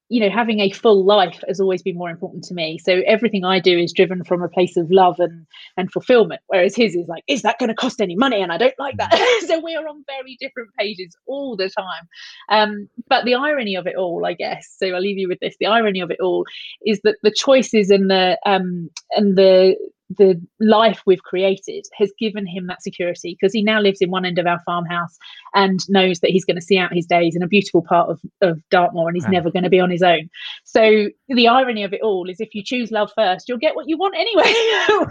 you 0.09 0.21
know 0.21 0.31
having 0.31 0.61
a 0.61 0.71
full 0.71 1.05
life 1.05 1.43
has 1.49 1.61
always 1.61 1.83
been 1.83 1.97
more 1.97 2.11
important 2.11 2.45
to 2.45 2.55
me. 2.55 2.79
So 2.79 3.03
everything 3.07 3.45
i 3.45 3.59
do 3.59 3.79
is 3.79 3.93
driven 3.93 4.25
from 4.25 4.43
a 4.43 4.49
place 4.49 4.77
of 4.77 4.91
love 4.91 5.17
and 5.19 5.47
and 5.77 5.91
fulfillment 5.91 6.41
whereas 6.49 6.75
his 6.75 6.95
is 6.95 7.09
like 7.09 7.25
is 7.27 7.43
that 7.43 7.59
going 7.59 7.69
to 7.69 7.75
cost 7.75 8.01
any 8.01 8.17
money? 8.17 8.41
And 8.41 8.53
i 8.53 8.59
don't 8.59 8.79
like 8.79 8.97
that. 8.99 9.13
Mm. 9.13 9.41
so 9.47 9.61
we 9.61 9.75
are 9.75 9.87
on 9.89 10.05
very 10.07 10.37
different 10.41 10.71
pages 10.79 11.17
all 11.27 11.57
the 11.57 11.71
time. 11.71 12.09
Um, 12.49 12.89
but 13.09 13.25
the 13.25 13.35
irony 13.35 13.75
of 13.77 13.87
it 13.87 13.97
all 13.97 14.25
i 14.27 14.33
guess 14.33 14.75
so 14.79 14.89
i'll 14.89 15.01
leave 15.01 15.19
you 15.19 15.29
with 15.29 15.39
this 15.41 15.57
the 15.61 15.67
irony 15.67 16.01
of 16.01 16.11
it 16.11 16.21
all 16.21 16.45
is 16.87 17.01
that 17.05 17.17
the 17.23 17.33
choices 17.35 17.91
and 17.91 18.11
the 18.11 18.39
um 18.47 18.91
and 19.13 19.37
the 19.37 19.77
the 20.11 20.41
life 20.61 21.03
we've 21.07 21.23
created 21.23 21.85
has 21.97 22.13
given 22.19 22.47
him 22.47 22.67
that 22.67 22.83
security 22.83 23.37
because 23.39 23.53
he 23.53 23.63
now 23.63 23.81
lives 23.81 24.01
in 24.01 24.11
one 24.11 24.25
end 24.25 24.39
of 24.39 24.47
our 24.47 24.61
farmhouse 24.67 25.17
and 25.55 25.81
knows 25.89 26.21
that 26.21 26.31
he's 26.31 26.45
going 26.45 26.57
to 26.57 26.63
see 26.63 26.79
out 26.79 26.93
his 26.93 27.07
days 27.07 27.35
in 27.35 27.43
a 27.43 27.47
beautiful 27.47 27.83
part 27.83 28.11
of, 28.11 28.21
of 28.43 28.61
Dartmoor 28.71 29.09
and 29.09 29.17
he's 29.17 29.29
never 29.29 29.51
going 29.51 29.63
to 29.63 29.71
be 29.71 29.81
on 29.81 29.91
his 29.91 30.03
own. 30.03 30.29
So 30.65 31.09
the 31.29 31.49
irony 31.49 31.85
of 31.85 31.93
it 31.93 32.03
all 32.03 32.29
is 32.29 32.41
if 32.41 32.55
you 32.55 32.63
choose 32.63 32.91
love 32.91 33.11
first, 33.17 33.49
you'll 33.49 33.59
get 33.59 33.75
what 33.75 33.89
you 33.89 33.97
want 33.97 34.15
anyway, 34.15 34.53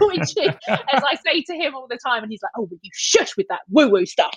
which 0.00 0.36
is, 0.36 0.54
as 0.68 1.02
I 1.04 1.16
say 1.24 1.42
to 1.42 1.54
him 1.54 1.74
all 1.74 1.88
the 1.88 1.98
time, 2.04 2.22
and 2.22 2.30
he's 2.30 2.42
like, 2.42 2.52
oh, 2.56 2.66
but 2.66 2.78
you 2.82 2.90
shush 2.94 3.36
with 3.36 3.46
that 3.48 3.60
woo-woo 3.68 4.06
stuff. 4.06 4.34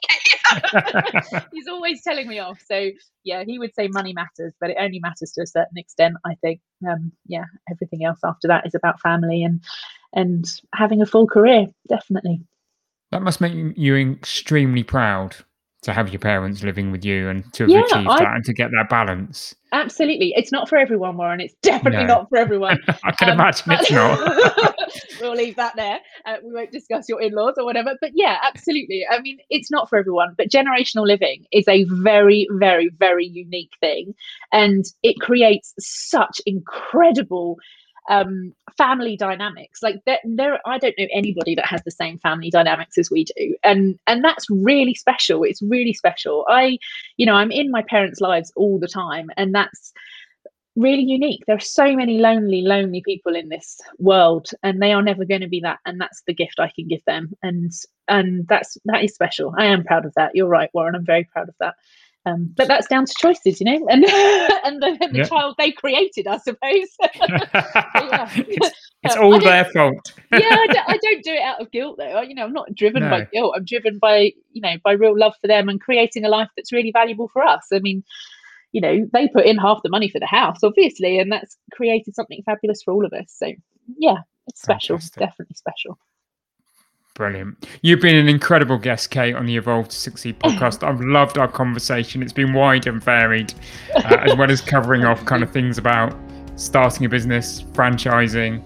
he's 1.54 1.68
always 1.68 2.02
telling 2.04 2.28
me 2.28 2.40
off. 2.40 2.62
So 2.66 2.90
yeah, 3.24 3.44
he 3.46 3.60
would 3.60 3.76
say 3.76 3.90
money 3.90 4.14
matters, 4.14 4.54
but 4.60 4.70
it 4.70 4.78
only 4.80 5.00
matters 5.00 5.32
to 5.34 5.42
a 5.42 5.48
certain 5.48 5.78
extent, 5.78 6.16
I 6.26 6.36
think. 6.42 6.62
Um, 6.88 7.12
yeah, 7.26 7.44
everything 7.70 8.06
else 8.06 8.20
after 8.24 8.48
that 8.48 8.66
is 8.66 8.74
about 8.74 9.02
family 9.02 9.44
and 9.44 9.62
and 10.14 10.46
having 10.74 11.02
a 11.02 11.06
full 11.06 11.28
career, 11.28 11.68
definitely. 11.88 12.42
That 13.12 13.22
must 13.22 13.40
make 13.40 13.54
you 13.78 13.96
extremely 13.96 14.84
proud 14.84 15.36
to 15.84 15.94
have 15.94 16.10
your 16.10 16.20
parents 16.20 16.64
living 16.64 16.92
with 16.92 17.06
you 17.06 17.30
and 17.30 17.54
to 17.54 17.64
have 17.64 17.70
yeah, 17.70 17.80
achieved 17.80 18.10
I, 18.10 18.20
that 18.20 18.36
and 18.36 18.46
to 18.46 18.54
get 18.54 18.72
that 18.72 18.90
balance. 18.90 19.56
Absolutely. 19.72 20.34
It's 20.36 20.52
not 20.52 20.68
for 20.68 20.78
everyone, 20.78 21.18
Warren. 21.18 21.40
It's 21.40 21.54
definitely 21.62 22.06
no. 22.06 22.16
not 22.16 22.30
for 22.30 22.38
everyone. 22.38 22.80
I 23.06 23.12
can 23.12 23.30
um, 23.30 23.40
imagine 23.40 23.72
it's 23.72 23.92
not. 23.92 24.76
we'll 25.22 25.36
leave 25.36 25.56
that 25.56 25.76
there. 25.76 26.00
Uh, 26.26 26.38
we 26.44 26.52
won't 26.52 26.72
discuss 26.72 27.08
your 27.08 27.22
in 27.22 27.34
laws 27.34 27.54
or 27.58 27.64
whatever. 27.64 27.94
But 28.02 28.12
yeah, 28.16 28.38
absolutely. 28.44 29.06
I 29.10 29.22
mean, 29.22 29.38
it's 29.50 29.70
not 29.70 29.90
for 29.90 29.98
everyone, 29.98 30.34
but 30.38 30.50
generational 30.50 31.06
living 31.06 31.46
is 31.54 31.68
a 31.68 31.86
very, 31.86 32.48
very, 32.52 32.90
very 32.98 33.26
unique 33.26 33.72
thing. 33.80 34.14
And 34.52 34.84
it 35.04 35.20
creates 35.22 35.74
such 35.80 36.42
incredible 36.46 37.58
um, 38.08 38.54
family 38.78 39.18
dynamics. 39.18 39.82
Like 39.84 39.98
there, 40.06 40.20
there, 40.26 40.60
I 40.66 40.78
don't 40.78 40.96
know 40.98 41.08
anybody 41.14 41.56
that 41.56 41.66
has 41.66 41.82
the 41.84 41.92
same 41.92 42.20
family 42.20 42.50
dynamics 42.50 42.98
as 42.98 43.12
we 43.12 43.26
do, 43.26 43.56
and 43.64 44.00
and 44.08 44.24
that's 44.24 44.50
really 44.50 44.96
special. 44.96 45.44
It's 45.44 45.62
really 45.62 45.94
special. 45.94 46.46
I, 46.50 46.78
you 47.18 47.26
know, 47.26 47.34
I'm 47.34 47.52
in 47.52 47.72
my 47.72 47.84
parents' 47.84 48.22
lives 48.22 48.52
all 48.56 48.80
the 48.80 48.88
time, 48.88 49.30
and 49.38 49.54
that's 49.54 49.94
really 50.76 51.04
unique. 51.04 51.42
There 51.48 51.56
are 51.56 51.60
so 51.60 51.96
many 51.96 52.20
lonely, 52.20 52.62
lonely 52.62 53.02
people 53.04 53.36
in 53.36 53.50
this 53.50 53.80
world, 53.98 54.50
and 54.64 54.82
they 54.82 54.94
are 54.94 55.02
never 55.02 55.26
going 55.26 55.42
to 55.42 55.48
be 55.48 55.60
that. 55.62 55.80
And 55.86 56.00
that's 56.00 56.22
the 56.28 56.34
gift 56.34 56.60
I 56.60 56.72
can 56.76 56.88
give 56.88 57.04
them, 57.06 57.34
and 57.44 57.72
and 58.08 58.48
that's 58.48 58.78
that 58.86 59.04
is 59.04 59.14
special. 59.14 59.54
I 59.58 59.66
am 59.66 59.84
proud 59.84 60.06
of 60.06 60.14
that. 60.16 60.32
You're 60.34 60.48
right, 60.48 60.70
Warren. 60.74 60.96
I'm 60.96 61.06
very 61.06 61.26
proud 61.26 61.50
of 61.50 61.56
that. 61.60 61.76
Um, 62.28 62.54
but 62.56 62.68
that's 62.68 62.88
down 62.88 63.06
to 63.06 63.14
choices, 63.18 63.60
you 63.60 63.66
know, 63.66 63.88
and 63.90 64.04
and 64.66 64.82
the, 64.82 64.98
and 65.02 65.14
the 65.14 65.20
yep. 65.20 65.30
child 65.30 65.56
they 65.58 65.72
created, 65.72 66.28
I 66.28 66.38
suppose. 66.38 66.90
yeah. 67.30 68.32
It's, 69.04 69.14
it's 69.14 69.22
all 69.22 69.40
their 69.40 69.64
fault. 69.66 70.12
yeah, 70.32 70.40
I 70.40 70.68
don't, 70.68 70.90
I 70.90 70.98
don't, 70.98 71.24
do 71.24 71.32
it 71.32 71.42
out 71.42 71.62
of 71.62 71.72
guilt, 71.72 71.98
though. 72.00 72.20
You 72.22 72.34
know, 72.34 72.46
I'm 72.46 72.52
not 72.52 72.74
driven 72.74 73.04
no. 73.04 73.10
by 73.12 73.28
guilt. 73.32 73.54
I'm 73.56 73.64
driven 73.64 74.00
by 74.00 74.32
you 74.52 74.62
know 74.62 74.74
by 74.84 74.94
real 74.94 75.18
love 75.18 75.34
for 75.40 75.48
them 75.48 75.70
and 75.70 75.80
creating 75.80 76.26
a 76.26 76.30
life 76.30 76.50
that's 76.58 76.74
really 76.74 76.92
valuable 76.92 77.30
for 77.32 77.44
us. 77.44 77.68
I 77.72 77.80
mean, 77.80 78.04
you 78.72 78.82
know, 78.82 79.08
they 79.14 79.28
put 79.28 79.46
in 79.46 79.58
half 79.58 79.84
the 79.84 79.90
money 79.90 80.10
for 80.10 80.20
the 80.20 80.26
house, 80.26 80.64
obviously, 80.64 81.20
and 81.20 81.32
that's 81.32 81.58
created 81.72 82.16
something 82.16 82.42
fabulous 82.44 82.82
for 82.84 82.92
all 82.92 83.06
of 83.06 83.14
us. 83.14 83.34
So 83.38 83.54
yeah, 83.98 84.18
it's 84.48 84.62
special, 84.62 84.98
Fantastic. 84.98 85.20
definitely 85.20 85.56
special. 85.56 86.00
Brilliant. 87.18 87.68
You've 87.82 88.00
been 88.00 88.16
an 88.16 88.28
incredible 88.30 88.78
guest, 88.78 89.10
Kate, 89.10 89.34
on 89.34 89.48
the 89.48 89.58
Evolve 89.58 89.90
to 89.90 89.96
Succeed 89.96 90.40
podcast. 90.44 90.88
I've 90.88 91.02
loved 91.02 91.40
our 91.40 91.48
conversation. 91.48 92.22
It's 92.22 92.32
been 92.32 92.54
wide 92.54 92.86
and 92.86 93.04
varied, 93.04 93.56
uh, 93.96 94.18
as 94.22 94.36
well 94.38 94.52
as 94.52 94.62
covering 94.62 95.04
off 95.04 95.26
kind 95.26 95.42
of 95.42 95.52
things 95.52 95.80
about 95.80 96.16
starting 96.58 97.08
a 97.08 97.10
business, 97.10 97.64
franchising, 97.74 98.64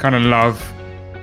kind 0.00 0.16
of 0.16 0.22
love, 0.22 0.60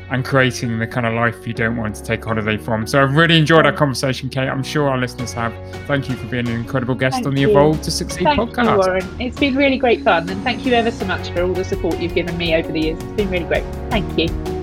and 0.09 0.23
creating 0.23 0.79
the 0.79 0.87
kind 0.87 1.05
of 1.05 1.13
life 1.15 1.45
you 1.45 1.53
don't 1.53 1.75
want 1.75 1.95
to 1.95 2.01
take 2.03 2.23
holiday 2.23 2.55
from. 2.55 2.87
So 2.87 3.03
I've 3.03 3.13
really 3.13 3.37
enjoyed 3.37 3.65
our 3.65 3.73
conversation, 3.73 4.29
Kate. 4.29 4.47
I'm 4.47 4.63
sure 4.63 4.89
our 4.89 4.97
listeners 4.97 5.33
have. 5.33 5.53
Thank 5.85 6.07
you 6.07 6.15
for 6.15 6.27
being 6.27 6.47
an 6.47 6.55
incredible 6.55 6.95
guest 6.95 7.15
thank 7.15 7.27
on 7.27 7.35
the 7.35 7.41
you. 7.41 7.49
Evolve 7.49 7.81
to 7.81 7.91
Succeed 7.91 8.23
thank 8.23 8.39
podcast. 8.39 8.71
You, 8.71 8.77
Warren. 8.77 9.21
It's 9.21 9.37
been 9.37 9.55
really 9.57 9.77
great 9.77 10.01
fun. 10.05 10.29
And 10.29 10.41
thank 10.43 10.65
you 10.65 10.71
ever 10.71 10.91
so 10.91 11.05
much 11.05 11.29
for 11.31 11.41
all 11.41 11.53
the 11.53 11.65
support 11.65 11.99
you've 11.99 12.15
given 12.15 12.37
me 12.37 12.55
over 12.55 12.71
the 12.71 12.79
years. 12.79 13.03
It's 13.03 13.11
been 13.11 13.29
really 13.29 13.45
great. 13.45 13.65
Thank 13.89 14.17
you. 14.17 14.58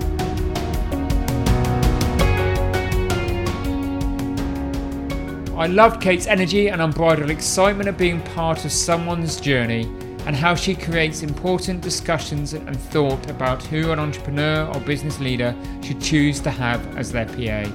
I 5.56 5.68
loved 5.68 6.02
Kate's 6.02 6.26
energy 6.26 6.68
and 6.68 6.82
unbridled 6.82 7.30
excitement 7.30 7.88
of 7.88 7.96
being 7.96 8.20
part 8.34 8.66
of 8.66 8.70
someone's 8.70 9.40
journey 9.40 9.84
and 10.26 10.36
how 10.36 10.54
she 10.54 10.74
creates 10.74 11.22
important 11.22 11.80
discussions 11.80 12.52
and 12.52 12.78
thought 12.78 13.30
about 13.30 13.62
who 13.62 13.90
an 13.90 13.98
entrepreneur 13.98 14.66
or 14.66 14.80
business 14.80 15.18
leader 15.18 15.56
should 15.82 15.98
choose 15.98 16.40
to 16.40 16.50
have 16.50 16.98
as 16.98 17.10
their 17.10 17.24
PA. 17.24 17.72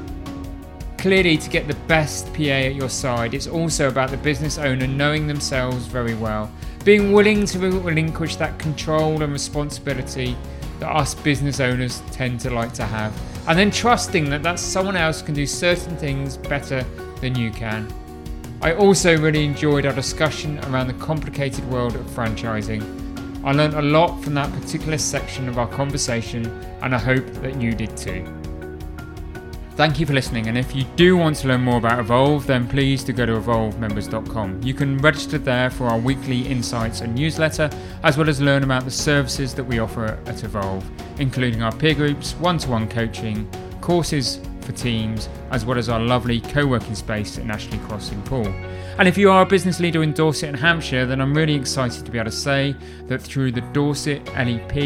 Clearly, 0.99 1.37
to 1.39 1.49
get 1.49 1.67
the 1.67 1.73
best 1.87 2.31
PA 2.35 2.43
at 2.43 2.75
your 2.75 2.87
side, 2.87 3.33
it's 3.33 3.47
also 3.47 3.87
about 3.87 4.11
the 4.11 4.17
business 4.17 4.59
owner 4.59 4.85
knowing 4.85 5.25
themselves 5.25 5.87
very 5.87 6.13
well, 6.13 6.51
being 6.85 7.13
willing 7.13 7.47
to 7.47 7.57
relinquish 7.57 8.35
that 8.35 8.59
control 8.59 9.23
and 9.23 9.33
responsibility 9.33 10.37
that 10.79 10.95
us 10.95 11.15
business 11.15 11.59
owners 11.59 12.03
tend 12.11 12.39
to 12.41 12.51
like 12.51 12.73
to 12.73 12.83
have, 12.83 13.11
and 13.47 13.57
then 13.57 13.71
trusting 13.71 14.29
that 14.29 14.43
that 14.43 14.59
someone 14.59 14.95
else 14.95 15.23
can 15.23 15.33
do 15.33 15.47
certain 15.47 15.97
things 15.97 16.37
better 16.37 16.85
than 17.21 17.35
you 17.35 17.51
can. 17.51 17.87
I 18.61 18.73
also 18.73 19.17
really 19.17 19.45
enjoyed 19.45 19.85
our 19.85 19.93
discussion 19.93 20.59
around 20.65 20.87
the 20.87 20.93
complicated 20.93 21.67
world 21.71 21.95
of 21.95 22.05
franchising. 22.07 22.83
I 23.43 23.53
learned 23.53 23.73
a 23.73 23.81
lot 23.81 24.21
from 24.23 24.35
that 24.35 24.51
particular 24.53 24.99
section 24.99 25.49
of 25.49 25.57
our 25.57 25.67
conversation, 25.67 26.45
and 26.83 26.93
I 26.93 26.99
hope 26.99 27.25
that 27.41 27.59
you 27.59 27.73
did 27.73 27.97
too. 27.97 28.27
Thank 29.75 29.99
you 29.99 30.05
for 30.05 30.13
listening, 30.13 30.47
and 30.47 30.59
if 30.59 30.75
you 30.75 30.83
do 30.95 31.17
want 31.17 31.37
to 31.37 31.47
learn 31.47 31.61
more 31.61 31.77
about 31.77 31.97
Evolve, 31.97 32.45
then 32.45 32.67
please 32.67 33.03
do 33.03 33.13
go 33.13 33.25
to 33.25 33.31
evolvemembers.com. 33.39 34.61
You 34.61 34.75
can 34.75 34.97
register 34.99 35.39
there 35.39 35.71
for 35.71 35.87
our 35.87 35.97
weekly 35.97 36.41
insights 36.41 37.01
and 37.01 37.15
newsletter, 37.15 37.67
as 38.03 38.15
well 38.15 38.29
as 38.29 38.39
learn 38.39 38.63
about 38.63 38.85
the 38.85 38.91
services 38.91 39.55
that 39.55 39.63
we 39.63 39.79
offer 39.79 40.19
at 40.27 40.43
Evolve, 40.43 40.87
including 41.19 41.63
our 41.63 41.71
peer 41.71 41.95
groups, 41.95 42.33
one 42.33 42.59
to 42.59 42.69
one 42.69 42.87
coaching, 42.87 43.49
courses 43.81 44.39
for 44.61 44.71
teams, 44.71 45.29
as 45.51 45.65
well 45.65 45.77
as 45.77 45.89
our 45.89 45.99
lovely 45.99 46.41
co 46.41 46.65
working 46.65 46.95
space 46.95 47.37
at 47.37 47.49
Ashley 47.49 47.77
Cross 47.79 48.11
in 48.11 48.21
Poole. 48.23 48.53
And 48.97 49.07
if 49.07 49.17
you 49.17 49.31
are 49.31 49.41
a 49.41 49.45
business 49.45 49.79
leader 49.79 50.03
in 50.03 50.13
Dorset 50.13 50.49
and 50.49 50.57
Hampshire, 50.57 51.05
then 51.05 51.21
I'm 51.21 51.33
really 51.33 51.55
excited 51.55 52.05
to 52.05 52.11
be 52.11 52.17
able 52.19 52.29
to 52.29 52.35
say 52.35 52.75
that 53.07 53.21
through 53.21 53.51
the 53.51 53.61
Dorset 53.61 54.25
LEP 54.27 54.77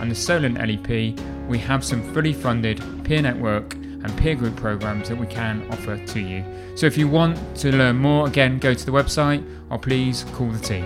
and 0.00 0.10
the 0.10 0.14
Solent 0.14 0.58
LEP, 0.58 1.18
we 1.48 1.58
have 1.58 1.84
some 1.84 2.02
fully 2.12 2.32
funded 2.32 2.82
peer 3.04 3.22
network 3.22 3.74
and 3.74 4.16
peer 4.18 4.34
group 4.34 4.54
programs 4.56 5.08
that 5.08 5.16
we 5.16 5.26
can 5.26 5.66
offer 5.70 5.96
to 5.96 6.20
you. 6.20 6.44
So 6.76 6.86
if 6.86 6.98
you 6.98 7.08
want 7.08 7.38
to 7.58 7.74
learn 7.74 7.96
more, 7.96 8.26
again, 8.26 8.58
go 8.58 8.74
to 8.74 8.86
the 8.86 8.92
website 8.92 9.44
or 9.70 9.78
please 9.78 10.24
call 10.34 10.50
the 10.50 10.58
team. 10.58 10.84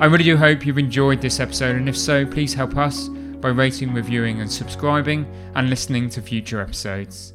I 0.00 0.06
really 0.06 0.24
do 0.24 0.36
hope 0.36 0.64
you've 0.64 0.78
enjoyed 0.78 1.20
this 1.20 1.40
episode, 1.40 1.76
and 1.76 1.88
if 1.88 1.96
so, 1.96 2.24
please 2.24 2.54
help 2.54 2.76
us 2.76 3.08
by 3.40 3.48
rating, 3.48 3.92
reviewing, 3.92 4.40
and 4.40 4.50
subscribing 4.50 5.26
and 5.54 5.68
listening 5.68 6.08
to 6.10 6.22
future 6.22 6.60
episodes. 6.60 7.34